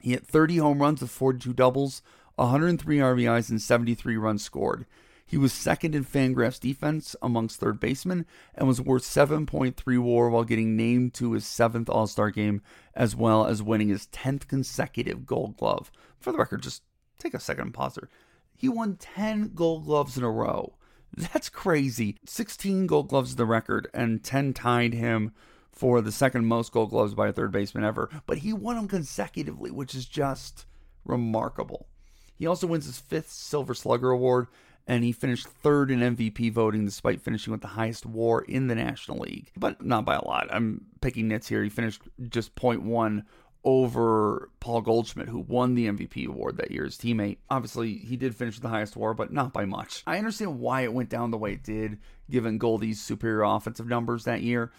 He 0.00 0.10
hit 0.10 0.26
30 0.26 0.56
home 0.56 0.82
runs 0.82 1.00
with 1.00 1.12
42 1.12 1.52
doubles, 1.52 2.02
103 2.34 2.98
RBIs, 2.98 3.50
and 3.50 3.62
73 3.62 4.16
runs 4.16 4.42
scored. 4.42 4.84
He 5.28 5.36
was 5.36 5.52
second 5.52 5.94
in 5.94 6.06
Fangraphs 6.06 6.58
defense 6.58 7.14
amongst 7.20 7.60
third 7.60 7.78
basemen 7.78 8.24
and 8.54 8.66
was 8.66 8.80
worth 8.80 9.02
7.3 9.02 9.98
WAR 9.98 10.30
while 10.30 10.42
getting 10.42 10.74
named 10.74 11.12
to 11.14 11.32
his 11.32 11.46
seventh 11.46 11.90
All 11.90 12.06
Star 12.06 12.30
game, 12.30 12.62
as 12.94 13.14
well 13.14 13.46
as 13.46 13.62
winning 13.62 13.90
his 13.90 14.06
10th 14.06 14.48
consecutive 14.48 15.26
Gold 15.26 15.58
Glove. 15.58 15.92
For 16.18 16.32
the 16.32 16.38
record, 16.38 16.62
just 16.62 16.82
take 17.18 17.34
a 17.34 17.40
second 17.40 17.64
and 17.64 17.74
pause 17.74 17.96
there. 17.96 18.08
He 18.56 18.70
won 18.70 18.96
10 18.96 19.52
Gold 19.54 19.84
Gloves 19.84 20.16
in 20.16 20.24
a 20.24 20.30
row. 20.30 20.76
That's 21.14 21.50
crazy. 21.50 22.16
16 22.24 22.86
Gold 22.86 23.08
Gloves 23.08 23.30
is 23.30 23.36
the 23.36 23.44
record, 23.44 23.90
and 23.92 24.24
10 24.24 24.54
tied 24.54 24.94
him 24.94 25.34
for 25.70 26.00
the 26.00 26.10
second 26.10 26.46
most 26.46 26.72
Gold 26.72 26.88
Gloves 26.88 27.12
by 27.12 27.28
a 27.28 27.32
third 27.34 27.52
baseman 27.52 27.84
ever. 27.84 28.08
But 28.24 28.38
he 28.38 28.54
won 28.54 28.76
them 28.76 28.88
consecutively, 28.88 29.70
which 29.70 29.94
is 29.94 30.06
just 30.06 30.64
remarkable. 31.04 31.86
He 32.34 32.46
also 32.46 32.66
wins 32.66 32.86
his 32.86 32.98
fifth 32.98 33.30
Silver 33.30 33.74
Slugger 33.74 34.10
Award 34.10 34.46
and 34.88 35.04
he 35.04 35.12
finished 35.12 35.46
third 35.46 35.90
in 35.90 36.00
MVP 36.00 36.50
voting 36.50 36.86
despite 36.86 37.20
finishing 37.20 37.52
with 37.52 37.60
the 37.60 37.68
highest 37.68 38.06
WAR 38.06 38.40
in 38.40 38.66
the 38.66 38.74
National 38.74 39.18
League, 39.18 39.52
but 39.54 39.84
not 39.84 40.06
by 40.06 40.14
a 40.14 40.24
lot. 40.24 40.48
I'm 40.50 40.86
picking 41.02 41.28
nits 41.28 41.46
here. 41.46 41.62
He 41.62 41.68
finished 41.68 42.00
just 42.30 42.54
0.1 42.56 43.24
over 43.64 44.50
Paul 44.60 44.80
Goldschmidt, 44.80 45.28
who 45.28 45.40
won 45.40 45.74
the 45.74 45.88
MVP 45.88 46.26
award 46.26 46.56
that 46.56 46.70
year, 46.70 46.84
his 46.84 46.96
teammate. 46.96 47.36
Obviously, 47.50 47.98
he 47.98 48.16
did 48.16 48.34
finish 48.34 48.54
with 48.54 48.62
the 48.62 48.70
highest 48.70 48.96
WAR, 48.96 49.12
but 49.12 49.30
not 49.30 49.52
by 49.52 49.66
much. 49.66 50.02
I 50.06 50.16
understand 50.16 50.58
why 50.58 50.82
it 50.82 50.94
went 50.94 51.10
down 51.10 51.32
the 51.32 51.38
way 51.38 51.52
it 51.52 51.62
did, 51.62 51.98
given 52.30 52.56
Goldie's 52.56 53.00
superior 53.00 53.42
offensive 53.42 53.86
numbers 53.86 54.24
that 54.24 54.40
year, 54.40 54.72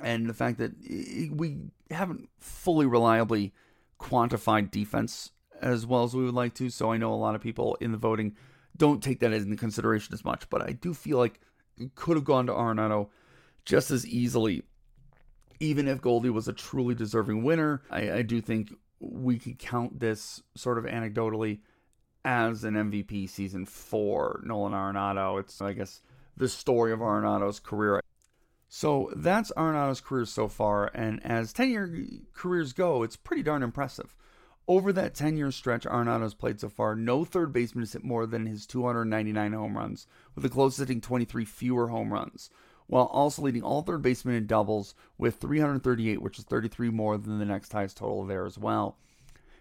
and 0.00 0.30
the 0.30 0.34
fact 0.34 0.56
that 0.58 0.72
we 1.30 1.58
haven't 1.90 2.30
fully 2.38 2.86
reliably 2.86 3.52
quantified 4.00 4.70
defense 4.70 5.32
as 5.60 5.84
well 5.84 6.04
as 6.04 6.14
we 6.14 6.24
would 6.24 6.32
like 6.32 6.54
to. 6.54 6.70
So 6.70 6.90
I 6.90 6.96
know 6.96 7.12
a 7.12 7.16
lot 7.16 7.34
of 7.34 7.42
people 7.42 7.76
in 7.82 7.92
the 7.92 7.98
voting 7.98 8.34
don't 8.80 9.02
take 9.02 9.20
that 9.20 9.32
into 9.32 9.56
consideration 9.56 10.14
as 10.14 10.24
much. 10.24 10.48
But 10.48 10.62
I 10.62 10.72
do 10.72 10.94
feel 10.94 11.18
like 11.18 11.38
it 11.76 11.94
could 11.94 12.16
have 12.16 12.24
gone 12.24 12.46
to 12.46 12.52
Arenado 12.52 13.10
just 13.66 13.90
as 13.90 14.06
easily, 14.06 14.62
even 15.60 15.86
if 15.86 16.00
Goldie 16.00 16.30
was 16.30 16.48
a 16.48 16.52
truly 16.52 16.94
deserving 16.94 17.44
winner. 17.44 17.82
I, 17.90 18.10
I 18.10 18.22
do 18.22 18.40
think 18.40 18.72
we 18.98 19.38
could 19.38 19.58
count 19.58 20.00
this 20.00 20.42
sort 20.56 20.78
of 20.78 20.84
anecdotally 20.84 21.60
as 22.24 22.64
an 22.64 22.74
MVP 22.74 23.28
season 23.28 23.66
for 23.66 24.40
Nolan 24.44 24.72
Arenado. 24.72 25.38
It's, 25.38 25.60
I 25.60 25.74
guess, 25.74 26.00
the 26.36 26.48
story 26.48 26.90
of 26.92 27.00
Arenado's 27.00 27.60
career. 27.60 28.00
So 28.68 29.12
that's 29.14 29.52
Arenado's 29.58 30.00
career 30.00 30.24
so 30.24 30.48
far, 30.48 30.90
and 30.94 31.20
as 31.24 31.52
10 31.52 31.70
year 31.70 31.92
careers 32.32 32.72
go, 32.72 33.02
it's 33.02 33.16
pretty 33.16 33.42
darn 33.42 33.62
impressive. 33.62 34.14
Over 34.70 34.92
that 34.92 35.16
10 35.16 35.36
year 35.36 35.50
stretch 35.50 35.84
Arenado's 35.84 36.32
played 36.32 36.60
so 36.60 36.68
far, 36.68 36.94
no 36.94 37.24
third 37.24 37.52
baseman 37.52 37.82
has 37.82 37.92
hit 37.92 38.04
more 38.04 38.24
than 38.24 38.46
his 38.46 38.66
299 38.66 39.52
home 39.52 39.76
runs, 39.76 40.06
with 40.36 40.44
the 40.44 40.48
closest 40.48 40.78
hitting 40.78 41.00
23 41.00 41.44
fewer 41.44 41.88
home 41.88 42.12
runs, 42.12 42.50
while 42.86 43.06
also 43.06 43.42
leading 43.42 43.64
all 43.64 43.82
third 43.82 44.00
basemen 44.00 44.36
in 44.36 44.46
doubles 44.46 44.94
with 45.18 45.40
338, 45.40 46.22
which 46.22 46.38
is 46.38 46.44
33 46.44 46.88
more 46.88 47.18
than 47.18 47.40
the 47.40 47.44
next 47.44 47.72
highest 47.72 47.96
total 47.96 48.24
there 48.24 48.46
as 48.46 48.58
well. 48.58 48.96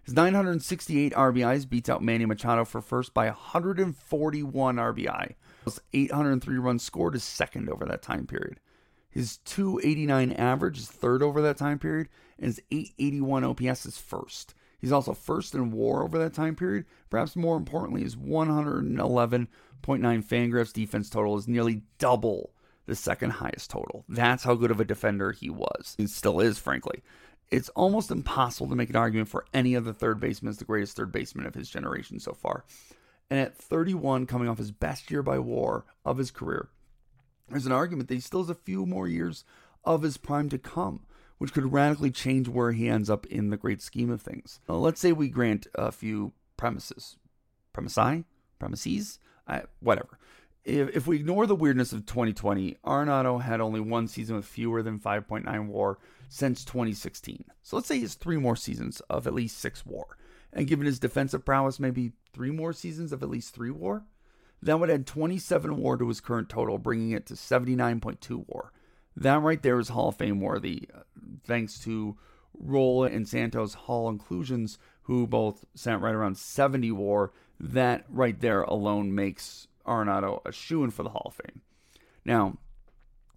His 0.04 0.14
968 0.14 1.14
RBIs 1.14 1.68
beats 1.68 1.90
out 1.90 2.04
Manny 2.04 2.28
Machado 2.28 2.64
for 2.64 2.80
first 2.80 3.12
by 3.12 3.26
141 3.26 4.76
RBI. 4.76 5.34
His 5.66 5.82
803 5.92 6.58
runs 6.60 6.84
scored 6.84 7.16
is 7.16 7.24
second 7.24 7.68
over 7.68 7.84
that 7.86 8.04
time 8.04 8.28
period. 8.28 8.60
His 9.10 9.38
289 9.38 10.34
average 10.34 10.78
is 10.78 10.88
third 10.88 11.24
over 11.24 11.42
that 11.42 11.58
time 11.58 11.80
period, 11.80 12.10
and 12.38 12.46
his 12.46 12.62
881 12.70 13.44
OPS 13.44 13.88
is 13.88 13.98
first. 13.98 14.54
He's 14.80 14.92
also 14.92 15.14
first 15.14 15.54
in 15.56 15.72
WAR 15.72 16.04
over 16.04 16.18
that 16.18 16.34
time 16.34 16.56
period. 16.56 16.86
Perhaps 17.10 17.36
more 17.36 17.58
importantly, 17.58 18.04
his 18.04 18.16
111.9 18.16 19.48
Fangraphs 19.86 20.74
defense 20.74 21.10
total 21.10 21.38
is 21.38 21.48
nearly 21.48 21.82
double 21.98 22.52
the 22.86 22.96
second 22.96 23.32
highest 23.32 23.70
total. 23.70 24.06
That's 24.10 24.44
how 24.44 24.56
good 24.56 24.72
of 24.72 24.80
a 24.80 24.86
defender 24.86 25.32
he 25.32 25.50
was. 25.50 25.96
He 25.98 26.08
still 26.08 26.40
is, 26.40 26.58
frankly. 26.58 27.04
it's 27.52 27.70
almost 27.70 28.12
impossible 28.12 28.70
to 28.70 28.76
make 28.76 28.90
an 28.90 28.96
argument 28.96 29.30
for 29.30 29.46
any 29.54 29.76
other 29.76 29.94
third 29.94 30.20
baseman 30.20 30.52
as 30.52 30.58
the 30.58 30.66
greatest 30.66 30.96
third 30.96 31.12
baseman 31.12 31.46
of 31.46 31.56
his 31.56 31.70
generation 31.70 32.20
so 32.20 32.34
far. 32.34 32.64
And 33.30 33.40
at 33.40 33.56
31, 33.56 34.26
coming 34.26 34.48
off 34.48 34.58
his 34.58 34.72
best 34.72 35.12
year 35.12 35.22
by 35.22 35.40
war 35.40 35.86
of 36.04 36.18
his 36.18 36.32
career, 36.32 36.70
there's 37.50 37.66
an 37.66 37.72
argument 37.72 38.08
that 38.10 38.16
he 38.16 38.22
still 38.22 38.42
has 38.42 38.50
a 38.50 38.56
few 38.56 38.86
more 38.86 39.08
years 39.08 39.44
of 39.84 40.02
his 40.02 40.18
prime 40.18 40.50
to 40.50 40.58
come, 40.58 41.02
which 41.40 41.54
could 41.54 41.74
radically 41.74 42.12
change 42.12 42.48
where 42.48 42.74
he 42.74 42.88
ends 42.88 43.10
up 43.10 43.26
in 43.26 43.50
the 43.50 43.58
great 43.58 43.82
scheme 43.82 44.12
of 44.12 44.22
things. 44.22 44.60
Now, 44.70 44.76
let's 44.76 45.02
say 45.02 45.12
we 45.12 45.30
grant 45.30 45.68
a 45.74 45.92
few 45.92 46.34
premises, 46.58 47.16
premisi, 47.74 48.26
premises, 48.60 49.20
uh, 49.48 49.62
whatever. 49.80 50.20
If, 50.66 50.96
if 50.96 51.08
we 51.08 51.16
ignore 51.16 51.48
the 51.48 51.56
weirdness 51.56 51.94
of 51.94 52.06
2020, 52.06 52.78
Arenado 52.86 53.42
had 53.42 53.62
only 53.62 53.80
one 53.80 54.08
season 54.08 54.36
with 54.36 54.46
fewer 54.46 54.84
than 54.84 55.00
5.9 55.00 55.68
WAR 55.68 55.98
since 56.28 56.66
2016. 56.66 57.46
So 57.64 57.78
let's 57.78 57.88
say 57.88 57.96
he 57.96 58.02
has 58.02 58.16
three 58.16 58.38
more 58.38 58.58
seasons 58.58 59.00
of 59.10 59.26
at 59.26 59.34
least 59.34 59.58
six 59.58 59.86
WAR, 59.86 60.18
and 60.52 60.68
given 60.68 60.86
his 60.86 61.00
defensive 61.00 61.46
prowess, 61.46 61.80
maybe 61.80 62.12
three 62.34 62.52
more 62.52 62.74
seasons 62.74 63.14
of 63.14 63.24
at 63.24 63.30
least 63.30 63.56
three 63.56 63.72
WAR. 63.72 64.04
That 64.62 64.78
would 64.78 64.90
add 64.90 65.08
27 65.08 65.78
WAR 65.78 65.96
to 65.96 66.10
his 66.10 66.20
current 66.20 66.50
total, 66.50 66.78
bringing 66.78 67.12
it 67.12 67.26
to 67.28 67.36
79.2 67.36 68.44
WAR. 68.48 68.74
That 69.20 69.42
right 69.42 69.62
there 69.62 69.78
is 69.80 69.90
Hall 69.90 70.08
of 70.08 70.16
Fame 70.16 70.40
worthy, 70.40 70.88
uh, 70.96 71.02
thanks 71.44 71.78
to 71.80 72.18
Rolen 72.58 73.14
and 73.14 73.28
Santos 73.28 73.74
Hall 73.74 74.08
inclusions, 74.08 74.80
who 75.04 75.28
both 75.28 75.66
sat 75.76 76.00
right 76.00 76.16
around 76.16 76.38
70 76.38 76.92
WAR. 76.94 77.34
That 77.60 78.06
right 78.08 78.40
there 78.40 78.62
alone 78.62 79.14
makes 79.14 79.68
Arenado 79.86 80.40
a 80.46 80.54
shoe 80.54 80.86
in 80.86 80.92
for 80.92 81.04
the 81.04 81.10
Hall 81.10 81.26
of 81.26 81.34
Fame. 81.34 81.62
Now, 82.24 82.60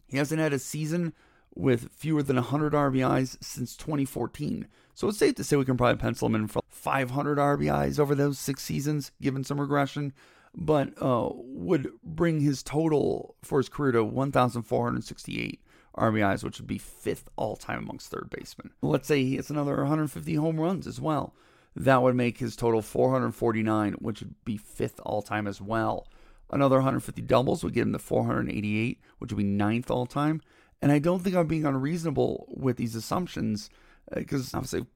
he 0.07 0.19
hasn't 0.19 0.41
had 0.41 0.53
a 0.53 0.61
season 0.61 1.15
with 1.53 1.91
fewer 1.91 2.23
than 2.23 2.37
100 2.37 2.75
RBIs 2.75 3.43
since 3.43 3.77
2014. 3.77 4.69
So 4.95 5.09
it's 5.09 5.19
safe 5.19 5.35
to 5.35 5.45
say 5.45 5.57
we 5.57 5.65
can 5.65 5.77
probably 5.77 6.01
pencil 6.01 6.27
him 6.27 6.37
in 6.37 6.47
for 6.47 6.63
500 6.69 7.39
RBIs 7.39 7.99
over 7.99 8.15
those 8.15 8.39
six 8.39 8.63
seasons, 8.63 9.11
given 9.21 9.43
some 9.43 9.61
regression 9.61 10.13
but 10.55 10.93
uh, 11.01 11.29
would 11.33 11.89
bring 12.05 12.41
his 12.41 12.63
total 12.63 13.37
for 13.43 13.59
his 13.59 13.69
career 13.69 13.93
to 13.93 14.05
1,468 14.05 15.61
RBIs, 15.97 16.43
which 16.43 16.59
would 16.59 16.67
be 16.67 16.79
fifth 16.79 17.29
all 17.37 17.57
time 17.57 17.81
amongst 17.81 18.11
third 18.11 18.31
basemen. 18.31 18.71
Let's 18.81 19.09
say 19.09 19.23
he 19.23 19.37
hits 19.37 19.51
another 19.51 19.77
150 19.77 20.35
home 20.35 20.61
runs 20.61 20.87
as 20.87 21.01
well. 21.01 21.35
That 21.75 22.03
would 22.03 22.15
make 22.15 22.39
his 22.39 22.57
total 22.57 22.83
449, 22.83 23.95
which 23.95 24.21
would 24.21 24.35
be 24.45 24.57
fifth 24.57 25.01
all 25.05 25.23
time 25.23 25.47
as 25.47 25.61
well. 25.61 26.07
Another 26.51 26.77
150 26.77 27.23
doubles 27.23 27.65
would 27.65 27.73
get 27.73 27.83
him 27.83 27.93
to 27.93 27.99
488, 27.99 29.01
which 29.19 29.33
would 29.33 29.39
be 29.39 29.45
ninth 29.45 29.91
all 29.91 30.05
time. 30.05 30.43
And 30.83 30.93
I 30.93 30.99
don't 30.99 31.21
think 31.21 31.35
I'm 31.35 31.47
being 31.47 31.65
unreasonable 31.65 32.47
with 32.49 32.77
these 32.77 32.95
assumptions, 32.95 33.71
because 34.15 34.53
uh, 34.53 34.59
obviously, 34.59 34.87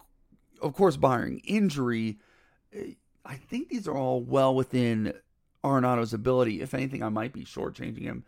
of 0.60 0.74
course, 0.74 0.96
barring 0.96 1.38
injury, 1.46 2.18
uh, 2.76 2.82
I 3.24 3.36
think 3.36 3.68
these 3.68 3.88
are 3.88 3.96
all 3.96 4.20
well 4.20 4.54
within 4.54 5.14
Arenado's 5.64 6.12
ability. 6.12 6.60
If 6.60 6.74
anything, 6.74 7.02
I 7.02 7.08
might 7.08 7.32
be 7.32 7.44
shortchanging 7.44 8.02
him, 8.02 8.24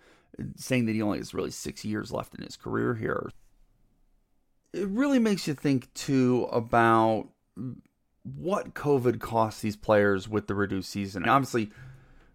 saying 0.56 0.86
that 0.86 0.94
he 0.94 1.02
only 1.02 1.18
has 1.18 1.34
really 1.34 1.50
six 1.50 1.84
years 1.84 2.12
left 2.12 2.34
in 2.34 2.42
his 2.42 2.56
career 2.56 2.94
here. 2.94 3.30
It 4.72 4.88
really 4.88 5.18
makes 5.18 5.48
you 5.48 5.54
think, 5.54 5.92
too, 5.94 6.48
about 6.52 7.28
what 8.22 8.74
COVID 8.74 9.20
costs 9.20 9.62
these 9.62 9.76
players 9.76 10.28
with 10.28 10.46
the 10.46 10.54
reduced 10.54 10.90
season. 10.90 11.22
And 11.22 11.30
obviously, 11.30 11.70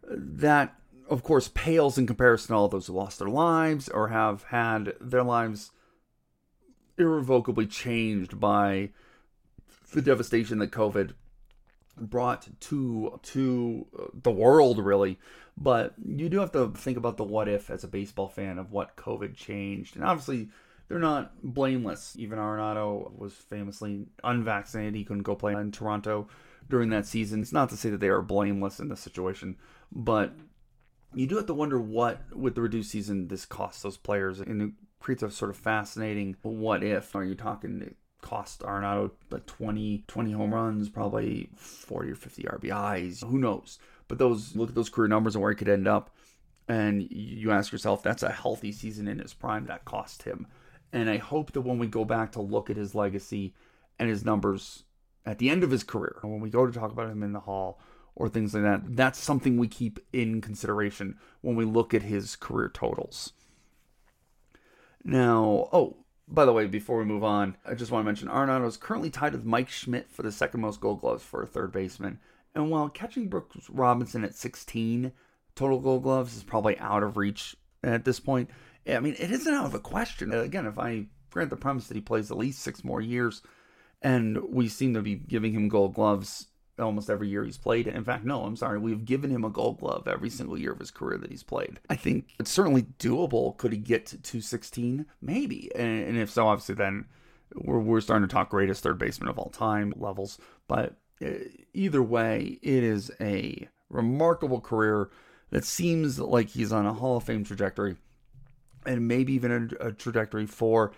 that, 0.09 0.75
of 1.09 1.23
course, 1.23 1.49
pales 1.53 1.97
in 1.97 2.07
comparison 2.07 2.49
to 2.49 2.55
all 2.55 2.67
those 2.67 2.87
who 2.87 2.93
lost 2.93 3.19
their 3.19 3.29
lives 3.29 3.87
or 3.87 4.07
have 4.07 4.43
had 4.43 4.95
their 4.99 5.23
lives 5.23 5.71
irrevocably 6.97 7.67
changed 7.67 8.39
by 8.39 8.89
the 9.93 10.01
devastation 10.01 10.59
that 10.59 10.71
COVID 10.71 11.13
brought 11.95 12.47
to 12.59 13.19
to 13.21 13.85
the 14.13 14.31
world 14.31 14.79
really 14.79 15.19
but 15.57 15.93
you 16.05 16.29
do 16.29 16.39
have 16.39 16.51
to 16.51 16.69
think 16.69 16.97
about 16.97 17.17
the 17.17 17.23
what 17.23 17.47
if 17.47 17.69
as 17.69 17.83
a 17.83 17.87
baseball 17.87 18.27
fan 18.27 18.57
of 18.57 18.71
what 18.71 18.95
covid 18.95 19.35
changed. 19.35 19.95
And 19.95 20.05
obviously 20.05 20.49
they're 20.87 20.99
not 20.99 21.31
blameless. 21.41 22.15
Even 22.17 22.39
arenado 22.39 23.15
was 23.17 23.33
famously 23.33 24.07
unvaccinated. 24.23 24.95
He 24.95 25.03
couldn't 25.03 25.23
go 25.23 25.35
play 25.35 25.53
in 25.53 25.71
toronto 25.71 26.27
during 26.69 26.89
that 26.89 27.05
season. 27.05 27.41
It's 27.41 27.53
not 27.53 27.69
to 27.69 27.77
say 27.77 27.89
that 27.89 27.99
they 27.99 28.09
are 28.09 28.21
blameless 28.21 28.79
in 28.79 28.89
this 28.89 28.99
situation 28.99 29.57
but 29.95 30.33
you 31.13 31.27
do 31.27 31.37
have 31.37 31.45
to 31.45 31.53
wonder 31.53 31.79
what 31.79 32.35
with 32.35 32.55
the 32.55 32.61
reduced 32.61 32.91
season 32.91 33.27
this 33.27 33.45
costs 33.45 33.83
those 33.83 33.97
players. 33.97 34.39
And 34.39 34.61
it 34.61 34.71
creates 34.99 35.23
a 35.23 35.29
sort 35.29 35.51
of 35.51 35.57
fascinating 35.57 36.35
what 36.41 36.83
if. 36.83 37.15
Are 37.15 37.23
you 37.23 37.35
talking 37.35 37.93
cost 38.21 38.61
Arenado 38.61 39.11
like 39.29 39.45
20, 39.45 40.05
20 40.07 40.31
home 40.31 40.53
runs, 40.53 40.89
probably 40.89 41.49
40 41.55 42.11
or 42.11 42.15
50 42.15 42.43
RBIs. 42.43 43.23
Who 43.23 43.37
knows? 43.37 43.77
But 44.07 44.17
those 44.17 44.55
look 44.55 44.69
at 44.69 44.75
those 44.75 44.89
career 44.89 45.07
numbers 45.07 45.35
and 45.35 45.41
where 45.41 45.51
he 45.51 45.57
could 45.57 45.69
end 45.69 45.87
up. 45.87 46.09
And 46.67 47.07
you 47.11 47.51
ask 47.51 47.71
yourself, 47.71 48.03
that's 48.03 48.23
a 48.23 48.31
healthy 48.31 48.71
season 48.71 49.07
in 49.07 49.19
his 49.19 49.33
prime 49.33 49.65
that 49.65 49.85
cost 49.85 50.23
him. 50.23 50.47
And 50.93 51.09
I 51.09 51.17
hope 51.17 51.51
that 51.53 51.61
when 51.61 51.79
we 51.79 51.87
go 51.87 52.05
back 52.05 52.31
to 52.33 52.41
look 52.41 52.69
at 52.69 52.77
his 52.77 52.95
legacy 52.95 53.53
and 53.99 54.09
his 54.09 54.23
numbers 54.23 54.83
at 55.25 55.39
the 55.39 55.49
end 55.49 55.63
of 55.63 55.71
his 55.71 55.83
career, 55.83 56.17
when 56.21 56.39
we 56.39 56.49
go 56.49 56.65
to 56.65 56.71
talk 56.71 56.91
about 56.91 57.09
him 57.09 57.23
in 57.23 57.33
the 57.33 57.41
hall 57.41 57.79
or 58.15 58.29
things 58.29 58.53
like 58.53 58.63
that, 58.63 58.95
that's 58.95 59.19
something 59.19 59.57
we 59.57 59.67
keep 59.67 59.99
in 60.13 60.39
consideration 60.39 61.17
when 61.41 61.55
we 61.55 61.65
look 61.65 61.93
at 61.93 62.03
his 62.03 62.35
career 62.35 62.69
totals. 62.69 63.33
Now, 65.03 65.67
oh, 65.73 65.97
by 66.27 66.45
the 66.45 66.53
way, 66.53 66.67
before 66.67 66.99
we 66.99 67.05
move 67.05 67.23
on, 67.23 67.57
I 67.65 67.73
just 67.73 67.91
want 67.91 68.03
to 68.03 68.05
mention 68.05 68.29
Arenado 68.29 68.67
is 68.67 68.77
currently 68.77 69.09
tied 69.09 69.33
with 69.33 69.43
Mike 69.43 69.69
Schmidt 69.69 70.09
for 70.09 70.23
the 70.23 70.31
second 70.31 70.61
most 70.61 70.79
gold 70.79 71.01
gloves 71.01 71.23
for 71.23 71.41
a 71.41 71.47
third 71.47 71.71
baseman. 71.71 72.19
And 72.55 72.69
while 72.69 72.89
catching 72.89 73.27
Brooks 73.27 73.69
Robinson 73.69 74.23
at 74.23 74.35
16 74.35 75.11
total 75.55 75.79
gold 75.79 76.03
gloves 76.03 76.35
is 76.35 76.43
probably 76.43 76.77
out 76.79 77.03
of 77.03 77.17
reach 77.17 77.55
at 77.83 78.05
this 78.05 78.19
point, 78.19 78.49
I 78.87 78.99
mean, 78.99 79.15
it 79.17 79.31
isn't 79.31 79.53
out 79.53 79.65
of 79.65 79.71
the 79.71 79.79
question. 79.79 80.33
Again, 80.33 80.65
if 80.65 80.77
I 80.77 81.07
grant 81.31 81.49
the 81.49 81.55
premise 81.55 81.87
that 81.87 81.95
he 81.95 82.01
plays 82.01 82.29
at 82.29 82.37
least 82.37 82.59
six 82.59 82.83
more 82.83 83.01
years 83.01 83.41
and 84.01 84.37
we 84.49 84.67
seem 84.67 84.93
to 84.93 85.01
be 85.01 85.15
giving 85.15 85.53
him 85.53 85.69
gold 85.69 85.95
gloves 85.95 86.47
almost 86.79 87.09
every 87.09 87.27
year 87.29 87.43
he's 87.43 87.57
played. 87.57 87.87
In 87.87 88.03
fact, 88.03 88.25
no, 88.25 88.43
I'm 88.43 88.55
sorry. 88.55 88.79
We've 88.79 89.05
given 89.05 89.29
him 89.29 89.43
a 89.43 89.49
gold 89.49 89.79
glove 89.79 90.07
every 90.07 90.29
single 90.29 90.57
year 90.57 90.71
of 90.71 90.79
his 90.79 90.91
career 90.91 91.17
that 91.19 91.31
he's 91.31 91.43
played. 91.43 91.79
I 91.89 91.95
think 91.95 92.29
it's 92.39 92.51
certainly 92.51 92.83
doable. 92.99 93.55
Could 93.57 93.73
he 93.73 93.77
get 93.77 94.07
to 94.07 94.17
216? 94.17 95.05
Maybe. 95.21 95.71
And, 95.75 96.07
and 96.07 96.17
if 96.17 96.29
so, 96.29 96.47
obviously, 96.47 96.75
then 96.75 97.05
we're, 97.55 97.79
we're 97.79 98.01
starting 98.01 98.27
to 98.27 98.33
talk 98.33 98.49
greatest 98.49 98.83
third 98.83 98.97
baseman 98.97 99.29
of 99.29 99.37
all 99.37 99.49
time 99.49 99.93
levels. 99.95 100.37
But 100.67 100.95
either 101.73 102.03
way, 102.03 102.59
it 102.61 102.83
is 102.83 103.11
a 103.19 103.67
remarkable 103.89 104.59
career 104.61 105.09
that 105.49 105.63
seems 105.63 106.19
like 106.19 106.49
he's 106.49 106.73
on 106.73 106.85
a 106.85 106.93
Hall 106.93 107.17
of 107.17 107.23
Fame 107.23 107.43
trajectory 107.43 107.95
and 108.85 109.07
maybe 109.07 109.33
even 109.33 109.75
a, 109.79 109.87
a 109.87 109.91
trajectory 109.91 110.45
for 110.45 110.91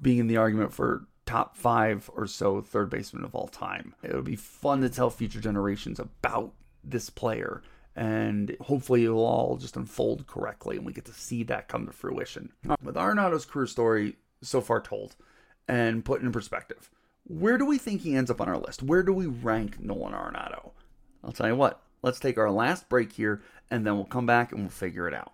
being 0.00 0.18
in 0.18 0.26
the 0.26 0.36
argument 0.36 0.72
for 0.72 1.06
top 1.26 1.56
five 1.56 2.10
or 2.14 2.26
so 2.26 2.60
third 2.60 2.90
baseman 2.90 3.24
of 3.24 3.34
all 3.34 3.48
time. 3.48 3.94
It 4.02 4.14
would 4.14 4.24
be 4.24 4.36
fun 4.36 4.80
to 4.80 4.88
tell 4.88 5.10
future 5.10 5.40
generations 5.40 6.00
about 6.00 6.52
this 6.82 7.08
player. 7.08 7.62
And 7.96 8.56
hopefully 8.60 9.04
it'll 9.04 9.24
all 9.24 9.56
just 9.56 9.76
unfold 9.76 10.26
correctly 10.26 10.76
and 10.76 10.86
we 10.86 10.92
get 10.92 11.04
to 11.06 11.12
see 11.12 11.42
that 11.44 11.68
come 11.68 11.86
to 11.86 11.92
fruition. 11.92 12.52
With 12.82 12.96
Arenado's 12.96 13.44
career 13.44 13.66
story 13.66 14.16
so 14.42 14.60
far 14.60 14.80
told 14.80 15.16
and 15.68 16.04
put 16.04 16.22
in 16.22 16.32
perspective, 16.32 16.90
where 17.38 17.58
do 17.58 17.64
we 17.64 17.78
think 17.78 18.02
he 18.02 18.14
ends 18.14 18.30
up 18.30 18.40
on 18.40 18.48
our 18.48 18.58
list? 18.58 18.82
Where 18.82 19.02
do 19.02 19.12
we 19.12 19.26
rank 19.26 19.80
Nolan 19.80 20.12
Arenado? 20.12 20.70
I'll 21.22 21.32
tell 21.32 21.48
you 21.48 21.56
what, 21.56 21.82
let's 22.02 22.20
take 22.20 22.38
our 22.38 22.50
last 22.50 22.88
break 22.88 23.12
here 23.12 23.42
and 23.70 23.86
then 23.86 23.94
we'll 23.94 24.04
come 24.04 24.26
back 24.26 24.52
and 24.52 24.62
we'll 24.62 24.70
figure 24.70 25.06
it 25.06 25.14
out. 25.14 25.32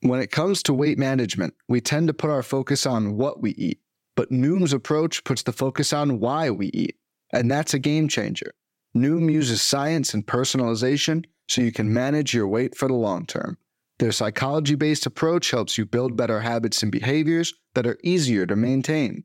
When 0.00 0.20
it 0.20 0.30
comes 0.30 0.62
to 0.64 0.74
weight 0.74 0.98
management, 0.98 1.54
we 1.68 1.80
tend 1.80 2.08
to 2.08 2.14
put 2.14 2.30
our 2.30 2.42
focus 2.42 2.86
on 2.86 3.16
what 3.16 3.40
we 3.40 3.52
eat 3.52 3.82
but 4.14 4.30
Noom's 4.30 4.72
approach 4.72 5.24
puts 5.24 5.42
the 5.42 5.52
focus 5.52 5.92
on 5.92 6.20
why 6.20 6.50
we 6.50 6.66
eat, 6.68 6.96
and 7.32 7.50
that's 7.50 7.74
a 7.74 7.78
game 7.78 8.08
changer. 8.08 8.52
Noom 8.94 9.32
uses 9.32 9.62
science 9.62 10.12
and 10.12 10.26
personalization 10.26 11.24
so 11.48 11.62
you 11.62 11.72
can 11.72 11.92
manage 11.92 12.34
your 12.34 12.46
weight 12.46 12.76
for 12.76 12.88
the 12.88 12.94
long 12.94 13.24
term. 13.24 13.56
Their 13.98 14.12
psychology 14.12 14.74
based 14.74 15.06
approach 15.06 15.50
helps 15.50 15.78
you 15.78 15.86
build 15.86 16.16
better 16.16 16.40
habits 16.40 16.82
and 16.82 16.92
behaviors 16.92 17.54
that 17.74 17.86
are 17.86 17.98
easier 18.02 18.46
to 18.46 18.56
maintain. 18.56 19.24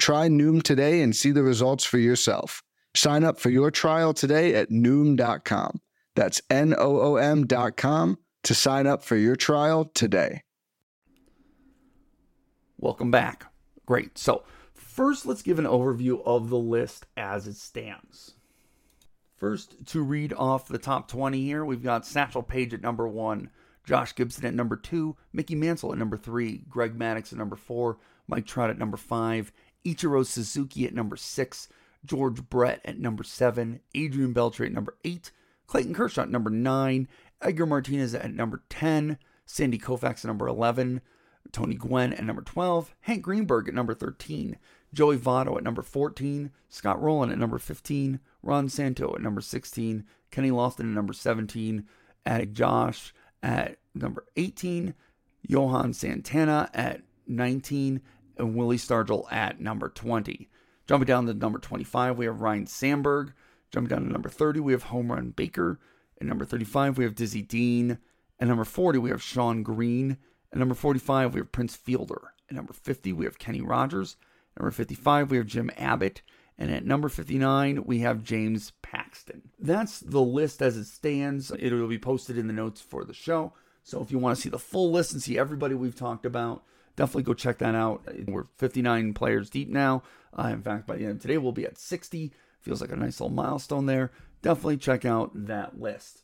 Try 0.00 0.28
Noom 0.28 0.62
today 0.62 1.02
and 1.02 1.14
see 1.14 1.30
the 1.30 1.42
results 1.42 1.84
for 1.84 1.98
yourself. 1.98 2.62
Sign 2.96 3.22
up 3.22 3.38
for 3.38 3.50
your 3.50 3.70
trial 3.70 4.14
today 4.14 4.54
at 4.54 4.70
Noom.com. 4.70 5.80
That's 6.16 6.40
N 6.48 6.74
O 6.76 7.00
O 7.00 7.16
M.com 7.16 8.18
to 8.42 8.54
sign 8.54 8.86
up 8.86 9.04
for 9.04 9.16
your 9.16 9.36
trial 9.36 9.84
today. 9.92 10.42
Welcome 12.78 13.10
back. 13.10 13.52
Great. 13.84 14.16
So, 14.16 14.42
first, 14.72 15.26
let's 15.26 15.42
give 15.42 15.58
an 15.58 15.66
overview 15.66 16.22
of 16.24 16.48
the 16.48 16.58
list 16.58 17.04
as 17.18 17.46
it 17.46 17.56
stands. 17.56 18.34
First, 19.36 19.86
to 19.88 20.00
read 20.00 20.32
off 20.32 20.66
the 20.66 20.78
top 20.78 21.08
20 21.08 21.42
here, 21.42 21.62
we've 21.62 21.82
got 21.82 22.06
Satchel 22.06 22.42
Paige 22.42 22.72
at 22.72 22.80
number 22.80 23.06
one, 23.06 23.50
Josh 23.84 24.14
Gibson 24.14 24.46
at 24.46 24.54
number 24.54 24.76
two, 24.76 25.16
Mickey 25.32 25.54
Mantle 25.54 25.92
at 25.92 25.98
number 25.98 26.16
three, 26.16 26.64
Greg 26.68 26.98
Maddux 26.98 27.32
at 27.32 27.38
number 27.38 27.56
four, 27.56 27.98
Mike 28.26 28.46
Trout 28.46 28.70
at 28.70 28.78
number 28.78 28.96
five, 28.96 29.52
Ichiro 29.84 30.24
Suzuki 30.24 30.86
at 30.86 30.94
number 30.94 31.16
six, 31.16 31.68
George 32.04 32.48
Brett 32.48 32.80
at 32.84 32.98
number 32.98 33.24
seven, 33.24 33.80
Adrian 33.94 34.34
Beltre 34.34 34.66
at 34.66 34.72
number 34.72 34.96
eight, 35.04 35.32
Clayton 35.66 35.94
Kershaw 35.94 36.22
at 36.22 36.30
number 36.30 36.50
nine, 36.50 37.08
Edgar 37.40 37.66
Martinez 37.66 38.14
at 38.14 38.34
number 38.34 38.62
10, 38.68 39.18
Sandy 39.46 39.78
Koufax 39.78 40.18
at 40.18 40.24
number 40.24 40.46
11, 40.46 41.00
Tony 41.52 41.74
Gwynn 41.74 42.12
at 42.12 42.24
number 42.24 42.42
12, 42.42 42.94
Hank 43.02 43.22
Greenberg 43.22 43.68
at 43.68 43.74
number 43.74 43.94
13, 43.94 44.56
Joey 44.92 45.16
Votto 45.16 45.56
at 45.56 45.62
number 45.62 45.82
14, 45.82 46.50
Scott 46.68 47.00
Rolen 47.00 47.30
at 47.30 47.38
number 47.38 47.58
15, 47.58 48.20
Ron 48.42 48.68
Santo 48.68 49.14
at 49.14 49.22
number 49.22 49.40
16, 49.40 50.04
Kenny 50.30 50.50
Lofton 50.50 50.80
at 50.80 50.86
number 50.86 51.12
17, 51.12 51.86
Addie 52.26 52.46
Joss 52.46 53.12
at 53.42 53.78
number 53.94 54.26
18, 54.36 54.94
Johan 55.46 55.92
Santana 55.92 56.68
at 56.74 57.02
19, 57.26 58.00
and 58.40 58.56
Willie 58.56 58.76
Stargell 58.76 59.30
at 59.32 59.60
number 59.60 59.88
20. 59.88 60.48
Jumping 60.86 61.06
down 61.06 61.26
to 61.26 61.34
number 61.34 61.58
25, 61.58 62.18
we 62.18 62.24
have 62.24 62.40
Ryne 62.40 62.66
Sandberg. 62.66 63.32
Jumping 63.70 63.90
down 63.90 64.06
to 64.06 64.12
number 64.12 64.28
30, 64.28 64.58
we 64.60 64.72
have 64.72 64.84
Home 64.84 65.12
Run 65.12 65.30
Baker. 65.30 65.78
At 66.20 66.26
number 66.26 66.44
35, 66.44 66.98
we 66.98 67.04
have 67.04 67.14
Dizzy 67.14 67.42
Dean. 67.42 67.98
At 68.40 68.48
number 68.48 68.64
40, 68.64 68.98
we 68.98 69.10
have 69.10 69.22
Shawn 69.22 69.62
Green. 69.62 70.16
At 70.52 70.58
number 70.58 70.74
45, 70.74 71.34
we 71.34 71.40
have 71.40 71.52
Prince 71.52 71.76
Fielder. 71.76 72.32
At 72.48 72.56
number 72.56 72.72
50, 72.72 73.12
we 73.12 73.24
have 73.24 73.38
Kenny 73.38 73.60
Rogers. 73.60 74.16
At 74.56 74.62
number 74.62 74.72
55, 74.72 75.30
we 75.30 75.36
have 75.36 75.46
Jim 75.46 75.70
Abbott. 75.76 76.22
And 76.58 76.70
at 76.70 76.84
number 76.84 77.08
59, 77.08 77.84
we 77.84 78.00
have 78.00 78.24
James 78.24 78.72
Paxton. 78.82 79.50
That's 79.58 80.00
the 80.00 80.20
list 80.20 80.60
as 80.60 80.76
it 80.76 80.86
stands. 80.86 81.50
It 81.52 81.72
will 81.72 81.86
be 81.86 81.98
posted 81.98 82.36
in 82.36 82.48
the 82.48 82.52
notes 82.52 82.80
for 82.80 83.04
the 83.04 83.14
show. 83.14 83.54
So 83.82 84.02
if 84.02 84.10
you 84.10 84.18
want 84.18 84.36
to 84.36 84.42
see 84.42 84.50
the 84.50 84.58
full 84.58 84.90
list 84.90 85.12
and 85.12 85.22
see 85.22 85.38
everybody 85.38 85.74
we've 85.74 85.96
talked 85.96 86.26
about, 86.26 86.64
definitely 86.96 87.22
go 87.24 87.34
check 87.34 87.58
that 87.58 87.74
out. 87.74 88.02
We're 88.26 88.46
59 88.56 89.14
players 89.14 89.50
deep 89.50 89.68
now. 89.68 90.02
Uh, 90.36 90.50
in 90.52 90.62
fact, 90.62 90.86
by 90.86 90.96
the 90.96 91.04
end 91.04 91.16
of 91.16 91.22
today, 91.22 91.38
we'll 91.38 91.52
be 91.52 91.64
at 91.64 91.78
60. 91.78 92.32
Feels 92.60 92.80
like 92.80 92.92
a 92.92 92.96
nice 92.96 93.20
little 93.20 93.34
milestone 93.34 93.86
there. 93.86 94.10
Definitely 94.42 94.76
check 94.76 95.04
out 95.04 95.30
that 95.34 95.80
list. 95.80 96.22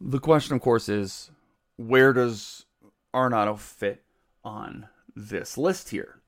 The 0.00 0.18
question, 0.18 0.54
of 0.54 0.62
course, 0.62 0.88
is 0.88 1.30
where 1.76 2.12
does 2.12 2.66
Arenado 3.14 3.58
fit 3.58 4.04
on 4.44 4.88
this 5.14 5.56
list 5.56 5.90
here? 5.90 6.20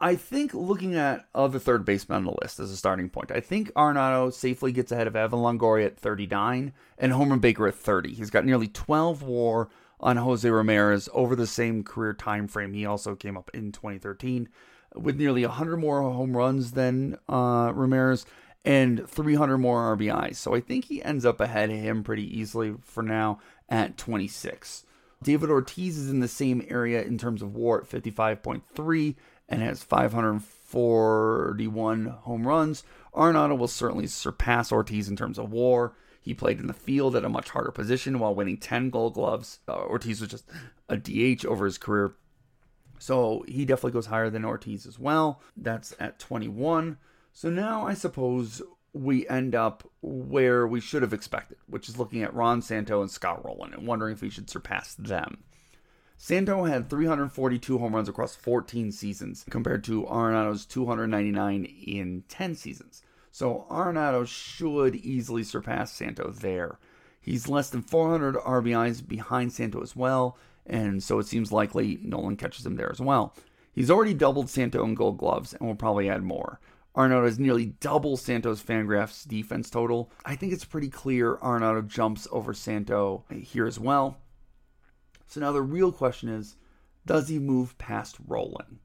I 0.00 0.16
think 0.16 0.52
looking 0.52 0.96
at 0.96 1.28
other 1.32 1.60
third 1.60 1.84
basemen 1.84 2.16
on 2.16 2.24
the 2.24 2.34
list 2.42 2.58
as 2.58 2.72
a 2.72 2.76
starting 2.76 3.08
point, 3.08 3.30
I 3.30 3.38
think 3.38 3.72
Arenado 3.74 4.32
safely 4.32 4.72
gets 4.72 4.90
ahead 4.90 5.06
of 5.06 5.14
Evan 5.14 5.38
Longoria 5.38 5.86
at 5.86 5.96
39 5.96 6.72
and 6.98 7.12
Homer 7.12 7.36
Baker 7.36 7.68
at 7.68 7.76
30. 7.76 8.12
He's 8.12 8.30
got 8.30 8.44
nearly 8.44 8.66
12 8.66 9.22
WAR 9.22 9.68
on 10.02 10.16
Jose 10.16 10.48
Ramirez 10.48 11.08
over 11.12 11.36
the 11.36 11.46
same 11.46 11.84
career 11.84 12.12
time 12.12 12.48
frame. 12.48 12.74
He 12.74 12.84
also 12.84 13.14
came 13.14 13.36
up 13.36 13.50
in 13.54 13.72
2013 13.72 14.48
with 14.94 15.16
nearly 15.16 15.46
100 15.46 15.76
more 15.76 16.02
home 16.02 16.36
runs 16.36 16.72
than 16.72 17.18
uh, 17.28 17.72
Ramirez 17.74 18.26
and 18.64 19.08
300 19.08 19.58
more 19.58 19.96
RBIs. 19.96 20.36
So 20.36 20.54
I 20.54 20.60
think 20.60 20.84
he 20.86 21.02
ends 21.02 21.24
up 21.24 21.40
ahead 21.40 21.70
of 21.70 21.76
him 21.76 22.04
pretty 22.04 22.38
easily 22.38 22.74
for 22.82 23.02
now 23.02 23.40
at 23.68 23.96
26. 23.96 24.84
David 25.22 25.50
Ortiz 25.50 25.98
is 25.98 26.10
in 26.10 26.20
the 26.20 26.28
same 26.28 26.64
area 26.68 27.02
in 27.02 27.18
terms 27.18 27.42
of 27.42 27.54
WAR 27.54 27.82
at 27.82 27.88
55.3 27.88 29.14
and 29.48 29.62
has 29.62 29.82
541 29.82 32.06
home 32.06 32.46
runs. 32.46 32.84
Arenado 33.14 33.56
will 33.56 33.68
certainly 33.68 34.06
surpass 34.06 34.70
Ortiz 34.72 35.08
in 35.08 35.16
terms 35.16 35.38
of 35.38 35.52
WAR. 35.52 35.94
He 36.22 36.34
played 36.34 36.60
in 36.60 36.68
the 36.68 36.72
field 36.72 37.16
at 37.16 37.24
a 37.24 37.28
much 37.28 37.50
harder 37.50 37.72
position 37.72 38.20
while 38.20 38.34
winning 38.34 38.56
10 38.56 38.90
gold 38.90 39.14
gloves. 39.14 39.58
Uh, 39.68 39.82
Ortiz 39.82 40.20
was 40.20 40.30
just 40.30 40.48
a 40.88 40.96
DH 40.96 41.44
over 41.44 41.64
his 41.64 41.78
career. 41.78 42.14
So 43.00 43.44
he 43.48 43.64
definitely 43.64 43.90
goes 43.90 44.06
higher 44.06 44.30
than 44.30 44.44
Ortiz 44.44 44.86
as 44.86 45.00
well. 45.00 45.42
That's 45.56 45.94
at 45.98 46.20
21. 46.20 46.96
So 47.32 47.50
now 47.50 47.84
I 47.84 47.94
suppose 47.94 48.62
we 48.92 49.26
end 49.28 49.56
up 49.56 49.90
where 50.00 50.66
we 50.66 50.80
should 50.80 51.02
have 51.02 51.12
expected, 51.12 51.58
which 51.66 51.88
is 51.88 51.98
looking 51.98 52.22
at 52.22 52.34
Ron 52.34 52.62
Santo 52.62 53.00
and 53.00 53.10
Scott 53.10 53.44
Rolen 53.44 53.74
and 53.74 53.86
wondering 53.86 54.12
if 54.12 54.22
we 54.22 54.30
should 54.30 54.48
surpass 54.48 54.94
them. 54.94 55.42
Santo 56.16 56.62
had 56.64 56.88
342 56.88 57.78
home 57.78 57.96
runs 57.96 58.08
across 58.08 58.36
14 58.36 58.92
seasons 58.92 59.44
compared 59.50 59.82
to 59.82 60.06
Arenado's 60.06 60.64
299 60.66 61.64
in 61.64 62.22
10 62.28 62.54
seasons. 62.54 63.02
So 63.32 63.66
Arenado 63.70 64.26
should 64.26 64.94
easily 64.94 65.42
surpass 65.42 65.90
Santo 65.90 66.30
there. 66.30 66.78
He's 67.18 67.48
less 67.48 67.70
than 67.70 67.80
400 67.80 68.34
RBIs 68.34 69.08
behind 69.08 69.52
Santo 69.52 69.80
as 69.80 69.96
well, 69.96 70.36
and 70.66 71.02
so 71.02 71.18
it 71.18 71.26
seems 71.26 71.50
likely 71.50 71.98
Nolan 72.02 72.36
catches 72.36 72.66
him 72.66 72.76
there 72.76 72.92
as 72.92 73.00
well. 73.00 73.34
He's 73.72 73.90
already 73.90 74.12
doubled 74.12 74.50
Santo 74.50 74.84
in 74.84 74.94
gold 74.94 75.16
gloves 75.16 75.54
and 75.54 75.66
will 75.66 75.74
probably 75.74 76.10
add 76.10 76.22
more. 76.22 76.60
Arenado 76.94 77.24
has 77.24 77.38
nearly 77.38 77.66
double 77.80 78.18
Santos 78.18 78.62
Fangraphs 78.62 79.26
defense 79.26 79.70
total. 79.70 80.10
I 80.26 80.36
think 80.36 80.52
it's 80.52 80.66
pretty 80.66 80.90
clear 80.90 81.36
Arenado 81.36 81.86
jumps 81.88 82.28
over 82.30 82.52
Santo 82.52 83.24
here 83.30 83.66
as 83.66 83.80
well. 83.80 84.18
So 85.26 85.40
now 85.40 85.52
the 85.52 85.62
real 85.62 85.90
question 85.90 86.28
is 86.28 86.56
does 87.06 87.28
he 87.28 87.38
move 87.38 87.78
past 87.78 88.18
Rolen? 88.28 88.80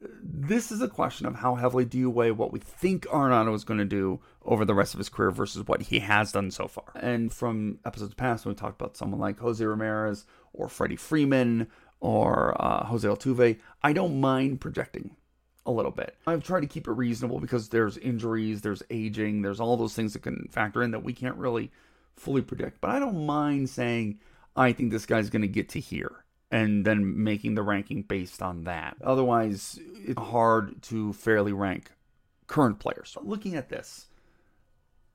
This 0.00 0.70
is 0.70 0.80
a 0.80 0.88
question 0.88 1.26
of 1.26 1.36
how 1.36 1.56
heavily 1.56 1.84
do 1.84 1.98
you 1.98 2.08
weigh 2.08 2.30
what 2.30 2.52
we 2.52 2.60
think 2.60 3.06
Arenado 3.06 3.54
is 3.54 3.64
going 3.64 3.78
to 3.78 3.84
do 3.84 4.20
over 4.44 4.64
the 4.64 4.74
rest 4.74 4.94
of 4.94 4.98
his 4.98 5.08
career 5.08 5.30
versus 5.30 5.66
what 5.66 5.82
he 5.82 5.98
has 5.98 6.32
done 6.32 6.50
so 6.50 6.68
far. 6.68 6.92
And 6.94 7.32
from 7.32 7.80
episodes 7.84 8.14
past, 8.14 8.44
when 8.44 8.54
we 8.54 8.58
talked 8.58 8.80
about 8.80 8.96
someone 8.96 9.20
like 9.20 9.40
Jose 9.40 9.64
Ramirez 9.64 10.24
or 10.52 10.68
Freddie 10.68 10.96
Freeman 10.96 11.68
or 12.00 12.56
uh, 12.62 12.84
Jose 12.86 13.06
Altuve, 13.06 13.58
I 13.82 13.92
don't 13.92 14.20
mind 14.20 14.60
projecting 14.60 15.16
a 15.66 15.72
little 15.72 15.90
bit. 15.90 16.16
I've 16.26 16.44
tried 16.44 16.60
to 16.60 16.66
keep 16.66 16.86
it 16.86 16.92
reasonable 16.92 17.40
because 17.40 17.68
there's 17.68 17.98
injuries, 17.98 18.62
there's 18.62 18.82
aging, 18.90 19.42
there's 19.42 19.60
all 19.60 19.76
those 19.76 19.94
things 19.94 20.12
that 20.12 20.22
can 20.22 20.48
factor 20.50 20.82
in 20.82 20.92
that 20.92 21.04
we 21.04 21.12
can't 21.12 21.36
really 21.36 21.72
fully 22.16 22.42
predict. 22.42 22.80
But 22.80 22.90
I 22.90 22.98
don't 23.00 23.26
mind 23.26 23.68
saying 23.68 24.20
I 24.56 24.72
think 24.72 24.92
this 24.92 25.06
guy's 25.06 25.30
going 25.30 25.42
to 25.42 25.48
get 25.48 25.68
to 25.70 25.80
here 25.80 26.24
and 26.50 26.84
then 26.84 27.22
making 27.22 27.54
the 27.54 27.62
ranking 27.62 28.02
based 28.02 28.42
on 28.42 28.64
that. 28.64 28.96
Otherwise, 29.02 29.78
it's 30.04 30.20
hard 30.20 30.82
to 30.82 31.12
fairly 31.12 31.52
rank 31.52 31.92
current 32.46 32.78
players. 32.78 33.16
Looking 33.22 33.54
at 33.54 33.68
this, 33.68 34.06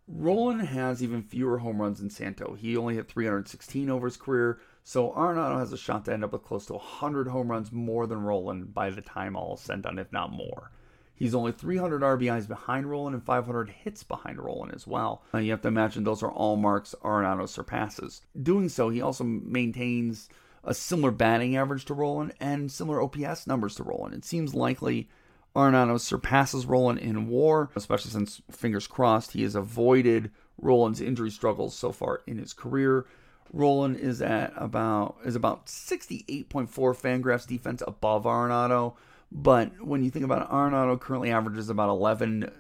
Rolen 0.08 0.60
has 0.60 1.02
even 1.02 1.24
fewer 1.24 1.60
home 1.60 1.82
runs 1.82 2.00
than 2.00 2.10
Santo. 2.10 2.56
He 2.56 2.78
only 2.78 2.96
hit 2.96 3.08
316 3.08 3.90
over 3.90 4.08
his 4.08 4.18
career, 4.18 4.60
so 4.84 5.12
Arenado 5.12 5.58
has 5.58 5.72
a 5.72 5.78
shot 5.78 6.06
to 6.06 6.14
end 6.14 6.24
up 6.24 6.34
with 6.34 6.44
close 6.44 6.66
to 6.68 6.74
100 6.74 7.28
home 7.28 7.50
runs 7.50 7.72
more 7.72 8.06
than 8.06 8.22
Rolen 8.22 8.66
by 8.66 8.90
the 8.90 9.02
time 9.02 9.36
all 9.36 9.56
is 9.56 9.62
said 9.62 9.76
and 9.76 9.84
done, 9.84 10.00
if 10.00 10.12
not 10.12 10.32
more. 10.32 10.72
He's 11.16 11.36
only 11.36 11.52
300 11.52 12.02
RBIs 12.02 12.48
behind 12.48 12.90
Rolen 12.90 13.14
and 13.14 13.24
500 13.24 13.70
hits 13.70 14.04
behind 14.04 14.40
Rolen 14.40 14.72
as 14.72 14.86
well. 14.86 15.24
Now 15.34 15.40
you 15.40 15.52
have 15.52 15.62
to 15.62 15.68
imagine 15.68 16.04
those 16.04 16.24
are 16.24 16.32
all 16.32 16.58
marks 16.58 16.96
Arenado 17.04 17.48
surpasses. 17.48 18.22
Doing 18.42 18.68
so, 18.68 18.90
he 18.90 19.02
also 19.02 19.24
maintains 19.24 20.28
a 20.64 20.74
similar 20.74 21.12
batting 21.12 21.56
average 21.58 21.86
to 21.86 21.94
Rolen 21.94 22.32
and 22.40 22.72
similar 22.72 23.02
OPS 23.02 23.48
numbers 23.48 23.76
to 23.76 23.84
Rolen. 23.84 24.14
It 24.14 24.26
seems 24.26 24.54
likely 24.54 25.10
Arenado 25.56 26.00
surpasses 26.00 26.66
Rolen 26.66 26.98
in 26.98 27.28
WAR, 27.28 27.70
especially 27.76 28.12
since, 28.12 28.42
fingers 28.52 28.88
crossed, 28.88 29.34
he 29.34 29.44
has 29.44 29.56
avoided 29.56 30.32
Rolen's 30.58 31.02
injury 31.02 31.30
struggles 31.30 31.76
so 31.76 31.92
far 31.92 32.22
in 32.26 32.38
his 32.38 32.54
career. 32.54 33.06
Rolen 33.52 33.96
is 33.96 34.22
at 34.22 34.52
about 34.56 35.18
is 35.26 35.36
about 35.36 35.68
68.4 35.68 36.68
Fangraphs 36.70 37.48
defense 37.48 37.84
above 37.86 38.24
Arenado, 38.24 38.96
but 39.32 39.86
when 39.86 40.04
you 40.04 40.10
think 40.10 40.26
about 40.26 40.44
it, 40.44 40.50
Arenado 40.50 41.00
currently 41.00 41.32
averages 41.32 41.70
about 41.70 41.90
11 41.90 42.52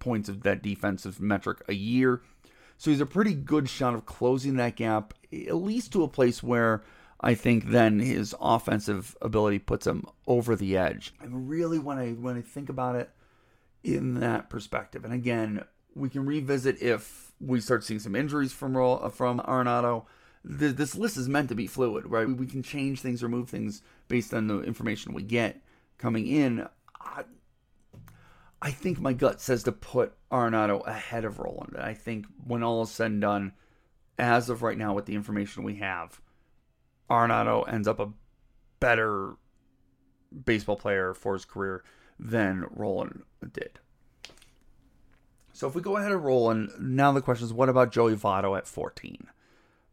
points 0.00 0.28
of 0.28 0.42
that 0.42 0.62
defensive 0.62 1.20
metric 1.20 1.62
a 1.68 1.74
year. 1.74 2.22
So 2.78 2.90
he's 2.90 3.00
a 3.00 3.06
pretty 3.06 3.34
good 3.34 3.68
shot 3.68 3.94
of 3.94 4.06
closing 4.06 4.56
that 4.56 4.74
gap, 4.74 5.14
at 5.32 5.54
least 5.54 5.92
to 5.92 6.02
a 6.02 6.08
place 6.08 6.42
where 6.42 6.82
I 7.20 7.34
think 7.34 7.70
then 7.70 8.00
his 8.00 8.34
offensive 8.40 9.16
ability 9.22 9.60
puts 9.60 9.86
him 9.86 10.04
over 10.26 10.56
the 10.56 10.76
edge. 10.76 11.14
I 11.20 11.26
really 11.28 11.78
when 11.78 11.98
I 11.98 12.10
when 12.12 12.36
I 12.36 12.42
think 12.42 12.68
about 12.68 12.96
it 12.96 13.10
in 13.82 14.20
that 14.20 14.50
perspective, 14.50 15.04
and 15.04 15.12
again, 15.14 15.64
we 15.94 16.08
can 16.08 16.26
revisit 16.26 16.82
if 16.82 17.32
we 17.40 17.60
start 17.60 17.84
seeing 17.84 18.00
some 18.00 18.16
injuries 18.16 18.52
from 18.52 18.76
uh, 18.76 19.08
from 19.08 19.40
Arenado. 19.40 20.06
This 20.46 20.94
list 20.94 21.16
is 21.16 21.26
meant 21.26 21.48
to 21.48 21.54
be 21.54 21.66
fluid, 21.66 22.04
right? 22.06 22.28
We 22.28 22.46
can 22.46 22.62
change 22.62 23.00
things 23.00 23.22
or 23.22 23.30
move 23.30 23.48
things 23.48 23.80
based 24.08 24.34
on 24.34 24.46
the 24.46 24.60
information 24.60 25.14
we 25.14 25.22
get 25.22 25.62
coming 25.96 26.26
in. 26.26 26.68
I, 27.00 27.24
I 28.60 28.70
think 28.70 29.00
my 29.00 29.14
gut 29.14 29.40
says 29.40 29.62
to 29.62 29.72
put 29.72 30.12
Arenado 30.30 30.86
ahead 30.86 31.24
of 31.24 31.38
Rolen. 31.38 31.76
I 31.78 31.94
think 31.94 32.26
when 32.46 32.62
all 32.62 32.82
is 32.82 32.90
said 32.90 33.12
and 33.12 33.20
done, 33.22 33.52
as 34.18 34.50
of 34.50 34.62
right 34.62 34.76
now, 34.76 34.92
with 34.92 35.06
the 35.06 35.14
information 35.14 35.62
we 35.62 35.76
have, 35.76 36.20
Arenado 37.10 37.70
ends 37.72 37.88
up 37.88 38.00
a 38.00 38.10
better 38.80 39.36
baseball 40.44 40.76
player 40.76 41.14
for 41.14 41.34
his 41.34 41.44
career 41.44 41.84
than 42.18 42.66
Rolen 42.70 43.22
did. 43.52 43.78
So 45.52 45.68
if 45.68 45.74
we 45.74 45.82
go 45.82 45.96
ahead 45.96 46.12
of 46.12 46.24
Rolen, 46.24 46.70
now 46.80 47.12
the 47.12 47.22
question 47.22 47.46
is 47.46 47.52
what 47.52 47.68
about 47.68 47.92
Joey 47.92 48.16
Votto 48.16 48.56
at 48.58 48.66
14? 48.66 49.28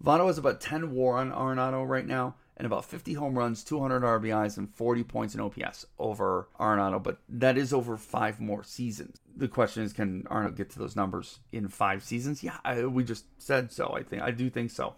Votto 0.03 0.28
has 0.28 0.38
about 0.38 0.59
10 0.59 0.91
war 0.91 1.18
on 1.18 1.32
Arenado 1.32 1.88
right 1.88 2.07
now 2.07 2.36
and 2.57 2.66
about 2.66 2.86
50 2.86 3.14
home 3.14 3.38
runs, 3.38 3.64
200 3.64 4.01
RBIs, 4.01 4.57
and 4.57 4.74
40 4.74 5.03
points 5.03 5.36
in 5.36 5.41
OPS 5.41 5.86
over 5.97 6.47
Arenado, 6.59 7.01
but 7.01 7.20
that 7.30 7.57
is 7.57 7.74
over 7.74 7.97
five 7.97 8.39
more 8.39 8.64
seasons. 8.64 9.18
The 9.36 9.47
question 9.47 9.84
is, 9.84 9.93
can 9.93 10.24
Arenado 10.24 10.55
get 10.55 10.70
to 10.72 10.80
those 10.80 10.95
numbers 10.95 11.39
in 11.51 11.68
five 11.68 12.03
seasons? 12.03 12.43
Yeah, 12.43 12.57
I, 12.64 12.86
we 12.86 13.03
just 13.03 13.26
said 13.38 13.72
so. 13.72 13.93
I 13.95 14.03
think 14.03 14.22
I 14.22 14.32
do 14.32 14.49
think 14.49 14.72
so. 14.72 14.95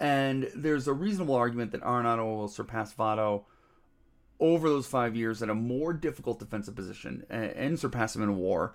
And 0.00 0.50
there's 0.54 0.86
a 0.86 0.92
reasonable 0.92 1.34
argument 1.34 1.72
that 1.72 1.82
Arenado 1.82 2.24
will 2.24 2.48
surpass 2.48 2.94
Votto 2.94 3.44
over 4.40 4.68
those 4.68 4.86
five 4.86 5.16
years 5.16 5.42
at 5.42 5.50
a 5.50 5.54
more 5.54 5.92
difficult 5.92 6.38
defensive 6.38 6.76
position 6.76 7.24
and, 7.28 7.78
surpass 7.78 8.14
him 8.14 8.22
in 8.22 8.36
WAR 8.36 8.74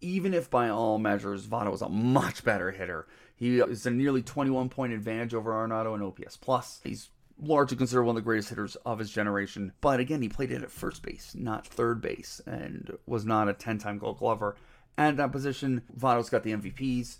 even 0.00 0.34
if 0.34 0.50
by 0.50 0.68
all 0.68 0.98
measures 0.98 1.46
Votto 1.46 1.74
is 1.74 1.82
a 1.82 1.88
much 1.88 2.44
better 2.44 2.70
hitter. 2.70 3.06
He 3.36 3.58
is 3.58 3.86
a 3.86 3.90
nearly 3.90 4.22
21 4.22 4.68
point 4.68 4.92
advantage 4.92 5.34
over 5.34 5.52
Arenado 5.52 5.94
in 5.94 6.02
OPS 6.02 6.36
plus. 6.36 6.80
He's 6.82 7.10
largely 7.40 7.76
considered 7.76 8.04
one 8.04 8.16
of 8.16 8.22
the 8.22 8.24
greatest 8.24 8.50
hitters 8.50 8.76
of 8.76 8.98
his 8.98 9.10
generation. 9.10 9.72
But 9.80 10.00
again, 10.00 10.22
he 10.22 10.28
played 10.28 10.52
it 10.52 10.62
at 10.62 10.70
first 10.70 11.02
base, 11.02 11.34
not 11.34 11.66
third 11.66 12.00
base, 12.00 12.40
and 12.46 12.96
was 13.06 13.24
not 13.24 13.48
a 13.48 13.54
10 13.54 13.78
time 13.78 13.98
gold 13.98 14.18
glover. 14.18 14.56
At 14.98 15.16
that 15.16 15.32
position, 15.32 15.82
Votto's 15.98 16.30
got 16.30 16.42
the 16.42 16.52
MVPs. 16.52 17.18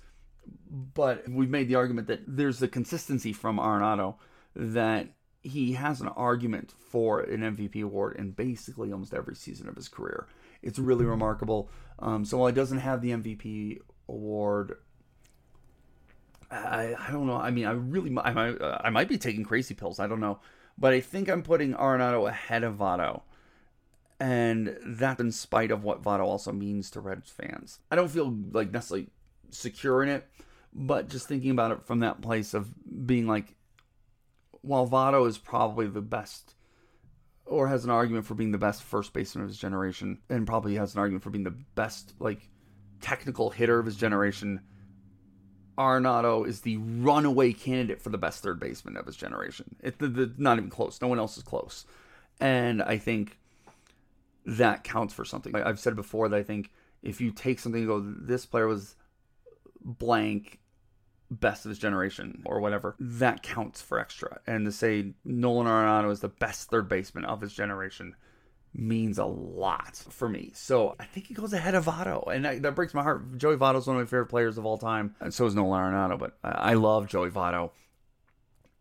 But 0.71 1.29
we've 1.29 1.51
made 1.51 1.69
the 1.69 1.75
argument 1.75 2.07
that 2.09 2.21
there's 2.27 2.59
the 2.59 2.69
consistency 2.69 3.33
from 3.33 3.59
Arenado 3.59 4.17
that 4.55 5.09
he 5.43 5.73
has 5.73 6.01
an 6.01 6.09
argument 6.09 6.73
for 6.91 7.21
an 7.21 7.41
MVP 7.41 7.83
award 7.83 8.17
in 8.17 8.33
basically 8.33 8.93
almost 8.93 9.15
every 9.15 9.35
season 9.35 9.69
of 9.69 9.77
his 9.77 9.89
career. 9.89 10.27
It's 10.63 10.79
really 10.79 11.05
remarkable. 11.05 11.71
Um, 11.99 12.25
so 12.25 12.39
while 12.39 12.49
he 12.49 12.55
doesn't 12.55 12.79
have 12.79 13.01
the 13.01 13.11
MVP 13.11 13.79
award, 14.09 14.77
I, 16.51 16.95
I 16.99 17.11
don't 17.11 17.27
know. 17.27 17.37
I 17.37 17.51
mean, 17.51 17.67
I 17.67 17.73
really 17.73 18.15
I 18.23 18.33
might 18.33 18.57
I 18.61 18.91
might 18.91 19.09
be 19.09 19.19
taking 19.19 19.45
crazy 19.45 19.75
pills. 19.75 20.01
I 20.01 20.07
don't 20.07 20.21
know, 20.21 20.41
but 20.77 20.93
I 20.93 21.01
think 21.01 21.29
I'm 21.29 21.43
putting 21.43 21.75
Arenado 21.75 22.29
ahead 22.29 22.65
of 22.65 22.77
Votto, 22.77 23.23
and 24.19 24.77
that 24.85 25.21
in 25.21 25.31
spite 25.31 25.71
of 25.71 25.85
what 25.85 26.03
Votto 26.03 26.25
also 26.25 26.53
means 26.53 26.91
to 26.91 27.01
Reds 27.01 27.31
fans. 27.31 27.79
I 27.91 27.97
don't 27.97 28.11
feel 28.11 28.37
like 28.53 28.73
necessarily 28.73 29.09
secure 29.55 30.03
in 30.03 30.09
it, 30.09 30.29
but 30.73 31.09
just 31.09 31.29
thinking 31.29 31.51
about 31.51 31.73
it 31.73 31.85
from 31.85 32.01
that 32.01 32.21
place 32.21 32.55
of 32.55 32.73
being 33.07 33.27
like, 33.27 33.55
while 34.63 34.87
Votto 34.89 35.27
is 35.27 35.39
probably 35.39 35.87
the 35.87 36.03
best 36.03 36.55
or 37.47 37.69
has 37.69 37.85
an 37.85 37.91
argument 37.91 38.25
for 38.25 38.35
being 38.35 38.53
the 38.53 38.59
best 38.59 38.83
first 38.83 39.13
baseman 39.13 39.43
of 39.43 39.51
his 39.51 39.59
generation, 39.59 40.19
and 40.29 40.47
probably 40.47 40.77
has 40.77 40.95
an 40.95 41.01
argument 41.01 41.25
for 41.25 41.31
being 41.31 41.45
the 41.45 41.51
best 41.51 42.15
like 42.21 42.49
technical 43.01 43.51
hitter 43.51 43.79
of 43.79 43.87
his 43.87 43.97
generation. 43.97 44.61
Arenado 45.77 46.47
is 46.47 46.61
the 46.61 46.77
runaway 46.77 47.53
candidate 47.53 48.03
for 48.03 48.11
the 48.11 48.19
best 48.19 48.43
third 48.43 48.61
baseman 48.61 48.97
of 48.97 49.07
his 49.07 49.17
generation. 49.17 49.77
It's 49.81 49.97
the, 49.97 50.09
the, 50.09 50.33
not 50.37 50.59
even 50.59 50.71
close. 50.71 51.01
No 51.01 51.09
one 51.09 51.19
else 51.19 51.37
is 51.37 51.43
close, 51.43 51.87
and 52.39 52.83
I 52.83 52.99
think 52.99 53.39
that 54.47 54.85
counts 54.85 55.15
for 55.15 55.25
something. 55.25 55.55
I've 55.55 55.81
said 55.81 55.97
before 55.97 56.29
that 56.29 56.37
I 56.37 56.43
think 56.43 56.71
if 57.03 57.21
you 57.21 57.33
take 57.33 57.59
something 57.59 57.81
and 57.81 57.89
go, 57.89 58.01
this 58.01 58.47
player 58.47 58.67
was 58.67 58.95
blank 59.85 60.61
best 61.31 61.65
of 61.65 61.69
his 61.69 61.79
generation 61.79 62.43
or 62.45 62.61
whatever, 62.61 62.97
that 62.99 63.43
counts 63.43 63.81
for 63.81 63.99
extra. 63.99 64.41
And 64.47 64.65
to 64.67 64.73
say 64.73 65.13
Nolan 65.25 65.67
Arenado 65.67 66.11
is 66.11 66.21
the 66.21 66.29
best 66.29 66.71
third 66.71 66.89
baseman 66.89 67.25
of 67.25 67.41
his 67.41 67.53
generation 67.53 68.17
means 68.75 69.19
a 69.19 69.25
lot 69.25 69.97
for 69.97 70.29
me. 70.29 70.53
So 70.55 70.95
I 71.01 71.05
think 71.05 71.27
he 71.27 71.35
goes 71.35 71.53
ahead 71.53 71.75
of 71.75 71.87
Votto, 71.87 72.33
and 72.33 72.45
that, 72.45 72.63
that 72.63 72.75
breaks 72.75 72.95
my 72.95 73.03
heart. 73.03 73.37
Joey 73.37 73.57
Votto 73.57 73.79
is 73.79 73.87
one 73.87 73.97
of 73.97 74.03
my 74.03 74.07
favorite 74.07 74.27
players 74.27 74.59
of 74.59 74.67
all 74.67 74.79
time, 74.79 75.15
and 75.21 75.35
so 75.35 75.47
is 75.47 75.55
Nolan 75.55 75.93
Arenado. 75.93 76.19
But 76.19 76.39
I, 76.45 76.71
I 76.71 76.75
love 76.75 77.09
Joey 77.09 77.31
Votto, 77.31 77.71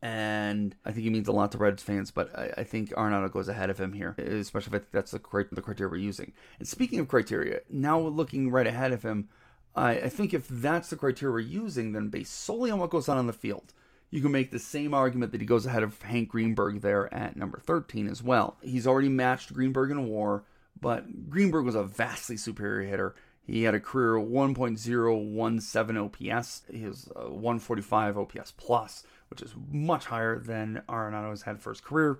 and 0.02 0.76
I 0.86 0.92
think 0.92 1.06
he 1.06 1.10
means 1.10 1.28
a 1.28 1.32
lot 1.32 1.52
to 1.54 1.58
Reds 1.58 1.82
fans. 1.82 2.12
But 2.12 2.38
I, 2.38 2.54
I 2.58 2.64
think 2.64 2.92
Arenado 2.92 3.32
goes 3.32 3.48
ahead 3.48 3.72
of 3.72 3.80
him 3.80 3.94
here, 3.94 4.16
especially 4.18 4.78
if 4.78 4.92
that's 4.92 5.12
the, 5.12 5.48
the 5.52 5.62
criteria 5.62 5.90
we're 5.90 5.98
using. 5.98 6.34
And 6.60 6.68
speaking 6.68 7.00
of 7.00 7.08
criteria, 7.08 7.62
now 7.70 8.00
looking 8.00 8.52
right 8.52 8.68
ahead 8.68 8.92
of 8.92 9.04
him. 9.04 9.30
I, 9.76 9.92
I 9.92 10.10
think 10.10 10.34
if 10.34 10.48
that's 10.48 10.90
the 10.90 10.96
criteria 10.96 11.34
we're 11.34 11.40
using, 11.40 11.92
then 11.92 12.10
based 12.10 12.34
solely 12.34 12.72
on 12.72 12.80
what 12.80 12.90
goes 12.90 13.10
on 13.10 13.18
on 13.18 13.28
the 13.28 13.34
field, 13.34 13.74
you 14.12 14.22
can 14.22 14.32
make 14.32 14.52
the 14.52 14.60
same 14.60 14.94
argument 14.94 15.32
that 15.32 15.42
he 15.42 15.48
goes 15.48 15.66
ahead 15.66 15.84
of 15.84 16.02
Hank 16.02 16.30
Greenberg 16.30 16.82
there 16.82 17.14
at 17.14 17.38
number 17.38 17.60
13 17.60 18.08
as 18.08 18.24
well. 18.24 18.58
He's 18.62 18.88
already 18.88 19.10
matched 19.10 19.54
Greenberg 19.54 19.92
in 19.92 20.08
war, 20.08 20.44
but 20.80 21.30
Greenberg 21.30 21.66
was 21.66 21.76
a 21.76 21.84
vastly 21.84 22.38
superior 22.38 22.90
hitter. 22.90 23.16
He 23.46 23.64
had 23.64 23.74
a 23.74 23.80
career 23.80 24.14
1.017 24.14 26.32
OPS. 26.32 26.62
He 26.72 26.84
has 26.84 27.10
uh, 27.16 27.30
145 27.30 28.18
OPS 28.18 28.54
plus, 28.58 29.04
which 29.30 29.42
is 29.42 29.54
much 29.72 30.06
higher 30.06 30.40
than 30.40 30.84
Arenado's 30.90 31.44
had 31.44 31.60
for 31.60 31.72
his 31.72 31.82
career. 31.82 32.20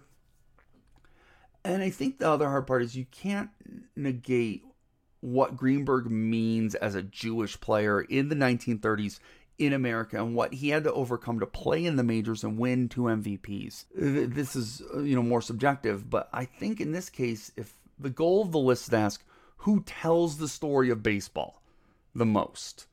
And 1.64 1.84
I 1.84 1.90
think 1.90 2.18
the 2.18 2.30
other 2.30 2.50
hard 2.50 2.68
part 2.68 2.84
is 2.84 2.96
you 2.96 3.06
can't 3.12 3.50
negate 3.96 4.64
what 5.22 5.58
Greenberg 5.58 6.10
means 6.10 6.76
as 6.76 6.96
a 6.96 7.04
Jewish 7.04 7.60
player 7.60 8.02
in 8.02 8.30
the 8.30 8.36
1930s 8.36 9.20
in 9.58 9.74
America 9.74 10.18
and 10.18 10.34
what 10.34 10.54
he 10.54 10.70
had 10.70 10.86
to 10.86 10.94
overcome 10.94 11.42
to 11.42 11.46
play 11.46 11.86
in 11.86 11.98
the 11.98 12.04
majors 12.04 12.44
and 12.44 12.58
win 12.58 12.88
two 12.88 13.02
MVPs. 13.02 13.86
This 13.94 14.56
is, 14.56 14.82
you 14.96 15.16
know, 15.16 15.24
more 15.24 15.42
subjective, 15.42 16.10
but 16.10 16.30
I 16.32 16.46
think 16.46 16.80
in 16.80 16.94
this 16.94 17.10
case, 17.10 17.52
if 17.58 17.74
the 18.00 18.10
goal 18.10 18.42
of 18.42 18.54
the 18.54 18.60
list 18.60 18.84
is 18.84 18.90
to 18.90 18.98
ask 18.98 19.24
who 19.58 19.82
tells 19.82 20.38
the 20.38 20.48
story 20.48 20.90
of 20.90 21.04
baseball 21.04 21.62
the 22.16 22.26
most, 22.26 22.88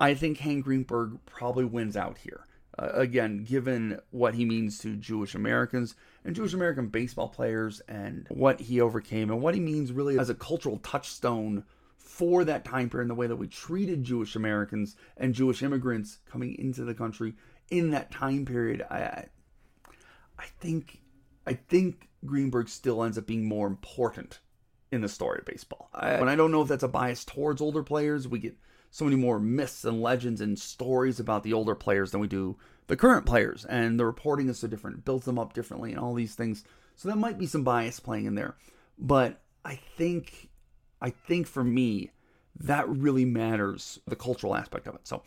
I 0.00 0.14
think 0.14 0.38
Hank 0.38 0.64
Greenberg 0.64 1.18
probably 1.26 1.66
wins 1.66 1.96
out 1.96 2.18
here. 2.18 2.46
Uh, 2.78 2.90
again, 2.94 3.44
given 3.44 4.00
what 4.10 4.34
he 4.34 4.44
means 4.44 4.78
to 4.78 4.96
Jewish 4.96 5.34
Americans 5.34 5.94
and 6.28 6.36
Jewish 6.36 6.52
American 6.52 6.88
baseball 6.88 7.30
players 7.30 7.80
and 7.88 8.26
what 8.28 8.60
he 8.60 8.82
overcame 8.82 9.30
and 9.30 9.40
what 9.40 9.54
he 9.54 9.60
means 9.60 9.92
really 9.92 10.18
as 10.18 10.28
a 10.28 10.34
cultural 10.34 10.76
touchstone 10.76 11.64
for 11.96 12.44
that 12.44 12.66
time 12.66 12.90
period 12.90 13.04
and 13.04 13.10
the 13.10 13.14
way 13.14 13.26
that 13.26 13.36
we 13.36 13.48
treated 13.48 14.04
Jewish 14.04 14.36
Americans 14.36 14.94
and 15.16 15.32
Jewish 15.32 15.62
immigrants 15.62 16.18
coming 16.30 16.54
into 16.58 16.84
the 16.84 16.92
country 16.92 17.34
in 17.70 17.92
that 17.92 18.10
time 18.10 18.44
period, 18.44 18.82
I 18.90 19.24
I 20.38 20.44
think 20.60 21.00
I 21.46 21.54
think 21.54 22.10
Greenberg 22.26 22.68
still 22.68 23.02
ends 23.02 23.16
up 23.16 23.26
being 23.26 23.46
more 23.46 23.66
important 23.66 24.40
in 24.92 25.00
the 25.00 25.08
story 25.08 25.38
of 25.38 25.46
baseball. 25.46 25.88
I, 25.94 26.10
and 26.10 26.28
I 26.28 26.36
don't 26.36 26.52
know 26.52 26.60
if 26.60 26.68
that's 26.68 26.82
a 26.82 26.88
bias 26.88 27.24
towards 27.24 27.62
older 27.62 27.82
players. 27.82 28.28
We 28.28 28.38
get 28.38 28.56
so 28.90 29.06
many 29.06 29.16
more 29.16 29.40
myths 29.40 29.82
and 29.86 30.02
legends 30.02 30.42
and 30.42 30.58
stories 30.58 31.20
about 31.20 31.42
the 31.42 31.54
older 31.54 31.74
players 31.74 32.10
than 32.10 32.20
we 32.20 32.28
do 32.28 32.58
the 32.88 32.96
current 32.96 33.24
players. 33.24 33.64
And 33.64 33.98
the 33.98 34.04
reporting 34.04 34.48
is 34.48 34.58
so 34.58 34.66
different, 34.66 35.04
builds 35.04 35.24
them 35.24 35.38
up 35.38 35.52
differently, 35.52 35.92
and 35.92 36.00
all 36.00 36.14
these 36.14 36.34
things. 36.34 36.64
So 36.96 37.08
that 37.08 37.16
might 37.16 37.38
be 37.38 37.46
some 37.46 37.62
bias 37.62 38.00
playing 38.00 38.26
in 38.26 38.34
there. 38.34 38.56
But 38.98 39.40
I 39.64 39.76
think, 39.76 40.50
I 41.00 41.10
think 41.10 41.46
for 41.46 41.62
me, 41.62 42.10
that 42.60 42.88
really 42.88 43.24
matters, 43.24 44.00
the 44.06 44.16
cultural 44.16 44.56
aspect 44.56 44.88
of 44.88 44.96
it. 44.96 45.06
So 45.06 45.22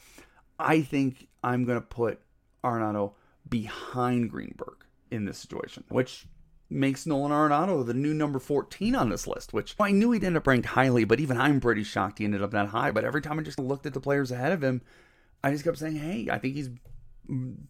I 0.59 0.81
think 0.81 1.27
I'm 1.43 1.63
going 1.63 1.79
to 1.79 1.85
put 1.85 2.19
Arenado 2.63 3.13
behind 3.47 4.29
Greenberg 4.29 4.83
in 5.09 5.25
this 5.25 5.37
situation, 5.37 5.83
which 5.89 6.27
makes 6.69 7.05
Nolan 7.05 7.31
Arenado 7.31 7.85
the 7.85 7.93
new 7.93 8.13
number 8.13 8.39
14 8.39 8.95
on 8.95 9.09
this 9.09 9.27
list, 9.27 9.53
which 9.53 9.75
I 9.79 9.91
knew 9.91 10.11
he'd 10.11 10.23
end 10.23 10.37
up 10.37 10.47
ranked 10.47 10.67
highly, 10.67 11.03
but 11.03 11.19
even 11.19 11.37
I'm 11.37 11.59
pretty 11.59 11.83
shocked 11.83 12.19
he 12.19 12.25
ended 12.25 12.41
up 12.41 12.51
that 12.51 12.69
high. 12.69 12.91
But 12.91 13.03
every 13.03 13.21
time 13.21 13.39
I 13.39 13.43
just 13.43 13.59
looked 13.59 13.85
at 13.85 13.93
the 13.93 13.99
players 13.99 14.31
ahead 14.31 14.51
of 14.51 14.63
him, 14.63 14.81
I 15.43 15.51
just 15.51 15.63
kept 15.63 15.77
saying, 15.77 15.97
hey, 15.97 16.29
I 16.31 16.37
think 16.37 16.55
he's 16.55 16.69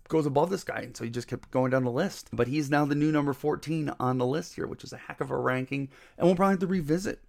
goes 0.08 0.26
above 0.26 0.50
this 0.50 0.64
guy. 0.64 0.82
And 0.82 0.96
so 0.96 1.04
he 1.04 1.10
just 1.10 1.28
kept 1.28 1.52
going 1.52 1.72
down 1.72 1.84
the 1.84 1.92
list. 1.92 2.30
But 2.34 2.48
he's 2.48 2.70
now 2.70 2.86
the 2.86 2.96
new 2.96 3.12
number 3.12 3.34
14 3.34 3.92
on 4.00 4.18
the 4.18 4.26
list 4.26 4.56
here, 4.56 4.68
which 4.68 4.84
is 4.84 4.94
a 4.94 4.98
heck 4.98 5.22
of 5.22 5.32
a 5.32 5.38
ranking. 5.38 5.90
And 6.18 6.28
we'll 6.28 6.36
probably 6.36 6.54
have 6.54 6.60
to 6.60 6.68
revisit 6.68 7.20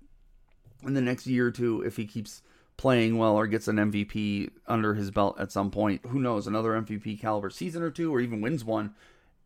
in 0.85 0.95
the 0.95 1.01
next 1.01 1.27
year 1.27 1.49
or 1.49 1.51
two 1.51 1.83
if 1.83 1.97
he 1.97 2.07
keeps 2.07 2.43
playing 2.77 3.19
well 3.19 3.37
or 3.37 3.47
gets 3.47 3.69
an 3.69 3.77
MVP 3.77 4.51
under 4.67 4.95
his 4.95 5.11
belt 5.11 5.39
at 5.39 5.53
some 5.53 5.71
point. 5.71 6.05
Who 6.07 6.21
knows, 6.21 6.47
another 6.47 6.71
MVP 6.71 7.21
caliber 7.21 7.51
season 7.51 7.83
or 7.83 7.91
two, 7.91 8.13
or 8.13 8.21
even 8.21 8.41
wins 8.41 8.65
one 8.65 8.95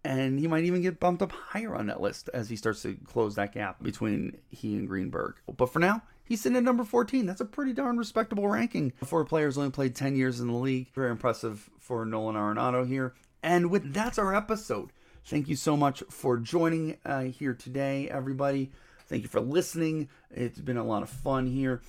and 0.07 0.39
he 0.39 0.47
might 0.47 0.64
even 0.64 0.83
get 0.83 1.01
bumped 1.01 1.20
up 1.20 1.33
higher 1.33 1.74
on 1.74 1.87
that 1.87 2.01
list 2.01 2.31
as 2.33 2.49
he 2.49 2.57
starts 2.57 2.83
to 2.83 2.97
close 3.07 3.35
that 3.35 3.53
gap 3.53 3.83
between 3.83 4.37
he 4.49 4.77
and 4.77 4.87
Greenberg. 4.87 5.35
But 5.57 5.72
for 5.72 5.81
now, 5.81 6.03
he's 6.24 6.41
sitting 6.41 6.57
at 6.57 6.62
number 6.62 6.85
14. 6.85 7.27
That's 7.27 7.41
a 7.41 7.45
pretty 7.45 7.72
darn 7.72 7.99
respectable 7.99 8.47
ranking 8.47 8.93
for 9.05 9.20
a 9.20 9.27
player 9.27 9.47
who's 9.47 9.59
only 9.59 9.70
played 9.70 9.97
10 9.97 10.14
years 10.14 10.39
in 10.39 10.47
the 10.47 10.55
league. 10.55 10.93
Very 10.95 11.11
impressive 11.11 11.68
for 11.87 12.05
Nolan 12.05 12.34
Arenado 12.34 12.87
here. 12.87 13.14
And 13.43 13.70
with 13.70 13.95
that's 13.95 14.18
our 14.18 14.34
episode. 14.34 14.91
Thank 15.24 15.49
you 15.49 15.57
so 15.57 15.76
much 15.76 16.03
for 16.11 16.37
joining 16.37 16.99
uh, 17.05 17.22
here 17.22 17.55
today, 17.55 18.09
everybody. 18.09 18.70
Thank 19.07 19.22
you 19.22 19.28
for 19.28 19.41
listening. 19.41 20.09
It's 20.30 20.61
been 20.61 20.76
a 20.76 20.84
lot 20.84 21.03
of 21.03 21.09
fun 21.09 21.47
here. 21.47 21.80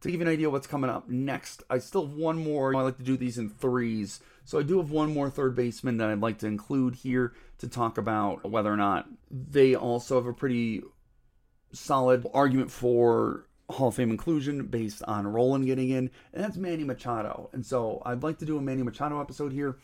To 0.00 0.10
give 0.10 0.20
you 0.20 0.26
an 0.26 0.32
idea 0.32 0.50
what's 0.50 0.66
coming 0.66 0.90
up 0.90 1.08
next, 1.08 1.62
I 1.70 1.78
still 1.78 2.06
have 2.06 2.16
one 2.16 2.36
more. 2.36 2.74
I 2.74 2.82
like 2.82 2.98
to 2.98 3.04
do 3.04 3.16
these 3.16 3.38
in 3.38 3.48
threes. 3.48 4.20
So 4.44 4.58
I 4.58 4.62
do 4.62 4.78
have 4.78 4.90
one 4.90 5.14
more 5.14 5.30
third 5.30 5.54
baseman 5.54 5.96
that 5.98 6.10
I'd 6.10 6.20
like 6.20 6.38
to 6.38 6.46
include 6.46 6.96
here 6.96 7.32
to 7.58 7.68
talk 7.68 7.96
about 7.96 8.48
whether 8.50 8.72
or 8.72 8.76
not 8.76 9.08
they 9.30 9.74
also 9.74 10.16
have 10.16 10.26
a 10.26 10.34
pretty 10.34 10.82
solid 11.72 12.26
argument 12.34 12.70
for 12.70 13.46
Hall 13.70 13.88
of 13.88 13.94
Fame 13.94 14.10
inclusion 14.10 14.66
based 14.66 15.02
on 15.04 15.26
Rolen 15.26 15.64
getting 15.64 15.90
in, 15.90 16.10
and 16.32 16.44
that's 16.44 16.56
Manny 16.56 16.84
Machado. 16.84 17.48
And 17.52 17.64
so 17.64 18.02
I'd 18.04 18.22
like 18.22 18.38
to 18.38 18.44
do 18.44 18.58
a 18.58 18.62
Manny 18.62 18.82
Machado 18.82 19.20
episode 19.20 19.52
here 19.52 19.76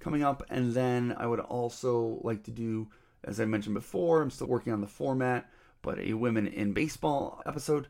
coming 0.00 0.22
up, 0.22 0.42
and 0.50 0.74
then 0.74 1.14
I 1.16 1.26
would 1.26 1.40
also 1.40 2.18
like 2.22 2.42
to 2.44 2.50
do, 2.50 2.88
as 3.24 3.40
I 3.40 3.44
mentioned 3.44 3.74
before, 3.74 4.22
I'm 4.22 4.30
still 4.30 4.48
working 4.48 4.72
on 4.72 4.80
the 4.80 4.88
format, 4.88 5.48
but 5.82 5.98
a 6.00 6.14
women 6.14 6.46
in 6.48 6.72
baseball 6.72 7.42
episode, 7.46 7.86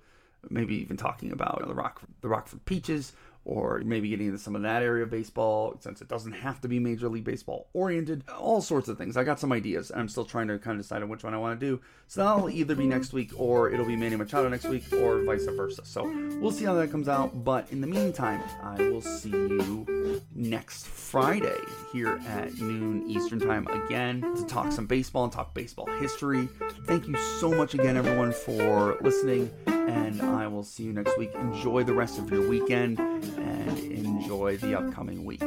maybe 0.51 0.77
even 0.77 0.97
talking 0.97 1.33
about 1.33 1.67
the 1.67 1.75
Rock 1.75 2.03
the 2.21 2.29
Rockford 2.29 2.65
Peaches 2.67 3.13
or 3.45 3.83
maybe 3.85 4.09
getting 4.09 4.27
into 4.27 4.39
some 4.39 4.55
of 4.55 4.63
that 4.63 4.83
area 4.83 5.03
of 5.03 5.11
baseball 5.11 5.77
since 5.81 6.01
it 6.01 6.09
doesn't 6.09 6.33
have 6.33 6.61
to 6.61 6.69
be 6.69 6.79
Major 6.79 7.09
League 7.09 7.25
Baseball 7.25 7.69
oriented. 7.73 8.25
All 8.31 8.61
sorts 8.61 8.89
of 8.89 8.99
things. 8.99 9.17
I 9.17 9.25
got 9.25 9.41
some 9.41 9.53
ideas. 9.53 9.91
I'm 9.95 10.09
still 10.09 10.25
trying 10.25 10.49
to 10.49 10.59
kind 10.59 10.79
of 10.79 10.85
decide 10.85 11.03
on 11.03 11.09
which 11.09 11.25
one 11.25 11.35
I 11.35 11.39
want 11.39 11.59
to 11.59 11.67
do. 11.67 11.81
So 12.07 12.25
that'll 12.25 12.51
either 12.51 12.75
be 12.75 12.87
next 12.87 13.13
week 13.13 13.33
or 13.37 13.71
it'll 13.71 13.87
be 13.87 13.97
Manny 13.97 14.17
Machado 14.17 14.49
next 14.49 14.67
week 14.67 14.85
or 14.93 15.23
vice 15.25 15.45
versa. 15.45 15.85
So 15.85 16.05
we'll 16.41 16.53
see 16.53 16.65
how 16.65 16.75
that 16.75 16.91
comes 16.91 17.09
out. 17.09 17.45
But 17.45 17.71
in 17.73 17.81
the 17.81 17.87
meantime, 17.87 18.43
I 18.63 18.77
will 18.89 19.03
see 19.03 19.31
you 19.31 20.21
next 20.35 20.87
Friday 20.87 21.59
here 21.93 22.21
at 22.27 22.55
noon 22.59 23.09
Eastern 23.09 23.41
Time 23.41 23.67
again 23.69 24.21
to 24.37 24.45
talk 24.47 24.73
some 24.73 24.87
baseball 24.87 25.25
and 25.25 25.33
talk 25.33 25.55
baseball 25.55 25.87
history. 25.99 26.49
Thank 26.85 27.09
you 27.09 27.17
so 27.17 27.51
much 27.51 27.75
again, 27.75 27.97
everyone, 27.97 28.33
for 28.33 28.99
listening 29.01 29.51
and 29.89 30.23
I 30.23 30.47
will 30.47 30.63
see 30.63 30.85
you 30.85 30.93
next 30.93 31.19
week. 31.19 31.35
Enjoy 31.35 31.83
the 31.83 31.93
rest 31.93 32.19
of 32.19 32.31
your 32.31 32.49
weekend 32.49 32.99
and 33.39 33.79
enjoy 33.93 34.57
the 34.59 34.79
upcoming 34.79 35.25
week. 35.25 35.43